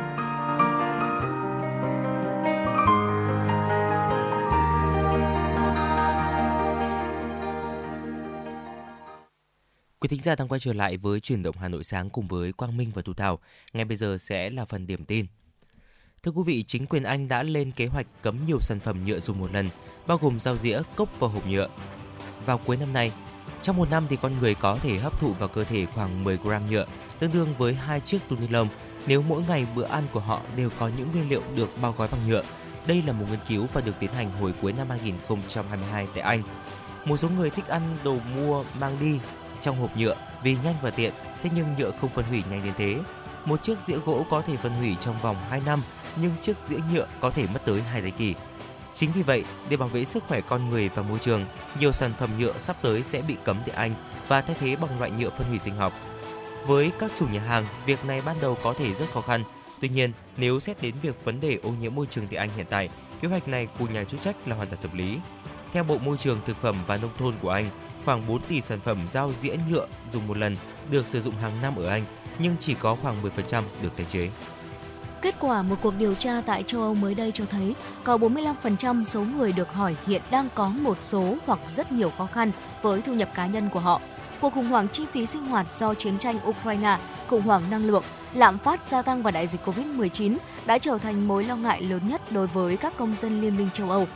Quý 10.01 10.09
thính 10.09 10.22
giả 10.22 10.34
đang 10.36 10.49
quay 10.49 10.61
trở 10.61 10.72
lại 10.72 10.97
với 10.97 11.20
chuyển 11.20 11.42
động 11.42 11.57
Hà 11.61 11.68
Nội 11.68 11.84
sáng 11.84 12.11
cùng 12.11 12.28
với 12.28 12.53
Quang 12.53 12.76
Minh 12.76 12.90
và 12.95 13.03
Thu 13.03 13.14
Thảo. 13.14 13.38
Ngay 13.72 13.84
bây 13.84 13.97
giờ 13.97 14.16
sẽ 14.20 14.51
là 14.51 14.64
phần 14.64 14.86
điểm 14.86 15.05
tin. 15.05 15.26
Thưa 16.25 16.31
quý 16.31 16.43
vị, 16.47 16.64
chính 16.66 16.87
quyền 16.87 17.03
Anh 17.03 17.29
đã 17.29 17.43
lên 17.43 17.70
kế 17.70 17.87
hoạch 17.87 18.07
cấm 18.22 18.39
nhiều 18.47 18.61
sản 18.61 18.81
phẩm 18.81 19.05
nhựa 19.07 19.20
dùng 19.20 19.41
một 19.41 19.53
lần, 19.53 19.68
bao 20.07 20.18
gồm 20.18 20.41
dao 20.41 20.57
dĩa, 20.57 20.83
cốc 20.97 21.09
và 21.18 21.29
hộp 21.29 21.47
nhựa. 21.47 21.68
Vào 22.47 22.59
cuối 22.59 22.77
năm 22.77 22.93
nay, 22.93 23.12
trong 23.62 23.77
một 23.77 23.91
năm 23.91 24.07
thì 24.11 24.16
con 24.22 24.39
người 24.39 24.55
có 24.55 24.79
thể 24.83 24.99
hấp 24.99 25.20
thụ 25.20 25.33
vào 25.33 25.49
cơ 25.49 25.64
thể 25.64 25.87
khoảng 25.87 26.25
10 26.25 26.39
gram 26.45 26.70
nhựa, 26.70 26.87
tương 27.18 27.33
đương 27.33 27.55
với 27.59 27.75
hai 27.75 28.01
chiếc 28.01 28.18
túi 28.29 28.39
ni 28.39 28.49
lông 28.49 28.68
nếu 29.07 29.22
mỗi 29.22 29.43
ngày 29.49 29.66
bữa 29.75 29.85
ăn 29.85 30.05
của 30.12 30.20
họ 30.20 30.41
đều 30.57 30.70
có 30.79 30.91
những 30.99 31.09
nguyên 31.12 31.29
liệu 31.29 31.43
được 31.57 31.68
bao 31.83 31.95
gói 31.99 32.09
bằng 32.12 32.20
nhựa. 32.29 32.43
Đây 32.87 33.03
là 33.07 33.12
một 33.12 33.27
nghiên 33.31 33.41
cứu 33.49 33.66
và 33.72 33.81
được 33.81 33.95
tiến 34.01 34.12
hành 34.12 34.31
hồi 34.31 34.55
cuối 34.62 34.72
năm 34.72 34.91
2022 34.91 36.07
tại 36.14 36.22
Anh. 36.22 36.43
Một 37.05 37.16
số 37.16 37.29
người 37.29 37.51
thích 37.51 37.68
ăn 37.68 37.97
đồ 38.05 38.16
mua 38.37 38.64
mang 38.81 38.97
đi 39.01 39.18
trong 39.61 39.81
hộp 39.81 39.97
nhựa 39.97 40.16
vì 40.43 40.57
nhanh 40.64 40.77
và 40.83 40.91
tiện, 40.91 41.12
thế 41.43 41.51
nhưng 41.55 41.75
nhựa 41.79 41.91
không 42.01 42.11
phân 42.14 42.25
hủy 42.25 42.43
nhanh 42.51 42.64
đến 42.64 42.75
thế. 42.77 42.97
Một 43.45 43.62
chiếc 43.62 43.79
dĩa 43.79 43.99
gỗ 43.99 44.27
có 44.31 44.41
thể 44.41 44.57
phân 44.57 44.72
hủy 44.72 44.97
trong 45.01 45.18
vòng 45.22 45.37
2 45.51 45.62
năm, 45.66 45.83
nhưng 46.17 46.33
chiếc 46.41 46.57
dĩa 46.67 46.79
nhựa 46.93 47.07
có 47.21 47.31
thể 47.31 47.47
mất 47.47 47.61
tới 47.65 47.83
hai 47.83 48.03
thế 48.03 48.11
kỷ. 48.11 48.35
Chính 48.95 49.12
vì 49.12 49.23
vậy, 49.23 49.45
để 49.69 49.77
bảo 49.77 49.89
vệ 49.89 50.05
sức 50.05 50.25
khỏe 50.29 50.41
con 50.41 50.71
người 50.71 50.89
và 50.95 51.03
môi 51.03 51.19
trường, 51.19 51.47
nhiều 51.81 51.93
sản 51.93 52.12
phẩm 52.19 52.31
nhựa 52.39 52.53
sắp 52.59 52.77
tới 52.83 53.03
sẽ 53.03 53.23
bị 53.23 53.37
cấm 53.45 53.62
tại 53.67 53.77
Anh 53.77 53.95
và 54.29 54.41
thay 54.41 54.57
thế 54.61 54.77
bằng 54.77 54.99
loại 54.99 55.11
nhựa 55.11 55.31
phân 55.31 55.47
hủy 55.49 55.59
sinh 55.59 55.77
học. 55.77 55.93
Với 56.67 56.93
các 56.99 57.11
chủ 57.17 57.27
nhà 57.27 57.41
hàng, 57.41 57.67
việc 57.87 58.05
này 58.05 58.23
ban 58.27 58.37
đầu 58.41 58.59
có 58.62 58.75
thể 58.79 58.95
rất 58.95 59.12
khó 59.12 59.21
khăn. 59.21 59.45
Tuy 59.81 59.89
nhiên, 59.89 60.12
nếu 60.37 60.61
xét 60.61 60.83
đến 60.83 60.95
việc 61.03 61.25
vấn 61.25 61.41
đề 61.41 61.59
ô 61.62 61.71
nhiễm 61.71 61.95
môi 61.95 62.07
trường 62.07 62.29
tại 62.29 62.37
Anh 62.37 62.51
hiện 62.57 62.67
tại, 62.71 62.89
kế 63.21 63.29
hoạch 63.29 63.49
này 63.49 63.69
của 63.79 63.87
nhà 63.87 64.05
chức 64.05 64.23
trách 64.23 64.37
là 64.49 64.57
hoàn 64.57 64.69
toàn 64.69 64.83
hợp 64.83 64.95
lý. 64.95 65.19
Theo 65.73 65.85
Bộ 65.85 65.99
Môi 65.99 66.17
trường, 66.19 66.41
Thực 66.47 66.57
phẩm 66.61 66.77
và 66.87 66.97
Nông 66.97 67.11
thôn 67.19 67.35
của 67.43 67.51
Anh, 67.51 67.71
khoảng 68.05 68.27
4 68.27 68.43
tỷ 68.43 68.61
sản 68.61 68.81
phẩm 68.81 69.09
dao 69.09 69.33
dĩa 69.33 69.57
nhựa 69.71 69.87
dùng 70.09 70.27
một 70.27 70.37
lần 70.37 70.57
được 70.91 71.07
sử 71.07 71.21
dụng 71.21 71.37
hàng 71.37 71.62
năm 71.62 71.77
ở 71.77 71.89
Anh, 71.89 72.05
nhưng 72.39 72.57
chỉ 72.61 72.75
có 72.75 72.97
khoảng 73.03 73.23
10% 73.23 73.62
được 73.83 73.97
tái 73.97 74.07
chế. 74.11 74.31
Kết 75.25 75.35
quả 75.41 75.62
một 75.62 75.77
cuộc 75.83 75.95
điều 75.99 76.14
tra 76.14 76.43
tại 76.47 76.62
châu 76.62 76.83
Âu 76.83 76.95
mới 76.95 77.14
đây 77.14 77.33
cho 77.35 77.45
thấy 77.51 77.75
có 78.05 78.16
45% 78.16 79.05
số 79.05 79.20
người 79.20 79.53
được 79.53 79.72
hỏi 79.72 79.97
hiện 80.07 80.22
đang 80.31 80.49
có 80.55 80.68
một 80.68 80.99
số 81.03 81.37
hoặc 81.47 81.59
rất 81.68 81.93
nhiều 81.93 82.11
khó 82.18 82.27
khăn 82.27 82.51
với 82.83 83.03
thu 83.03 83.14
nhập 83.14 83.29
cá 83.35 83.47
nhân 83.47 83.68
của 83.72 83.81
họ. 83.81 84.01
Cuộc 84.41 84.55
khủng 84.55 84.66
hoảng 84.66 84.89
chi 84.89 85.07
phí 85.12 85.27
sinh 85.27 85.47
hoạt 85.47 85.72
do 85.72 85.95
chiến 85.95 86.18
tranh 86.18 86.39
Ukraine, 86.49 86.99
khủng 87.29 87.43
hoảng 87.43 87.62
năng 87.70 87.87
lượng, 87.87 88.03
lạm 88.35 88.59
phát 88.59 88.89
gia 88.89 89.03
tăng 89.03 89.22
và 89.22 89.31
đại 89.31 89.47
dịch 89.47 89.61
Covid-19 89.64 90.37
đã 90.66 90.79
trở 90.79 90.99
thành 90.99 91.29
mối 91.29 91.45
lo 91.45 91.57
ngại 91.57 91.83
lớn 91.83 92.09
nhất 92.09 92.33
đối 92.33 92.47
với 92.47 92.77
các 92.77 92.97
công 92.97 93.14
dân 93.14 93.41
Liên 93.41 93.57
minh 93.57 93.68
châu 93.72 93.91
Âu. 93.91 94.07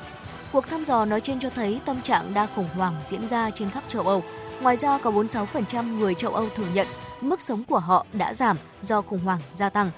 Cuộc 0.53 0.69
thăm 0.69 0.85
dò 0.85 1.05
nói 1.05 1.21
trên 1.21 1.41
cho 1.41 1.51
thấy 1.51 1.81
tâm 1.85 2.01
trạng 2.03 2.35
đa 2.35 2.47
khủng 2.55 2.69
hoảng 2.75 2.95
diễn 3.05 3.29
ra 3.29 3.51
trên 3.51 3.71
khắp 3.71 3.85
châu 3.89 4.03
Âu. 4.03 4.23
Ngoài 4.61 4.77
ra, 4.77 4.99
có 4.99 5.11
46% 5.11 5.99
người 5.99 6.15
châu 6.15 6.35
Âu 6.35 6.49
thừa 6.55 6.67
nhận 6.75 6.87
mức 7.21 7.41
sống 7.41 7.65
của 7.65 7.79
họ 7.79 8.07
đã 8.13 8.35
giảm 8.35 8.57
do 8.83 9.03
khủng 9.03 9.25
hoảng 9.25 9.41
gia 9.53 9.71
tăng 9.71 9.91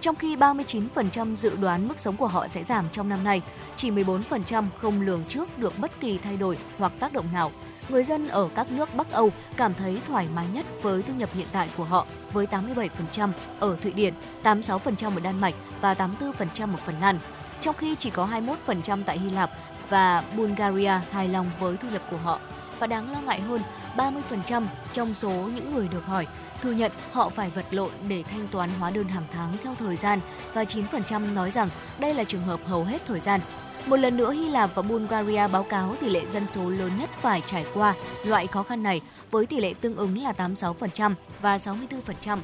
trong 0.00 0.14
khi 0.14 0.36
39% 0.36 1.34
dự 1.34 1.56
đoán 1.56 1.88
mức 1.88 1.98
sống 1.98 2.16
của 2.16 2.26
họ 2.26 2.48
sẽ 2.48 2.64
giảm 2.64 2.88
trong 2.92 3.08
năm 3.08 3.24
nay, 3.24 3.42
chỉ 3.76 3.90
14% 3.90 4.64
không 4.78 5.00
lường 5.00 5.24
trước 5.24 5.58
được 5.58 5.78
bất 5.78 6.00
kỳ 6.00 6.18
thay 6.18 6.36
đổi 6.36 6.58
hoặc 6.78 6.92
tác 7.00 7.12
động 7.12 7.26
nào. 7.32 7.52
Người 7.88 8.04
dân 8.04 8.28
ở 8.28 8.48
các 8.54 8.72
nước 8.72 8.94
Bắc 8.94 9.10
Âu 9.10 9.30
cảm 9.56 9.74
thấy 9.74 10.00
thoải 10.08 10.26
mái 10.34 10.46
nhất 10.54 10.66
với 10.82 11.02
thu 11.02 11.14
nhập 11.14 11.28
hiện 11.34 11.46
tại 11.52 11.68
của 11.76 11.84
họ 11.84 12.06
với 12.32 12.46
87% 12.46 13.30
ở 13.60 13.76
Thụy 13.82 13.92
Điển, 13.92 14.14
86% 14.42 15.14
ở 15.14 15.20
Đan 15.20 15.40
Mạch 15.40 15.54
và 15.80 15.94
84% 15.94 16.72
ở 16.72 16.76
Phần 16.86 17.00
Lan. 17.00 17.18
Trong 17.60 17.76
khi 17.78 17.94
chỉ 17.98 18.10
có 18.10 18.28
21% 18.66 19.02
tại 19.06 19.18
Hy 19.18 19.30
Lạp 19.30 19.50
và 19.88 20.22
Bulgaria 20.36 21.00
hài 21.10 21.28
lòng 21.28 21.46
với 21.60 21.76
thu 21.76 21.88
nhập 21.92 22.02
của 22.10 22.16
họ. 22.16 22.40
Và 22.78 22.86
đáng 22.86 23.12
lo 23.12 23.20
ngại 23.20 23.40
hơn, 23.40 23.60
30% 23.96 24.66
trong 24.92 25.14
số 25.14 25.30
những 25.30 25.74
người 25.74 25.88
được 25.88 26.04
hỏi 26.06 26.26
thừa 26.62 26.72
nhận 26.72 26.92
họ 27.12 27.28
phải 27.28 27.50
vật 27.50 27.66
lộn 27.70 27.90
để 28.08 28.22
thanh 28.22 28.48
toán 28.48 28.70
hóa 28.78 28.90
đơn 28.90 29.08
hàng 29.08 29.26
tháng 29.32 29.56
theo 29.62 29.74
thời 29.78 29.96
gian 29.96 30.20
và 30.54 30.64
9% 30.64 31.34
nói 31.34 31.50
rằng 31.50 31.68
đây 31.98 32.14
là 32.14 32.24
trường 32.24 32.42
hợp 32.42 32.60
hầu 32.66 32.84
hết 32.84 33.02
thời 33.06 33.20
gian. 33.20 33.40
Một 33.86 33.96
lần 33.96 34.16
nữa, 34.16 34.32
Hy 34.32 34.48
Lạp 34.48 34.70
và 34.74 34.82
Bulgaria 34.82 35.48
báo 35.48 35.62
cáo 35.62 35.96
tỷ 36.00 36.08
lệ 36.08 36.26
dân 36.26 36.46
số 36.46 36.70
lớn 36.70 36.90
nhất 37.00 37.10
phải 37.20 37.42
trải 37.46 37.64
qua 37.74 37.94
loại 38.24 38.46
khó 38.46 38.62
khăn 38.62 38.82
này 38.82 39.00
với 39.30 39.46
tỷ 39.46 39.60
lệ 39.60 39.74
tương 39.80 39.96
ứng 39.96 40.22
là 40.22 40.32
86% 40.32 41.14
và 41.40 41.56
64%. 41.56 42.38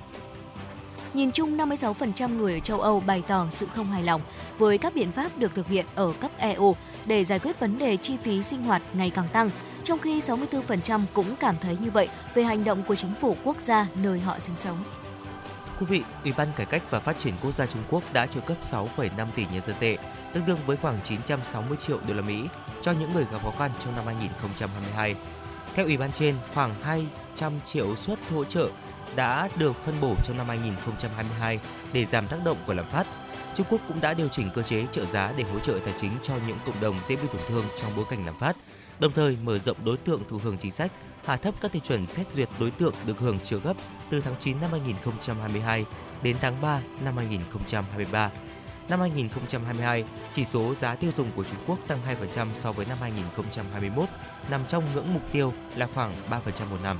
Nhìn 1.14 1.30
chung, 1.30 1.56
56% 1.56 2.36
người 2.36 2.52
ở 2.52 2.60
châu 2.60 2.80
Âu 2.80 3.00
bày 3.00 3.22
tỏ 3.28 3.46
sự 3.50 3.66
không 3.74 3.86
hài 3.86 4.02
lòng 4.02 4.20
với 4.58 4.78
các 4.78 4.94
biện 4.94 5.12
pháp 5.12 5.38
được 5.38 5.54
thực 5.54 5.68
hiện 5.68 5.86
ở 5.94 6.12
cấp 6.20 6.30
EU 6.38 6.74
để 7.06 7.24
giải 7.24 7.38
quyết 7.38 7.60
vấn 7.60 7.78
đề 7.78 7.96
chi 7.96 8.16
phí 8.22 8.42
sinh 8.42 8.62
hoạt 8.62 8.82
ngày 8.92 9.10
càng 9.10 9.28
tăng 9.32 9.50
trong 9.84 9.98
khi 9.98 10.20
64% 10.20 11.00
cũng 11.12 11.36
cảm 11.40 11.56
thấy 11.60 11.76
như 11.80 11.90
vậy 11.90 12.08
về 12.34 12.44
hành 12.44 12.64
động 12.64 12.82
của 12.82 12.94
chính 12.94 13.14
phủ 13.20 13.36
quốc 13.44 13.60
gia 13.60 13.86
nơi 13.94 14.18
họ 14.18 14.38
sinh 14.38 14.56
sống. 14.56 14.84
Quý 15.78 15.86
vị, 15.86 16.02
Ủy 16.24 16.32
ban 16.36 16.48
Cải 16.56 16.66
cách 16.66 16.82
và 16.90 17.00
Phát 17.00 17.18
triển 17.18 17.34
Quốc 17.42 17.52
gia 17.52 17.66
Trung 17.66 17.82
Quốc 17.90 18.02
đã 18.12 18.26
trợ 18.26 18.40
cấp 18.40 18.56
6,5 18.62 19.26
tỷ 19.34 19.46
nhân 19.52 19.62
dân 19.62 19.76
tệ, 19.80 19.96
tương 20.32 20.46
đương 20.46 20.58
với 20.66 20.76
khoảng 20.76 20.98
960 21.04 21.78
triệu 21.86 22.00
đô 22.08 22.14
la 22.14 22.22
Mỹ 22.22 22.48
cho 22.82 22.92
những 22.92 23.12
người 23.12 23.26
gặp 23.32 23.42
khó 23.42 23.52
khăn 23.58 23.70
trong 23.78 23.96
năm 23.96 24.06
2022. 24.06 25.14
Theo 25.74 25.84
ủy 25.84 25.96
ban 25.96 26.12
trên, 26.12 26.34
khoảng 26.54 26.74
200 26.82 27.52
triệu 27.64 27.96
suất 27.96 28.18
hỗ 28.34 28.44
trợ 28.44 28.68
đã 29.16 29.48
được 29.56 29.76
phân 29.84 29.94
bổ 30.00 30.14
trong 30.24 30.36
năm 30.36 30.48
2022 30.48 31.60
để 31.92 32.04
giảm 32.04 32.28
tác 32.28 32.44
động 32.44 32.56
của 32.66 32.74
lạm 32.74 32.90
phát. 32.90 33.06
Trung 33.54 33.66
Quốc 33.70 33.80
cũng 33.88 34.00
đã 34.00 34.14
điều 34.14 34.28
chỉnh 34.28 34.50
cơ 34.54 34.62
chế 34.62 34.86
trợ 34.92 35.04
giá 35.04 35.32
để 35.36 35.44
hỗ 35.52 35.58
trợ 35.58 35.78
tài 35.84 35.94
chính 36.00 36.12
cho 36.22 36.34
những 36.46 36.58
cộng 36.66 36.80
đồng 36.80 36.96
dễ 37.04 37.16
bị 37.16 37.28
tổn 37.32 37.42
thương 37.48 37.64
trong 37.80 37.92
bối 37.96 38.04
cảnh 38.10 38.26
lạm 38.26 38.34
phát, 38.34 38.56
đồng 38.98 39.12
thời 39.12 39.36
mở 39.44 39.58
rộng 39.58 39.76
đối 39.84 39.96
tượng 39.96 40.22
thụ 40.28 40.38
hưởng 40.44 40.56
chính 40.58 40.72
sách, 40.72 40.92
hạ 41.24 41.36
thấp 41.36 41.54
các 41.60 41.72
tiêu 41.72 41.82
chuẩn 41.84 42.06
xét 42.06 42.26
duyệt 42.32 42.48
đối 42.60 42.70
tượng 42.70 42.94
được 43.06 43.18
hưởng 43.18 43.38
trợ 43.38 43.58
cấp 43.58 43.76
từ 44.10 44.20
tháng 44.20 44.34
9 44.40 44.60
năm 44.60 44.70
2022 44.70 45.84
đến 46.22 46.36
tháng 46.40 46.60
3 46.60 46.80
năm 47.00 47.16
2023. 47.16 48.30
Năm 48.88 49.00
2022, 49.00 50.04
chỉ 50.34 50.44
số 50.44 50.74
giá 50.74 50.94
tiêu 50.94 51.10
dùng 51.12 51.28
của 51.36 51.44
Trung 51.44 51.58
Quốc 51.66 51.78
tăng 51.86 51.98
2% 52.34 52.46
so 52.54 52.72
với 52.72 52.86
năm 52.86 52.98
2021, 53.00 54.08
nằm 54.50 54.60
trong 54.68 54.84
ngưỡng 54.94 55.14
mục 55.14 55.22
tiêu 55.32 55.52
là 55.76 55.88
khoảng 55.94 56.14
3% 56.30 56.40
một 56.70 56.78
năm. 56.82 56.98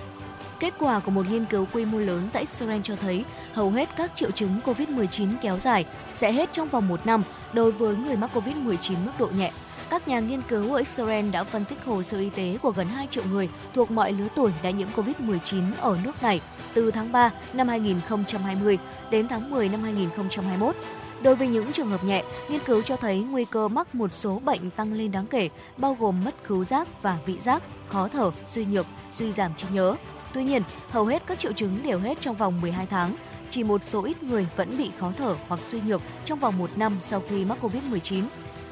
Kết 0.61 0.75
quả 0.79 1.01
của 1.01 1.11
một 1.11 1.29
nghiên 1.31 1.45
cứu 1.45 1.67
quy 1.73 1.85
mô 1.85 1.99
lớn 1.99 2.29
tại 2.33 2.43
Israel 2.43 2.81
cho 2.83 2.97
thấy 2.97 3.25
hầu 3.53 3.71
hết 3.71 3.89
các 3.97 4.13
triệu 4.15 4.31
chứng 4.31 4.61
COVID-19 4.65 5.35
kéo 5.43 5.59
dài 5.59 5.85
sẽ 6.15 6.33
hết 6.33 6.53
trong 6.53 6.69
vòng 6.69 6.89
một 6.89 7.07
năm 7.07 7.23
đối 7.53 7.73
với 7.73 7.97
người 7.97 8.17
mắc 8.17 8.31
COVID-19 8.35 8.95
mức 9.05 9.13
độ 9.19 9.27
nhẹ 9.27 9.53
các 9.95 10.09
nhà 10.09 10.21
nghiên 10.21 10.43
cứu 10.43 10.73
ở 10.73 10.79
Israel 10.79 11.31
đã 11.31 11.45
phân 11.45 11.65
tích 11.65 11.85
hồ 11.85 12.03
sơ 12.03 12.19
y 12.19 12.31
tế 12.31 12.59
của 12.63 12.71
gần 12.71 12.87
2 12.87 13.07
triệu 13.11 13.25
người 13.31 13.49
thuộc 13.75 13.91
mọi 13.91 14.13
lứa 14.13 14.29
tuổi 14.35 14.53
đã 14.63 14.71
nhiễm 14.71 14.89
COVID-19 14.97 15.63
ở 15.81 15.99
nước 16.05 16.23
này 16.23 16.41
từ 16.75 16.91
tháng 16.91 17.13
3 17.13 17.31
năm 17.53 17.69
2020 17.69 18.79
đến 19.11 19.29
tháng 19.29 19.51
10 19.51 19.69
năm 19.69 19.83
2021. 19.83 20.77
Đối 21.23 21.35
với 21.35 21.49
những 21.49 21.73
trường 21.73 21.91
hợp 21.91 22.05
nhẹ, 22.05 22.25
nghiên 22.49 22.61
cứu 22.61 22.83
cho 22.83 22.97
thấy 22.97 23.19
nguy 23.23 23.45
cơ 23.45 23.69
mắc 23.69 23.95
một 23.95 24.13
số 24.13 24.41
bệnh 24.45 24.71
tăng 24.71 24.93
lên 24.93 25.13
đáng 25.13 25.27
kể, 25.27 25.49
bao 25.77 25.97
gồm 26.01 26.25
mất 26.25 26.35
khứu 26.45 26.65
giác 26.65 27.03
và 27.03 27.19
vị 27.27 27.39
giác, 27.39 27.63
khó 27.89 28.09
thở, 28.09 28.31
suy 28.47 28.65
nhược, 28.65 28.87
suy 29.11 29.33
giảm 29.33 29.55
trí 29.55 29.67
nhớ. 29.73 29.97
Tuy 30.33 30.45
nhiên, 30.45 30.63
hầu 30.91 31.07
hết 31.07 31.23
các 31.27 31.39
triệu 31.39 31.53
chứng 31.53 31.83
đều 31.83 31.99
hết 31.99 32.21
trong 32.21 32.37
vòng 32.37 32.61
12 32.61 32.87
tháng. 32.87 33.17
Chỉ 33.51 33.65
một 33.65 33.85
số 33.85 34.05
ít 34.05 34.23
người 34.23 34.47
vẫn 34.57 34.79
bị 34.79 34.91
khó 34.99 35.13
thở 35.19 35.37
hoặc 35.49 35.63
suy 35.63 35.81
nhược 35.87 36.03
trong 36.25 36.39
vòng 36.39 36.59
một 36.59 36.71
năm 36.77 36.97
sau 37.01 37.23
khi 37.29 37.45
mắc 37.45 37.59
COVID-19. 37.63 38.23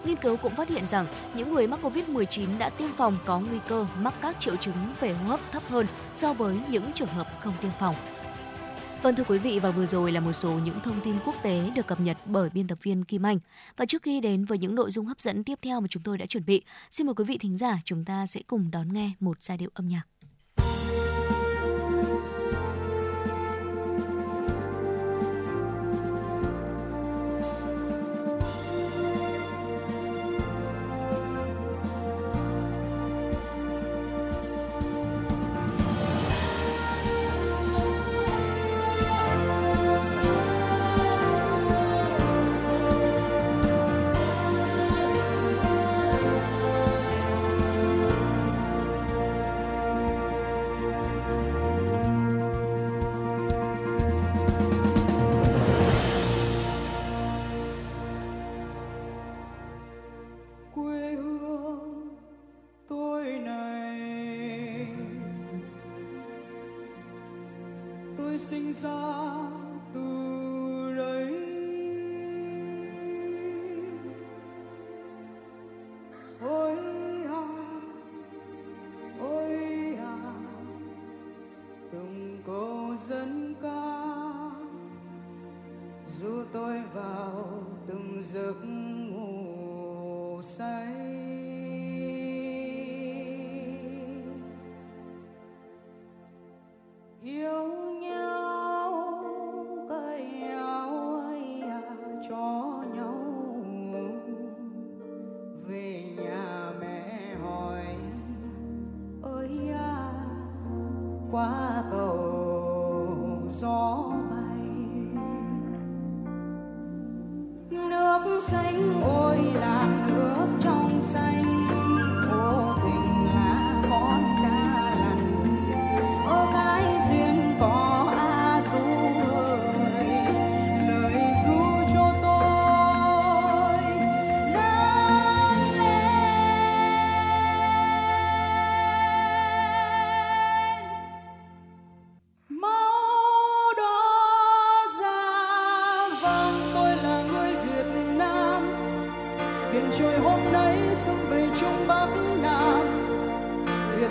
Nghiên 0.05 0.16
cứu 0.16 0.36
cũng 0.36 0.57
phát 0.57 0.68
hiện 0.68 0.86
rằng 0.86 1.07
những 1.34 1.55
người 1.55 1.66
mắc 1.66 1.80
COVID-19 1.82 2.59
đã 2.59 2.68
tiêm 2.68 2.92
phòng 2.96 3.18
có 3.24 3.40
nguy 3.40 3.59
cơ 3.68 3.86
mắc 3.98 4.14
các 4.22 4.40
triệu 4.40 4.57
chứng 4.57 4.76
về 5.00 5.14
hô 5.14 5.28
hấp 5.28 5.40
thấp 5.53 5.62
hơn 5.68 5.86
so 6.14 6.32
với 6.32 6.61
những 6.70 6.92
trường 6.92 7.09
hợp 7.09 7.26
không 7.40 7.55
tiêm 7.61 7.70
phòng. 7.78 7.94
Vâng 9.03 9.14
thưa 9.14 9.24
quý 9.24 9.38
vị 9.38 9.59
và 9.59 9.70
vừa 9.70 9.86
rồi 9.86 10.12
là 10.12 10.20
một 10.20 10.32
số 10.32 10.50
những 10.50 10.80
thông 10.80 11.00
tin 11.05 11.14
quốc 11.26 11.34
tế 11.42 11.70
được 11.74 11.86
cập 11.86 12.00
nhật 12.00 12.16
bởi 12.24 12.50
biên 12.50 12.68
tập 12.68 12.78
viên 12.82 13.05
Kim 13.05 13.26
Anh. 13.26 13.38
Và 13.76 13.84
trước 13.84 14.03
khi 14.03 14.20
đến 14.20 14.44
với 14.44 14.59
những 14.59 14.74
nội 14.74 14.90
dung 14.90 15.07
hấp 15.07 15.20
dẫn 15.20 15.44
tiếp 15.44 15.59
theo 15.62 15.80
mà 15.80 15.86
chúng 15.90 16.03
tôi 16.03 16.18
đã 16.18 16.26
chuẩn 16.26 16.44
bị, 16.44 16.62
xin 16.90 17.07
mời 17.07 17.14
quý 17.14 17.24
vị 17.24 17.38
thính 17.38 17.57
giả 17.57 17.78
chúng 17.84 18.05
ta 18.05 18.26
sẽ 18.26 18.40
cùng 18.46 18.70
đón 18.70 18.92
nghe 18.92 19.11
một 19.20 19.42
giai 19.42 19.59
điệu 19.59 19.70
âm 19.74 19.88
nhạc. 19.88 20.03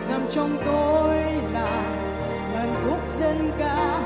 Việt 0.08 0.16
trong 0.30 0.58
tôi 0.66 1.16
là 1.54 1.84
ngàn 2.54 2.86
khúc 2.86 3.00
dân 3.20 3.52
ca, 3.60 4.00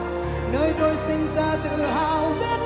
nơi 0.53 0.73
tôi 0.79 0.95
sinh 0.97 1.27
ra 1.35 1.57
tự 1.63 1.85
hào 1.85 2.33
biết 2.39 2.64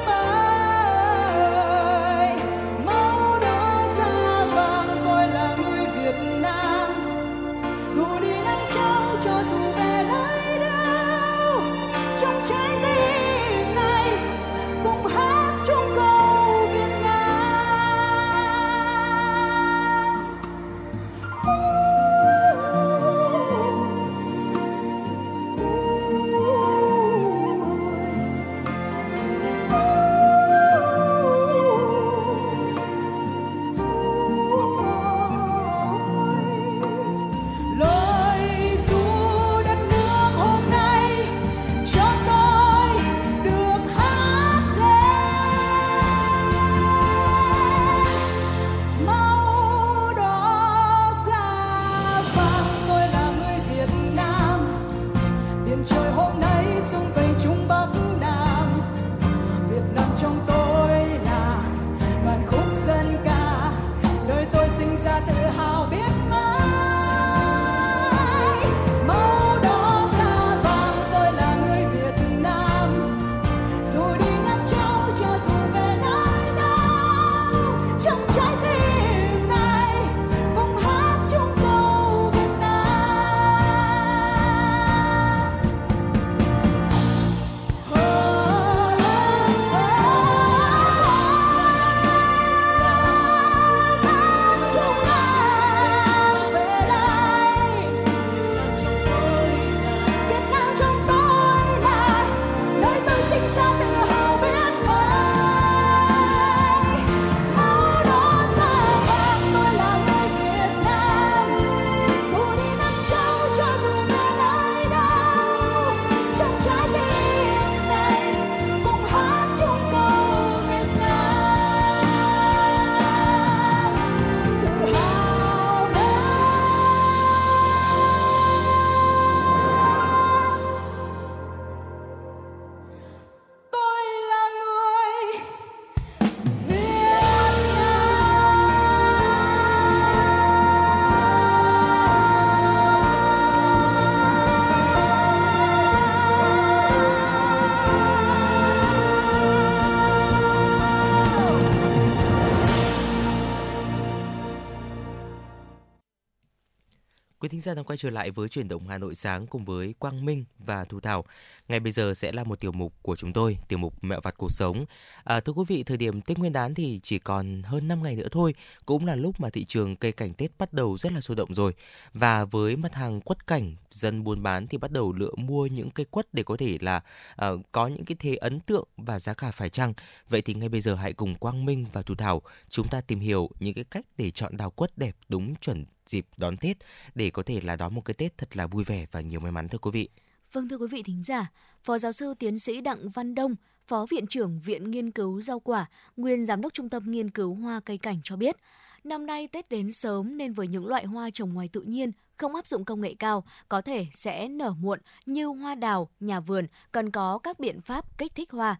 Quý 157.49 157.51
thính 157.51 157.61
giả 157.61 157.73
đang 157.73 157.85
quay 157.85 157.97
trở 157.97 158.09
lại 158.09 158.31
với 158.31 158.49
chuyển 158.49 158.67
động 158.67 158.87
Hà 158.87 158.97
Nội 158.97 159.15
sáng 159.15 159.47
cùng 159.47 159.65
với 159.65 159.93
Quang 159.99 160.25
Minh 160.25 160.45
và 160.69 160.85
Thu 160.85 160.99
Thảo. 160.99 161.25
Ngay 161.67 161.79
bây 161.79 161.91
giờ 161.91 162.13
sẽ 162.13 162.31
là 162.31 162.43
một 162.43 162.59
tiểu 162.59 162.71
mục 162.71 162.93
của 163.01 163.15
chúng 163.15 163.33
tôi, 163.33 163.57
tiểu 163.67 163.79
mục 163.79 164.03
Mẹo 164.03 164.19
vặt 164.23 164.35
cuộc 164.37 164.51
sống. 164.51 164.85
À, 165.23 165.39
thưa 165.39 165.53
quý 165.53 165.63
vị, 165.67 165.83
thời 165.83 165.97
điểm 165.97 166.21
Tết 166.21 166.39
Nguyên 166.39 166.53
đán 166.53 166.75
thì 166.75 166.99
chỉ 167.03 167.19
còn 167.19 167.61
hơn 167.63 167.87
5 167.87 168.03
ngày 168.03 168.15
nữa 168.15 168.27
thôi, 168.31 168.53
cũng 168.85 169.05
là 169.05 169.15
lúc 169.15 169.39
mà 169.39 169.49
thị 169.49 169.65
trường 169.65 169.95
cây 169.95 170.11
cảnh 170.11 170.33
Tết 170.33 170.51
bắt 170.57 170.73
đầu 170.73 170.97
rất 170.97 171.11
là 171.11 171.21
sôi 171.21 171.35
động 171.37 171.53
rồi. 171.53 171.73
Và 172.13 172.45
với 172.45 172.75
mặt 172.75 172.95
hàng 172.95 173.21
quất 173.21 173.47
cảnh, 173.47 173.75
dân 173.91 174.23
buôn 174.23 174.43
bán 174.43 174.67
thì 174.67 174.77
bắt 174.77 174.91
đầu 174.91 175.13
lựa 175.13 175.31
mua 175.37 175.65
những 175.65 175.91
cây 175.91 176.05
quất 176.05 176.33
để 176.33 176.43
có 176.43 176.57
thể 176.57 176.77
là 176.81 177.01
à, 177.35 177.49
có 177.71 177.87
những 177.87 178.05
cái 178.05 178.15
thế 178.19 178.35
ấn 178.35 178.59
tượng 178.59 178.87
và 178.97 179.19
giá 179.19 179.33
cả 179.33 179.51
phải 179.51 179.69
chăng. 179.69 179.93
Vậy 180.29 180.41
thì 180.41 180.53
ngay 180.53 180.69
bây 180.69 180.81
giờ 180.81 180.95
hãy 180.95 181.13
cùng 181.13 181.35
Quang 181.35 181.65
Minh 181.65 181.85
và 181.93 182.01
Thu 182.01 182.15
Thảo 182.15 182.41
chúng 182.69 182.87
ta 182.87 183.01
tìm 183.01 183.19
hiểu 183.19 183.49
những 183.59 183.73
cái 183.73 183.83
cách 183.83 184.05
để 184.17 184.31
chọn 184.31 184.57
đào 184.57 184.69
quất 184.71 184.97
đẹp 184.97 185.15
đúng 185.29 185.55
chuẩn 185.55 185.85
dịp 186.07 186.25
đón 186.37 186.57
Tết 186.57 186.77
để 187.15 187.29
có 187.29 187.43
thể 187.43 187.61
là 187.61 187.75
đón 187.75 187.95
một 187.95 188.01
cái 188.05 188.13
Tết 188.13 188.37
thật 188.37 188.57
là 188.57 188.67
vui 188.67 188.83
vẻ 188.83 189.05
và 189.11 189.21
nhiều 189.21 189.39
may 189.39 189.51
mắn 189.51 189.67
thưa 189.67 189.77
quý 189.77 189.91
vị. 189.91 190.09
Vâng 190.51 190.69
thưa 190.69 190.77
quý 190.77 190.87
vị 190.87 191.03
thính 191.03 191.23
giả, 191.23 191.51
Phó 191.83 191.97
giáo 191.97 192.11
sư 192.11 192.33
tiến 192.39 192.59
sĩ 192.59 192.81
Đặng 192.81 193.09
Văn 193.09 193.35
Đông, 193.35 193.55
Phó 193.87 194.05
Viện 194.09 194.27
trưởng 194.27 194.59
Viện 194.59 194.91
Nghiên 194.91 195.11
cứu 195.11 195.41
Rau 195.41 195.59
quả, 195.59 195.85
nguyên 196.17 196.45
Giám 196.45 196.61
đốc 196.61 196.73
Trung 196.73 196.89
tâm 196.89 197.11
Nghiên 197.11 197.29
cứu 197.29 197.55
Hoa 197.55 197.79
cây 197.85 197.97
cảnh 197.97 198.19
cho 198.23 198.35
biết, 198.35 198.55
năm 199.03 199.25
nay 199.25 199.47
Tết 199.47 199.69
đến 199.69 199.91
sớm 199.91 200.37
nên 200.37 200.53
với 200.53 200.67
những 200.67 200.87
loại 200.87 201.05
hoa 201.05 201.29
trồng 201.33 201.53
ngoài 201.53 201.69
tự 201.73 201.81
nhiên 201.81 202.11
không 202.37 202.55
áp 202.55 202.67
dụng 202.67 202.85
công 202.85 203.01
nghệ 203.01 203.15
cao 203.19 203.43
có 203.69 203.81
thể 203.81 204.05
sẽ 204.13 204.47
nở 204.47 204.73
muộn 204.79 204.99
như 205.25 205.45
hoa 205.45 205.75
đào, 205.75 206.09
nhà 206.19 206.39
vườn 206.39 206.67
cần 206.91 207.11
có 207.11 207.37
các 207.37 207.59
biện 207.59 207.81
pháp 207.81 208.17
kích 208.17 208.35
thích 208.35 208.51
hoa. 208.51 208.75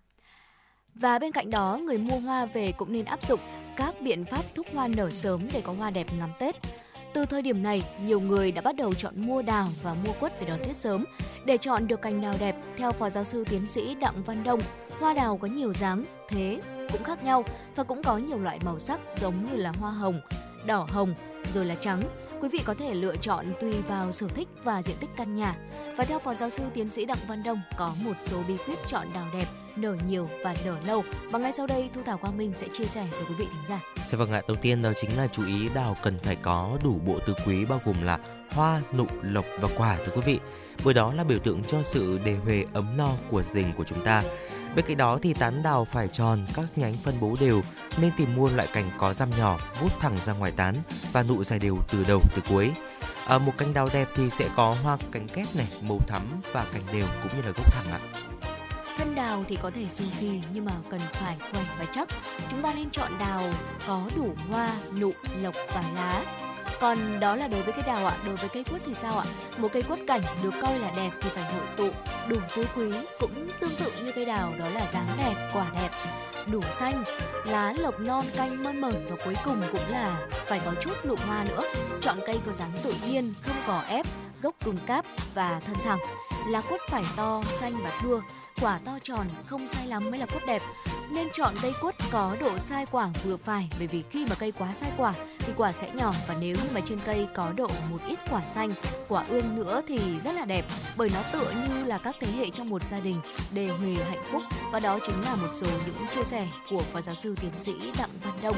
Và 0.95 1.19
bên 1.19 1.31
cạnh 1.31 1.49
đó, 1.49 1.77
người 1.77 1.97
mua 1.97 2.19
hoa 2.19 2.45
về 2.45 2.71
cũng 2.71 2.93
nên 2.93 3.05
áp 3.05 3.27
dụng 3.27 3.39
các 3.75 4.01
biện 4.01 4.25
pháp 4.25 4.45
thúc 4.55 4.67
hoa 4.73 4.87
nở 4.87 5.09
sớm 5.11 5.47
để 5.53 5.61
có 5.61 5.73
hoa 5.73 5.91
đẹp 5.91 6.07
ngắm 6.17 6.29
Tết. 6.39 6.55
Từ 7.13 7.25
thời 7.25 7.41
điểm 7.41 7.63
này, 7.63 7.83
nhiều 8.05 8.19
người 8.19 8.51
đã 8.51 8.61
bắt 8.61 8.75
đầu 8.75 8.93
chọn 8.93 9.13
mua 9.15 9.41
đào 9.41 9.67
và 9.83 9.93
mua 9.93 10.13
quất 10.19 10.39
để 10.39 10.47
đón 10.47 10.59
Tết 10.59 10.75
sớm. 10.75 11.05
Để 11.45 11.57
chọn 11.57 11.87
được 11.87 12.01
cành 12.01 12.21
đào 12.21 12.35
đẹp, 12.39 12.55
theo 12.77 12.91
Phó 12.91 13.09
Giáo 13.09 13.23
sư 13.23 13.45
Tiến 13.49 13.67
sĩ 13.67 13.95
Đặng 13.95 14.23
Văn 14.23 14.43
Đông, 14.43 14.59
hoa 14.99 15.13
đào 15.13 15.37
có 15.37 15.47
nhiều 15.47 15.73
dáng, 15.73 16.03
thế 16.29 16.61
cũng 16.91 17.03
khác 17.03 17.23
nhau 17.23 17.43
và 17.75 17.83
cũng 17.83 18.03
có 18.03 18.17
nhiều 18.17 18.39
loại 18.39 18.59
màu 18.65 18.79
sắc 18.79 18.99
giống 19.19 19.45
như 19.45 19.55
là 19.57 19.71
hoa 19.79 19.91
hồng, 19.91 20.21
đỏ 20.65 20.87
hồng, 20.91 21.13
rồi 21.53 21.65
là 21.65 21.75
trắng. 21.75 22.01
Quý 22.41 22.49
vị 22.49 22.59
có 22.65 22.73
thể 22.73 22.93
lựa 22.93 23.17
chọn 23.17 23.45
tùy 23.61 23.73
vào 23.87 24.11
sở 24.11 24.27
thích 24.27 24.47
và 24.63 24.81
diện 24.81 24.95
tích 24.99 25.09
căn 25.15 25.35
nhà. 25.35 25.55
Và 25.97 26.03
theo 26.03 26.19
Phó 26.19 26.33
Giáo 26.33 26.49
sư 26.49 26.63
Tiến 26.73 26.89
sĩ 26.89 27.05
Đặng 27.05 27.17
Văn 27.27 27.43
Đông, 27.43 27.61
có 27.77 27.93
một 28.03 28.15
số 28.19 28.37
bí 28.47 28.57
quyết 28.67 28.79
chọn 28.87 29.07
đào 29.13 29.27
đẹp 29.33 29.45
nở 29.81 29.95
nhiều 30.07 30.29
và 30.43 30.55
nở 30.65 30.77
lâu. 30.85 31.03
Và 31.31 31.39
ngay 31.39 31.51
sau 31.51 31.67
đây 31.67 31.89
Thu 31.93 32.01
Thảo 32.05 32.17
Quang 32.17 32.37
Minh 32.37 32.53
sẽ 32.55 32.67
chia 32.77 32.85
sẻ 32.85 33.07
với 33.11 33.23
quý 33.29 33.35
vị 33.37 33.45
thính 33.45 33.65
giả. 33.67 33.79
Dạ 34.05 34.17
vâng 34.17 34.31
ạ, 34.31 34.41
đầu 34.47 34.57
tiên 34.61 34.81
đó 34.81 34.91
chính 35.01 35.17
là 35.17 35.27
chú 35.27 35.45
ý 35.45 35.69
đào 35.69 35.97
cần 36.03 36.19
phải 36.23 36.35
có 36.35 36.77
đủ 36.83 36.99
bộ 37.05 37.19
tứ 37.25 37.33
quý 37.45 37.65
bao 37.65 37.81
gồm 37.85 38.01
là 38.01 38.19
hoa, 38.51 38.81
nụ, 38.93 39.05
lộc 39.21 39.45
và 39.59 39.69
quả 39.77 39.97
thưa 39.97 40.11
quý 40.15 40.21
vị. 40.25 40.39
Bởi 40.83 40.93
đó 40.93 41.13
là 41.13 41.23
biểu 41.23 41.39
tượng 41.39 41.63
cho 41.63 41.83
sự 41.83 42.19
đề 42.25 42.35
huề 42.35 42.65
ấm 42.73 42.97
no 42.97 43.09
của 43.29 43.43
gia 43.43 43.53
đình 43.53 43.73
của 43.77 43.83
chúng 43.83 44.05
ta. 44.05 44.23
Bên 44.75 44.85
cạnh 44.85 44.97
đó 44.97 45.19
thì 45.21 45.33
tán 45.33 45.63
đào 45.63 45.85
phải 45.85 46.07
tròn, 46.07 46.45
các 46.53 46.65
nhánh 46.75 46.93
phân 46.93 47.19
bố 47.19 47.35
đều 47.39 47.61
nên 48.01 48.11
tìm 48.17 48.35
mua 48.35 48.49
loại 48.49 48.67
cành 48.73 48.91
có 48.97 49.13
răm 49.13 49.29
nhỏ, 49.37 49.59
vút 49.81 49.91
thẳng 49.99 50.17
ra 50.25 50.33
ngoài 50.33 50.51
tán 50.51 50.75
và 51.11 51.23
nụ 51.23 51.43
dài 51.43 51.59
đều 51.59 51.77
từ 51.91 52.03
đầu 52.07 52.21
tới 52.29 52.41
cuối. 52.49 52.71
À, 53.27 53.37
một 53.37 53.51
cành 53.57 53.73
đào 53.73 53.89
đẹp 53.93 54.07
thì 54.15 54.29
sẽ 54.29 54.49
có 54.55 54.75
hoa 54.83 54.97
cánh 55.11 55.27
kép 55.27 55.55
này, 55.55 55.67
màu 55.89 55.99
thắm 56.07 56.41
và 56.51 56.65
cành 56.73 56.81
đều 56.93 57.05
cũng 57.23 57.37
như 57.37 57.41
là 57.41 57.51
gốc 57.51 57.73
thẳng 57.73 57.85
ạ. 57.91 57.99
Thân 58.99 59.15
đào 59.15 59.43
thì 59.47 59.57
có 59.61 59.71
thể 59.75 59.85
xù 59.89 60.03
xì 60.19 60.41
nhưng 60.53 60.65
mà 60.65 60.71
cần 60.89 60.99
phải 61.11 61.37
khỏe 61.39 61.61
và 61.79 61.85
chắc. 61.91 62.07
Chúng 62.49 62.61
ta 62.61 62.73
nên 62.73 62.89
chọn 62.89 63.11
đào 63.19 63.43
có 63.87 64.01
đủ 64.15 64.35
hoa, 64.49 64.71
nụ, 64.99 65.11
lộc 65.41 65.55
và 65.73 65.83
lá. 65.95 66.23
Còn 66.79 67.19
đó 67.19 67.35
là 67.35 67.47
đối 67.47 67.61
với 67.61 67.73
cây 67.73 67.83
đào 67.87 68.05
ạ, 68.05 68.17
đối 68.25 68.35
với 68.35 68.49
cây 68.49 68.63
quất 68.63 68.81
thì 68.85 68.93
sao 68.93 69.19
ạ? 69.19 69.25
Một 69.57 69.67
cây 69.73 69.83
quất 69.83 69.99
cảnh 70.07 70.21
được 70.43 70.53
coi 70.61 70.79
là 70.79 70.91
đẹp 70.95 71.11
thì 71.21 71.29
phải 71.29 71.43
hội 71.43 71.63
tụ 71.77 71.89
đủ 72.27 72.37
tứ 72.55 72.65
quý, 72.75 72.91
cũng 73.19 73.49
tương 73.59 73.75
tự 73.75 73.91
như 74.03 74.11
cây 74.15 74.25
đào 74.25 74.53
đó 74.59 74.65
là 74.73 74.87
dáng 74.93 75.07
đẹp, 75.17 75.49
quả 75.53 75.71
đẹp, 75.81 75.89
đủ 76.47 76.61
xanh, 76.71 77.03
lá 77.45 77.73
lộc 77.79 77.99
non 77.99 78.25
canh 78.35 78.63
mơn 78.63 78.81
mởn 78.81 79.05
và 79.09 79.15
cuối 79.25 79.35
cùng 79.45 79.61
cũng 79.71 79.89
là 79.89 80.27
phải 80.31 80.61
có 80.65 80.71
chút 80.81 81.05
nụ 81.05 81.15
hoa 81.27 81.43
nữa. 81.43 81.63
Chọn 82.01 82.17
cây 82.25 82.39
có 82.45 82.53
dáng 82.53 82.71
tự 82.83 82.93
nhiên, 83.07 83.33
không 83.41 83.55
gò 83.67 83.81
ép, 83.87 84.05
gốc 84.41 84.55
cứng 84.65 84.77
cáp 84.85 85.05
và 85.33 85.61
thân 85.65 85.75
thẳng. 85.83 85.99
Lá 86.47 86.61
quất 86.61 86.81
phải 86.89 87.03
to, 87.15 87.41
xanh 87.49 87.83
và 87.83 87.99
thưa, 88.01 88.21
quả 88.61 88.79
to 88.85 88.99
tròn, 89.03 89.27
không 89.45 89.67
sai 89.67 89.87
lắm 89.87 90.11
mới 90.11 90.19
là 90.19 90.25
quất 90.25 90.45
đẹp. 90.47 90.61
Nên 91.11 91.27
chọn 91.33 91.55
cây 91.61 91.73
quất 91.81 91.95
có 92.11 92.35
độ 92.39 92.57
sai 92.57 92.85
quả 92.91 93.09
vừa 93.23 93.37
phải, 93.37 93.69
bởi 93.77 93.87
vì 93.87 94.03
khi 94.09 94.25
mà 94.29 94.35
cây 94.35 94.51
quá 94.51 94.73
sai 94.73 94.91
quả 94.97 95.13
thì 95.39 95.53
quả 95.57 95.71
sẽ 95.71 95.91
nhỏ 95.93 96.13
và 96.27 96.35
nếu 96.39 96.55
như 96.55 96.69
mà 96.73 96.81
trên 96.85 96.99
cây 97.05 97.27
có 97.35 97.51
độ 97.55 97.67
một 97.89 97.97
ít 98.07 98.19
quả 98.29 98.41
xanh, 98.45 98.69
quả 99.07 99.25
ương 99.29 99.55
nữa 99.55 99.81
thì 99.87 100.19
rất 100.19 100.31
là 100.35 100.45
đẹp, 100.45 100.65
bởi 100.97 101.09
nó 101.13 101.19
tựa 101.31 101.51
như 101.51 101.83
là 101.83 101.97
các 101.97 102.15
thế 102.19 102.31
hệ 102.31 102.49
trong 102.49 102.69
một 102.69 102.83
gia 102.83 102.99
đình, 102.99 103.21
đề 103.51 103.67
huề 103.67 103.93
hạnh 103.93 104.23
phúc. 104.31 104.41
Và 104.71 104.79
đó 104.79 104.99
chính 105.05 105.21
là 105.21 105.35
một 105.35 105.49
số 105.53 105.67
những 105.85 106.07
chia 106.15 106.23
sẻ 106.23 106.47
của 106.69 106.83
phó 106.93 107.01
giáo 107.01 107.15
sư 107.15 107.35
tiến 107.41 107.51
sĩ 107.55 107.73
đặng 107.97 108.09
văn 108.23 108.33
đông. 108.41 108.55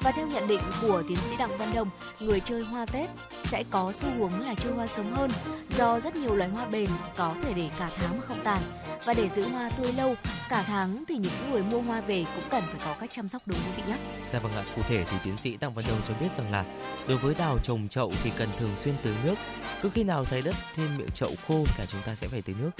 Và 0.00 0.10
theo 0.10 0.26
nhận 0.26 0.48
định 0.48 0.60
của 0.82 1.02
tiến 1.08 1.18
sĩ 1.24 1.36
đặng 1.36 1.58
văn 1.58 1.70
đông, 1.74 1.90
người 2.20 2.40
chơi 2.40 2.62
hoa 2.64 2.86
tết 2.86 3.10
sẽ 3.44 3.64
có 3.70 3.92
xu 3.92 4.08
hướng 4.18 4.40
là 4.40 4.54
chơi 4.54 4.72
hoa 4.72 4.86
sớm 4.86 5.12
hơn, 5.12 5.30
do 5.76 6.00
rất 6.00 6.16
nhiều 6.16 6.34
loài 6.34 6.50
hoa 6.50 6.66
bền 6.66 6.88
có 7.16 7.34
thể 7.42 7.52
để 7.52 7.70
cả 7.78 7.90
tháng 7.96 8.16
mà 8.18 8.24
không 8.26 8.40
tàn. 8.44 8.62
Và 9.04 9.14
để 9.14 9.28
giữ 9.34 9.43
hoa 9.44 9.70
tươi 9.70 9.92
lâu 9.92 10.14
cả 10.48 10.64
tháng 10.66 11.04
thì 11.08 11.16
những 11.16 11.50
người 11.50 11.62
mua 11.62 11.80
hoa 11.80 12.00
về 12.00 12.24
cũng 12.34 12.44
cần 12.50 12.62
phải 12.66 12.80
có 12.84 12.96
cách 13.00 13.10
chăm 13.12 13.28
sóc 13.28 13.42
đúng 13.46 13.58
quý 13.58 13.72
vị 13.76 13.82
nhé. 13.88 13.96
Dạ 14.28 14.38
vâng 14.38 14.52
ạ, 14.52 14.64
cụ 14.76 14.82
thể 14.88 15.04
thì 15.04 15.16
tiến 15.24 15.36
sĩ 15.36 15.56
Đặng 15.56 15.74
Văn 15.74 15.84
Đông 15.88 16.00
cho 16.08 16.14
biết 16.20 16.32
rằng 16.36 16.52
là 16.52 16.64
đối 17.08 17.18
với 17.18 17.34
đào 17.34 17.58
trồng 17.62 17.88
chậu 17.88 18.12
thì 18.22 18.30
cần 18.38 18.48
thường 18.58 18.76
xuyên 18.76 18.94
tưới 19.02 19.14
nước. 19.24 19.34
Cứ 19.82 19.90
khi 19.94 20.04
nào 20.04 20.24
thấy 20.24 20.42
đất 20.42 20.54
trên 20.76 20.96
miệng 20.96 21.10
chậu 21.10 21.30
khô 21.48 21.64
là 21.78 21.86
chúng 21.86 22.00
ta 22.06 22.14
sẽ 22.14 22.28
phải 22.28 22.42
tưới 22.42 22.56
nước 22.60 22.70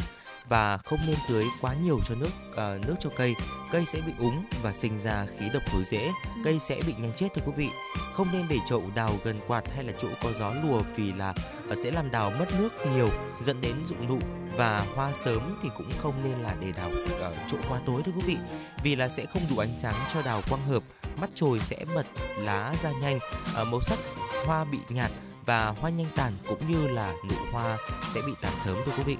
và 0.48 0.78
không 0.78 0.98
nên 1.06 1.16
tưới 1.28 1.44
quá 1.60 1.74
nhiều 1.74 2.00
cho 2.08 2.14
nước 2.14 2.30
uh, 2.50 2.86
nước 2.86 2.94
cho 3.00 3.10
cây. 3.16 3.34
Cây 3.72 3.84
sẽ 3.86 4.00
bị 4.00 4.12
úng 4.18 4.44
và 4.62 4.72
sinh 4.72 4.98
ra 4.98 5.26
khí 5.38 5.48
độc 5.52 5.62
thối 5.66 5.84
rễ 5.84 6.12
cây 6.44 6.58
sẽ 6.58 6.80
bị 6.86 6.94
nhanh 6.98 7.12
chết 7.16 7.28
thưa 7.34 7.42
quý 7.46 7.52
vị. 7.56 7.68
Không 8.14 8.28
nên 8.32 8.46
để 8.48 8.58
chậu 8.68 8.82
đào 8.94 9.10
gần 9.24 9.38
quạt 9.46 9.62
hay 9.74 9.84
là 9.84 9.92
chỗ 10.02 10.08
có 10.22 10.32
gió 10.32 10.52
lùa 10.64 10.82
vì 10.96 11.12
là 11.12 11.34
uh, 11.72 11.78
sẽ 11.78 11.90
làm 11.90 12.10
đào 12.10 12.30
mất 12.38 12.46
nước 12.58 12.68
nhiều 12.94 13.10
dẫn 13.40 13.60
đến 13.60 13.74
rụng 13.84 14.08
nụ. 14.08 14.18
Và 14.56 14.86
hoa 14.94 15.12
sớm 15.12 15.58
thì 15.62 15.68
cũng 15.76 15.90
không 15.98 16.14
nên 16.24 16.42
là 16.42 16.54
để 16.60 16.72
đào 16.72 16.90
ở 17.20 17.30
uh, 17.30 17.36
chỗ 17.48 17.58
quá 17.68 17.80
tối 17.86 18.02
thưa 18.04 18.12
quý 18.12 18.22
vị 18.26 18.36
vì 18.82 18.96
là 18.96 19.08
sẽ 19.08 19.26
không 19.26 19.42
đủ 19.50 19.58
ánh 19.58 19.76
sáng 19.76 19.94
cho 20.14 20.22
đào 20.22 20.42
quang 20.48 20.62
hợp. 20.62 20.82
Mắt 21.20 21.30
chồi 21.34 21.60
sẽ 21.60 21.84
bật 21.94 22.06
lá 22.36 22.74
ra 22.82 22.90
nhanh 23.00 23.16
uh, 23.16 23.68
màu 23.68 23.80
sắc 23.80 23.98
hoa 24.46 24.64
bị 24.64 24.78
nhạt 24.88 25.10
và 25.46 25.74
hoa 25.80 25.90
nhanh 25.90 26.06
tàn 26.16 26.32
cũng 26.48 26.70
như 26.72 26.88
là 26.88 27.14
nụ 27.28 27.36
hoa 27.52 27.76
sẽ 28.14 28.20
bị 28.26 28.32
tàn 28.40 28.52
sớm 28.64 28.76
thưa 28.86 28.92
quý 28.96 29.02
vị 29.02 29.16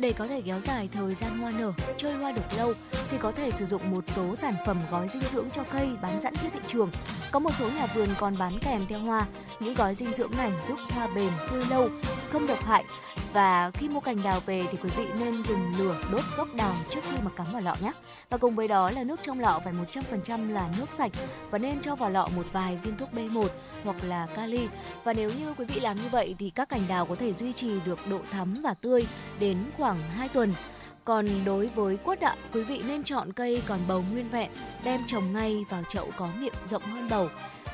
để 0.00 0.12
có 0.12 0.26
thể 0.26 0.40
kéo 0.40 0.60
dài 0.60 0.88
thời 0.92 1.14
gian 1.14 1.38
hoa 1.38 1.52
nở, 1.58 1.72
chơi 1.96 2.12
hoa 2.12 2.32
được 2.32 2.56
lâu 2.56 2.74
thì 3.10 3.18
có 3.20 3.32
thể 3.32 3.50
sử 3.50 3.64
dụng 3.66 3.90
một 3.90 4.04
số 4.08 4.36
sản 4.36 4.54
phẩm 4.66 4.80
gói 4.90 5.08
dinh 5.08 5.22
dưỡng 5.32 5.48
cho 5.54 5.64
cây 5.72 5.88
bán 6.02 6.20
sẵn 6.20 6.34
trên 6.42 6.50
thị 6.50 6.60
trường. 6.66 6.90
Có 7.32 7.38
một 7.38 7.54
số 7.54 7.70
nhà 7.76 7.86
vườn 7.86 8.08
còn 8.18 8.38
bán 8.38 8.52
kèm 8.60 8.86
theo 8.88 8.98
hoa. 8.98 9.26
Những 9.60 9.74
gói 9.74 9.94
dinh 9.94 10.12
dưỡng 10.12 10.30
này 10.36 10.52
giúp 10.68 10.78
hoa 10.90 11.06
bền, 11.14 11.30
tươi 11.50 11.64
lâu, 11.70 11.88
không 12.32 12.46
độc 12.46 12.64
hại. 12.64 12.84
Và 13.32 13.70
khi 13.70 13.88
mua 13.88 14.00
cành 14.00 14.22
đào 14.24 14.40
về 14.46 14.64
thì 14.70 14.78
quý 14.82 14.90
vị 14.96 15.06
nên 15.18 15.42
dùng 15.42 15.72
lửa 15.78 15.96
đốt 16.12 16.24
gốc 16.36 16.48
đào 16.54 16.74
trước 16.90 17.00
khi 17.10 17.16
mà 17.24 17.30
cắm 17.36 17.46
vào 17.52 17.62
lọ 17.62 17.76
nhé. 17.82 17.92
Và 18.30 18.38
cùng 18.38 18.54
với 18.54 18.68
đó 18.68 18.90
là 18.90 19.04
nước 19.04 19.20
trong 19.22 19.40
lọ 19.40 19.60
phải 19.64 19.72
100% 19.72 20.52
là 20.52 20.68
nước 20.78 20.92
sạch 20.92 21.12
và 21.50 21.58
nên 21.58 21.80
cho 21.80 21.94
vào 21.94 22.10
lọ 22.10 22.28
một 22.36 22.46
vài 22.52 22.76
viên 22.76 22.96
thuốc 22.96 23.08
B1 23.12 23.48
hoặc 23.84 23.96
là 24.04 24.26
kali. 24.36 24.68
Và 25.04 25.12
nếu 25.12 25.30
như 25.38 25.54
quý 25.58 25.64
vị 25.64 25.80
làm 25.80 25.96
như 25.96 26.08
vậy 26.10 26.34
thì 26.38 26.50
các 26.50 26.68
cành 26.68 26.88
đào 26.88 27.06
có 27.06 27.14
thể 27.14 27.32
duy 27.32 27.52
trì 27.52 27.80
được 27.84 27.98
độ 28.10 28.20
thắm 28.30 28.54
và 28.62 28.74
tươi 28.74 29.06
đến 29.40 29.58
khoảng 29.76 29.98
2 30.16 30.28
tuần. 30.28 30.52
Còn 31.04 31.28
đối 31.44 31.66
với 31.66 31.96
quất 31.96 32.20
ạ, 32.20 32.34
quý 32.52 32.62
vị 32.62 32.82
nên 32.86 33.02
chọn 33.02 33.32
cây 33.32 33.62
còn 33.66 33.78
bầu 33.88 34.04
nguyên 34.12 34.28
vẹn, 34.28 34.50
đem 34.84 35.00
trồng 35.06 35.32
ngay 35.32 35.64
vào 35.70 35.82
chậu 35.88 36.10
có 36.16 36.28
miệng 36.40 36.54
rộng 36.66 36.82
hơn 36.82 37.08
bầu. 37.10 37.28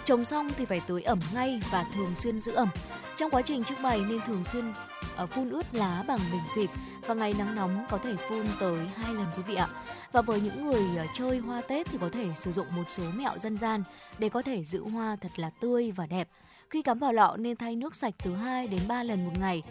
Trồng 0.05 0.25
xong 0.25 0.49
thì 0.57 0.65
phải 0.65 0.81
tưới 0.87 1.03
ẩm 1.03 1.21
ngay 1.35 1.61
và 1.71 1.85
thường 1.95 2.15
xuyên 2.17 2.41
giữ 2.41 2.53
ẩm. 2.53 2.69
Trong 3.17 3.31
quá 3.31 3.43
trình 3.43 3.65
trưng 3.65 3.83
bày 3.83 4.01
nên 4.09 4.21
thường 4.21 4.45
xuyên 4.45 4.73
à, 5.17 5.27
phun 5.27 5.51
ướt 5.51 5.67
lá 5.73 6.05
bằng 6.07 6.19
bình 6.33 6.41
xịt 6.55 6.71
và 7.07 7.15
ngày 7.15 7.35
nắng 7.39 7.55
nóng 7.55 7.87
có 7.91 7.99
thể 7.99 8.17
phun 8.29 8.47
tới 8.61 8.79
hai 8.97 9.15
lần 9.15 9.27
quý 9.37 9.43
vị 9.47 9.55
ạ. 9.55 9.69
Và 10.13 10.23
với 10.23 10.41
những 10.41 10.67
người 10.67 10.99
à, 10.99 11.07
chơi 11.15 11.39
hoa 11.39 11.61
Tết 11.61 11.87
thì 11.91 11.99
có 12.01 12.09
thể 12.13 12.29
sử 12.37 12.53
dụng 12.53 12.67
một 12.77 12.83
số 12.89 13.03
mẹo 13.15 13.39
dân 13.39 13.59
gian 13.59 13.83
để 14.19 14.29
có 14.29 14.43
thể 14.43 14.65
giữ 14.65 14.85
hoa 14.89 15.17
thật 15.21 15.31
là 15.37 15.51
tươi 15.61 15.93
và 15.93 16.07
đẹp. 16.07 16.29
Khi 16.71 16.83
cắm 16.83 16.99
vào 16.99 17.13
lọ 17.13 17.37
nên 17.39 17.57
thay 17.57 17.77
nước 17.77 17.95
sạch 17.95 18.15
từ 18.25 18.35
2 18.35 18.67
đến 18.67 18.81
3 18.89 19.03
lần 19.03 19.25
một 19.25 19.33
ngày 19.41 19.63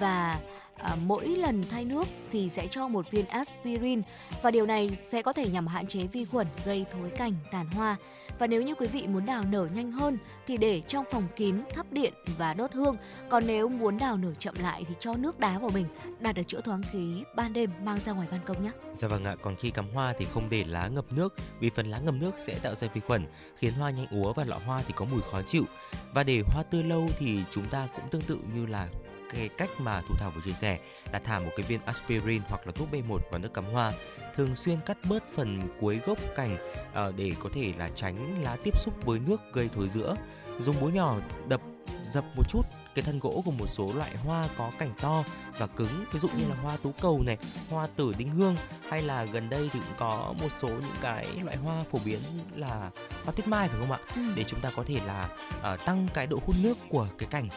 và 0.00 0.40
à, 0.78 0.96
mỗi 1.06 1.26
lần 1.28 1.64
thay 1.70 1.84
nước 1.84 2.04
thì 2.30 2.48
sẽ 2.48 2.66
cho 2.66 2.88
một 2.88 3.10
viên 3.10 3.26
aspirin 3.26 4.02
và 4.42 4.50
điều 4.50 4.66
này 4.66 4.90
sẽ 5.00 5.22
có 5.22 5.32
thể 5.32 5.48
nhằm 5.48 5.66
hạn 5.66 5.86
chế 5.86 6.00
vi 6.00 6.24
khuẩn 6.24 6.46
gây 6.64 6.84
thối 6.92 7.10
cành 7.18 7.32
tàn 7.52 7.66
hoa 7.70 7.96
và 8.38 8.46
nếu 8.46 8.62
như 8.62 8.74
quý 8.74 8.86
vị 8.86 9.06
muốn 9.06 9.26
đào 9.26 9.44
nở 9.44 9.68
nhanh 9.74 9.92
hơn 9.92 10.18
thì 10.46 10.56
để 10.56 10.80
trong 10.80 11.04
phòng 11.10 11.24
kín 11.36 11.56
thắp 11.74 11.86
điện 11.92 12.12
và 12.38 12.54
đốt 12.54 12.72
hương. 12.72 12.96
Còn 13.28 13.46
nếu 13.46 13.68
muốn 13.68 13.98
đào 13.98 14.16
nở 14.16 14.34
chậm 14.38 14.54
lại 14.60 14.84
thì 14.88 14.94
cho 15.00 15.14
nước 15.14 15.40
đá 15.40 15.58
vào 15.58 15.70
bình 15.70 15.86
đặt 16.20 16.36
ở 16.36 16.42
chỗ 16.42 16.60
thoáng 16.60 16.82
khí 16.92 17.24
ban 17.36 17.52
đêm 17.52 17.70
mang 17.82 17.98
ra 17.98 18.12
ngoài 18.12 18.28
ban 18.30 18.40
công 18.46 18.64
nhé. 18.64 18.70
Dạ 18.94 19.08
vâng 19.08 19.24
ạ, 19.24 19.36
còn 19.42 19.56
khi 19.56 19.70
cắm 19.70 19.90
hoa 19.90 20.14
thì 20.18 20.24
không 20.24 20.50
để 20.50 20.64
lá 20.64 20.88
ngập 20.88 21.12
nước 21.12 21.34
vì 21.60 21.70
phần 21.70 21.86
lá 21.90 21.98
ngập 21.98 22.14
nước 22.14 22.34
sẽ 22.38 22.58
tạo 22.62 22.74
ra 22.74 22.88
vi 22.94 23.00
khuẩn 23.00 23.26
khiến 23.56 23.72
hoa 23.72 23.90
nhanh 23.90 24.06
úa 24.10 24.32
và 24.32 24.44
lọ 24.44 24.58
hoa 24.66 24.82
thì 24.86 24.92
có 24.96 25.04
mùi 25.04 25.20
khó 25.30 25.42
chịu. 25.42 25.64
Và 26.12 26.22
để 26.22 26.42
hoa 26.46 26.62
tươi 26.62 26.82
lâu 26.82 27.08
thì 27.18 27.40
chúng 27.50 27.66
ta 27.70 27.88
cũng 27.94 28.08
tương 28.10 28.22
tự 28.22 28.38
như 28.54 28.66
là 28.66 28.88
cái 29.32 29.48
cách 29.48 29.70
mà 29.78 30.00
Thu 30.08 30.14
Thảo 30.18 30.30
vừa 30.34 30.40
chia 30.40 30.52
sẻ 30.52 30.78
là 31.12 31.18
thả 31.18 31.40
một 31.40 31.50
cái 31.56 31.66
viên 31.66 31.80
aspirin 31.84 32.42
hoặc 32.48 32.66
là 32.66 32.72
thuốc 32.72 32.88
B1 32.92 33.18
vào 33.30 33.38
nước 33.38 33.54
cắm 33.54 33.64
hoa 33.64 33.92
thường 34.38 34.56
xuyên 34.56 34.78
cắt 34.86 34.98
bớt 35.08 35.22
phần 35.32 35.60
cuối 35.80 36.00
gốc 36.06 36.18
cành 36.36 36.56
ờ, 36.94 37.12
để 37.16 37.32
có 37.42 37.50
thể 37.54 37.72
là 37.78 37.90
tránh 37.94 38.42
lá 38.42 38.56
tiếp 38.64 38.78
xúc 38.78 38.94
với 39.04 39.20
nước 39.26 39.40
gây 39.52 39.68
thối 39.74 39.88
rữa 39.88 40.16
dùng 40.60 40.76
búa 40.80 40.88
nhỏ 40.88 41.16
đập, 41.48 41.60
dập 42.06 42.24
một 42.36 42.42
chút 42.48 42.62
cái 42.94 43.02
thân 43.02 43.18
gỗ 43.18 43.42
của 43.44 43.50
một 43.50 43.66
số 43.66 43.92
loại 43.92 44.16
hoa 44.24 44.48
có 44.58 44.70
cành 44.78 44.92
to 45.00 45.24
và 45.58 45.66
cứng 45.66 46.04
ví 46.12 46.18
dụ 46.18 46.28
như 46.28 46.44
là 46.48 46.54
hoa 46.62 46.76
tú 46.82 46.92
cầu 47.00 47.22
này 47.22 47.36
hoa 47.70 47.86
tử 47.96 48.12
đinh 48.18 48.30
hương 48.30 48.56
hay 48.88 49.02
là 49.02 49.24
gần 49.24 49.50
đây 49.50 49.70
thì 49.72 49.80
cũng 49.80 49.96
có 49.98 50.34
một 50.40 50.48
số 50.58 50.68
những 50.68 50.96
cái 51.02 51.26
loại 51.44 51.56
hoa 51.56 51.84
phổ 51.90 51.98
biến 52.04 52.18
là 52.56 52.90
hoa 53.24 53.32
tuyết 53.36 53.48
mai 53.48 53.68
phải 53.68 53.80
không 53.80 53.92
ạ? 53.92 53.98
Ừ. 54.14 54.22
để 54.36 54.44
chúng 54.44 54.60
ta 54.60 54.70
có 54.76 54.84
thể 54.86 55.00
là 55.06 55.28
uh, 55.74 55.84
tăng 55.84 56.08
cái 56.14 56.26
độ 56.26 56.38
hút 56.46 56.56
nước 56.62 56.78
của 56.88 57.06
cái 57.18 57.28
cành 57.30 57.48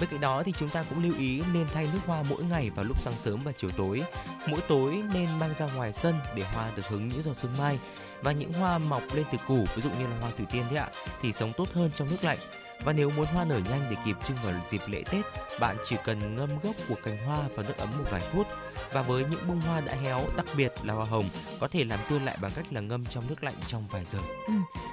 bên 0.00 0.10
cạnh 0.10 0.20
đó 0.20 0.42
thì 0.42 0.52
chúng 0.58 0.68
ta 0.68 0.84
cũng 0.90 1.02
lưu 1.02 1.12
ý 1.18 1.42
nên 1.54 1.66
thay 1.74 1.88
nước 1.92 1.98
hoa 2.06 2.22
mỗi 2.28 2.44
ngày 2.44 2.70
vào 2.70 2.84
lúc 2.84 3.00
sáng 3.00 3.14
sớm 3.18 3.40
và 3.44 3.52
chiều 3.56 3.70
tối. 3.76 4.02
Mỗi 4.46 4.60
tối 4.68 5.02
nên 5.14 5.38
mang 5.38 5.54
ra 5.54 5.66
ngoài 5.74 5.92
sân 5.92 6.14
để 6.34 6.42
hoa 6.42 6.70
được 6.76 6.88
hứng 6.88 7.08
những 7.08 7.22
giọt 7.22 7.34
sương 7.34 7.54
mai. 7.58 7.78
Và 8.22 8.32
những 8.32 8.52
hoa 8.52 8.78
mọc 8.78 9.02
lên 9.14 9.24
từ 9.32 9.38
củ 9.46 9.64
ví 9.74 9.82
dụ 9.82 9.90
như 9.98 10.06
là 10.06 10.18
hoa 10.20 10.30
thủy 10.36 10.46
tiên 10.52 10.64
thế 10.70 10.76
ạ 10.76 10.88
thì 11.22 11.32
sống 11.32 11.52
tốt 11.56 11.68
hơn 11.72 11.90
trong 11.94 12.10
nước 12.10 12.24
lạnh 12.24 12.38
và 12.84 12.92
nếu 12.92 13.10
muốn 13.16 13.26
hoa 13.26 13.44
nở 13.44 13.60
nhanh 13.70 13.80
để 13.90 13.96
kịp 14.04 14.16
trưng 14.24 14.36
vào 14.44 14.54
dịp 14.66 14.80
lễ 14.86 15.02
Tết, 15.10 15.24
bạn 15.60 15.76
chỉ 15.84 15.96
cần 16.04 16.36
ngâm 16.36 16.48
gốc 16.62 16.76
của 16.88 16.94
cành 17.04 17.26
hoa 17.26 17.38
vào 17.54 17.64
nước 17.68 17.76
ấm 17.76 17.88
một 17.98 18.04
vài 18.10 18.20
phút. 18.20 18.46
Và 18.92 19.02
với 19.02 19.24
những 19.30 19.40
bông 19.48 19.60
hoa 19.60 19.80
đã 19.80 19.94
héo, 19.94 20.20
đặc 20.36 20.46
biệt 20.56 20.72
là 20.82 20.94
hoa 20.94 21.04
hồng, 21.04 21.24
có 21.60 21.68
thể 21.68 21.84
làm 21.84 21.98
tươi 22.10 22.20
lại 22.20 22.38
bằng 22.42 22.50
cách 22.56 22.66
là 22.70 22.80
ngâm 22.80 23.04
trong 23.04 23.24
nước 23.28 23.44
lạnh 23.44 23.54
trong 23.66 23.84
vài 23.90 24.04
giờ. 24.10 24.18
Ừ, 24.46 24.52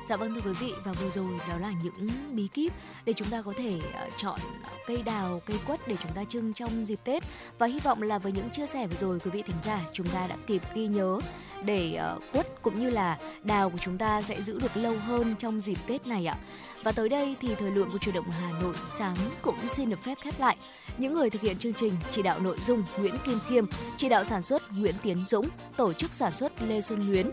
dạ 0.09 0.17
vâng 0.17 0.35
thưa 0.35 0.41
quý 0.41 0.53
vị 0.59 0.73
và 0.83 0.93
vừa 0.93 1.09
rồi 1.09 1.39
đó 1.49 1.57
là 1.57 1.71
những 1.83 2.09
bí 2.31 2.47
kíp 2.47 2.73
để 3.05 3.13
chúng 3.13 3.29
ta 3.29 3.41
có 3.41 3.53
thể 3.57 3.79
ờ, 3.93 4.09
chọn 4.17 4.39
cây 4.87 5.03
đào, 5.05 5.41
cây 5.45 5.57
quất 5.67 5.87
để 5.87 5.95
chúng 6.03 6.11
ta 6.11 6.23
trưng 6.23 6.53
trong 6.53 6.85
dịp 6.85 6.99
Tết 7.03 7.23
và 7.57 7.67
hy 7.67 7.79
vọng 7.79 8.01
là 8.01 8.19
với 8.19 8.31
những 8.31 8.49
chia 8.49 8.65
sẻ 8.65 8.87
vừa 8.87 8.95
rồi 8.95 9.19
quý 9.19 9.31
vị 9.31 9.41
thính 9.41 9.61
giả 9.63 9.81
chúng 9.93 10.07
ta 10.07 10.27
đã 10.27 10.35
kịp 10.47 10.61
ghi 10.75 10.87
nhớ 10.87 11.19
để 11.63 11.93
ờ, 11.93 12.19
quất 12.33 12.61
cũng 12.61 12.79
như 12.79 12.89
là 12.89 13.17
đào 13.43 13.69
của 13.69 13.77
chúng 13.81 13.97
ta 13.97 14.21
sẽ 14.21 14.41
giữ 14.41 14.59
được 14.59 14.77
lâu 14.77 14.97
hơn 14.97 15.35
trong 15.39 15.59
dịp 15.59 15.77
Tết 15.87 16.07
này 16.07 16.25
ạ. 16.25 16.37
Và 16.83 16.91
tới 16.91 17.09
đây 17.09 17.35
thì 17.41 17.55
thời 17.55 17.71
lượng 17.71 17.89
của 17.91 17.97
truyền 17.97 18.15
động 18.15 18.29
Hà 18.29 18.59
Nội 18.61 18.75
sáng 18.97 19.15
cũng 19.41 19.55
xin 19.69 19.89
được 19.89 19.99
phép 20.03 20.17
khép 20.21 20.33
lại. 20.39 20.57
Những 20.97 21.13
người 21.13 21.29
thực 21.29 21.41
hiện 21.41 21.57
chương 21.57 21.73
trình 21.73 21.93
chỉ 22.09 22.21
đạo 22.21 22.39
nội 22.39 22.57
dung 22.61 22.83
Nguyễn 22.99 23.15
Kim 23.25 23.39
Khiêm, 23.49 23.65
chỉ 23.97 24.09
đạo 24.09 24.23
sản 24.23 24.41
xuất 24.41 24.61
Nguyễn 24.77 24.95
Tiến 25.03 25.25
Dũng, 25.25 25.49
tổ 25.77 25.93
chức 25.93 26.13
sản 26.13 26.35
xuất 26.35 26.61
Lê 26.61 26.81
Xuân 26.81 27.11
Luyến, 27.11 27.29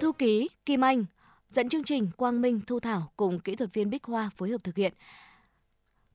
thư 0.00 0.12
ký 0.12 0.48
Kim 0.66 0.84
Anh, 0.84 1.04
dẫn 1.50 1.68
chương 1.68 1.84
trình 1.84 2.10
Quang 2.16 2.42
Minh 2.42 2.60
Thu 2.66 2.80
Thảo 2.80 3.12
cùng 3.16 3.40
kỹ 3.40 3.56
thuật 3.56 3.74
viên 3.74 3.90
Bích 3.90 4.04
Hoa 4.04 4.30
phối 4.36 4.50
hợp 4.50 4.64
thực 4.64 4.76
hiện. 4.76 4.92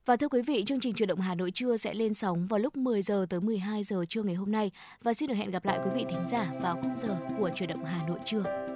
Và 0.06 0.18
thưa 0.18 0.28
quý 0.28 0.42
vị, 0.42 0.64
chương 0.66 0.80
trình 0.80 0.94
chuyển 0.94 1.10
động 1.10 1.22
Hà 1.22 1.36
Nội 1.36 1.52
trưa 1.52 1.78
sẽ 1.78 1.94
lên 1.94 2.14
sóng 2.14 2.48
vào 2.48 2.60
lúc 2.60 2.78
10 2.78 3.02
giờ 3.02 3.26
tới 3.30 3.40
12 3.40 3.84
giờ 3.84 4.06
trưa 4.10 4.24
ngày 4.24 4.36
hôm 4.36 4.52
nay 4.52 4.72
và 5.02 5.14
xin 5.14 5.30
được 5.30 5.36
hẹn 5.36 5.52
gặp 5.52 5.66
lại 5.66 5.80
quý 5.84 5.92
vị 5.96 6.06
thính 6.10 6.28
giả 6.28 6.52
vào 6.62 6.76
khung 6.82 6.98
giờ 6.98 7.18
của 7.38 7.50
chuyển 7.56 7.70
động 7.70 7.86
Hà 7.86 8.08
Nội 8.08 8.20
trưa. 8.26 8.75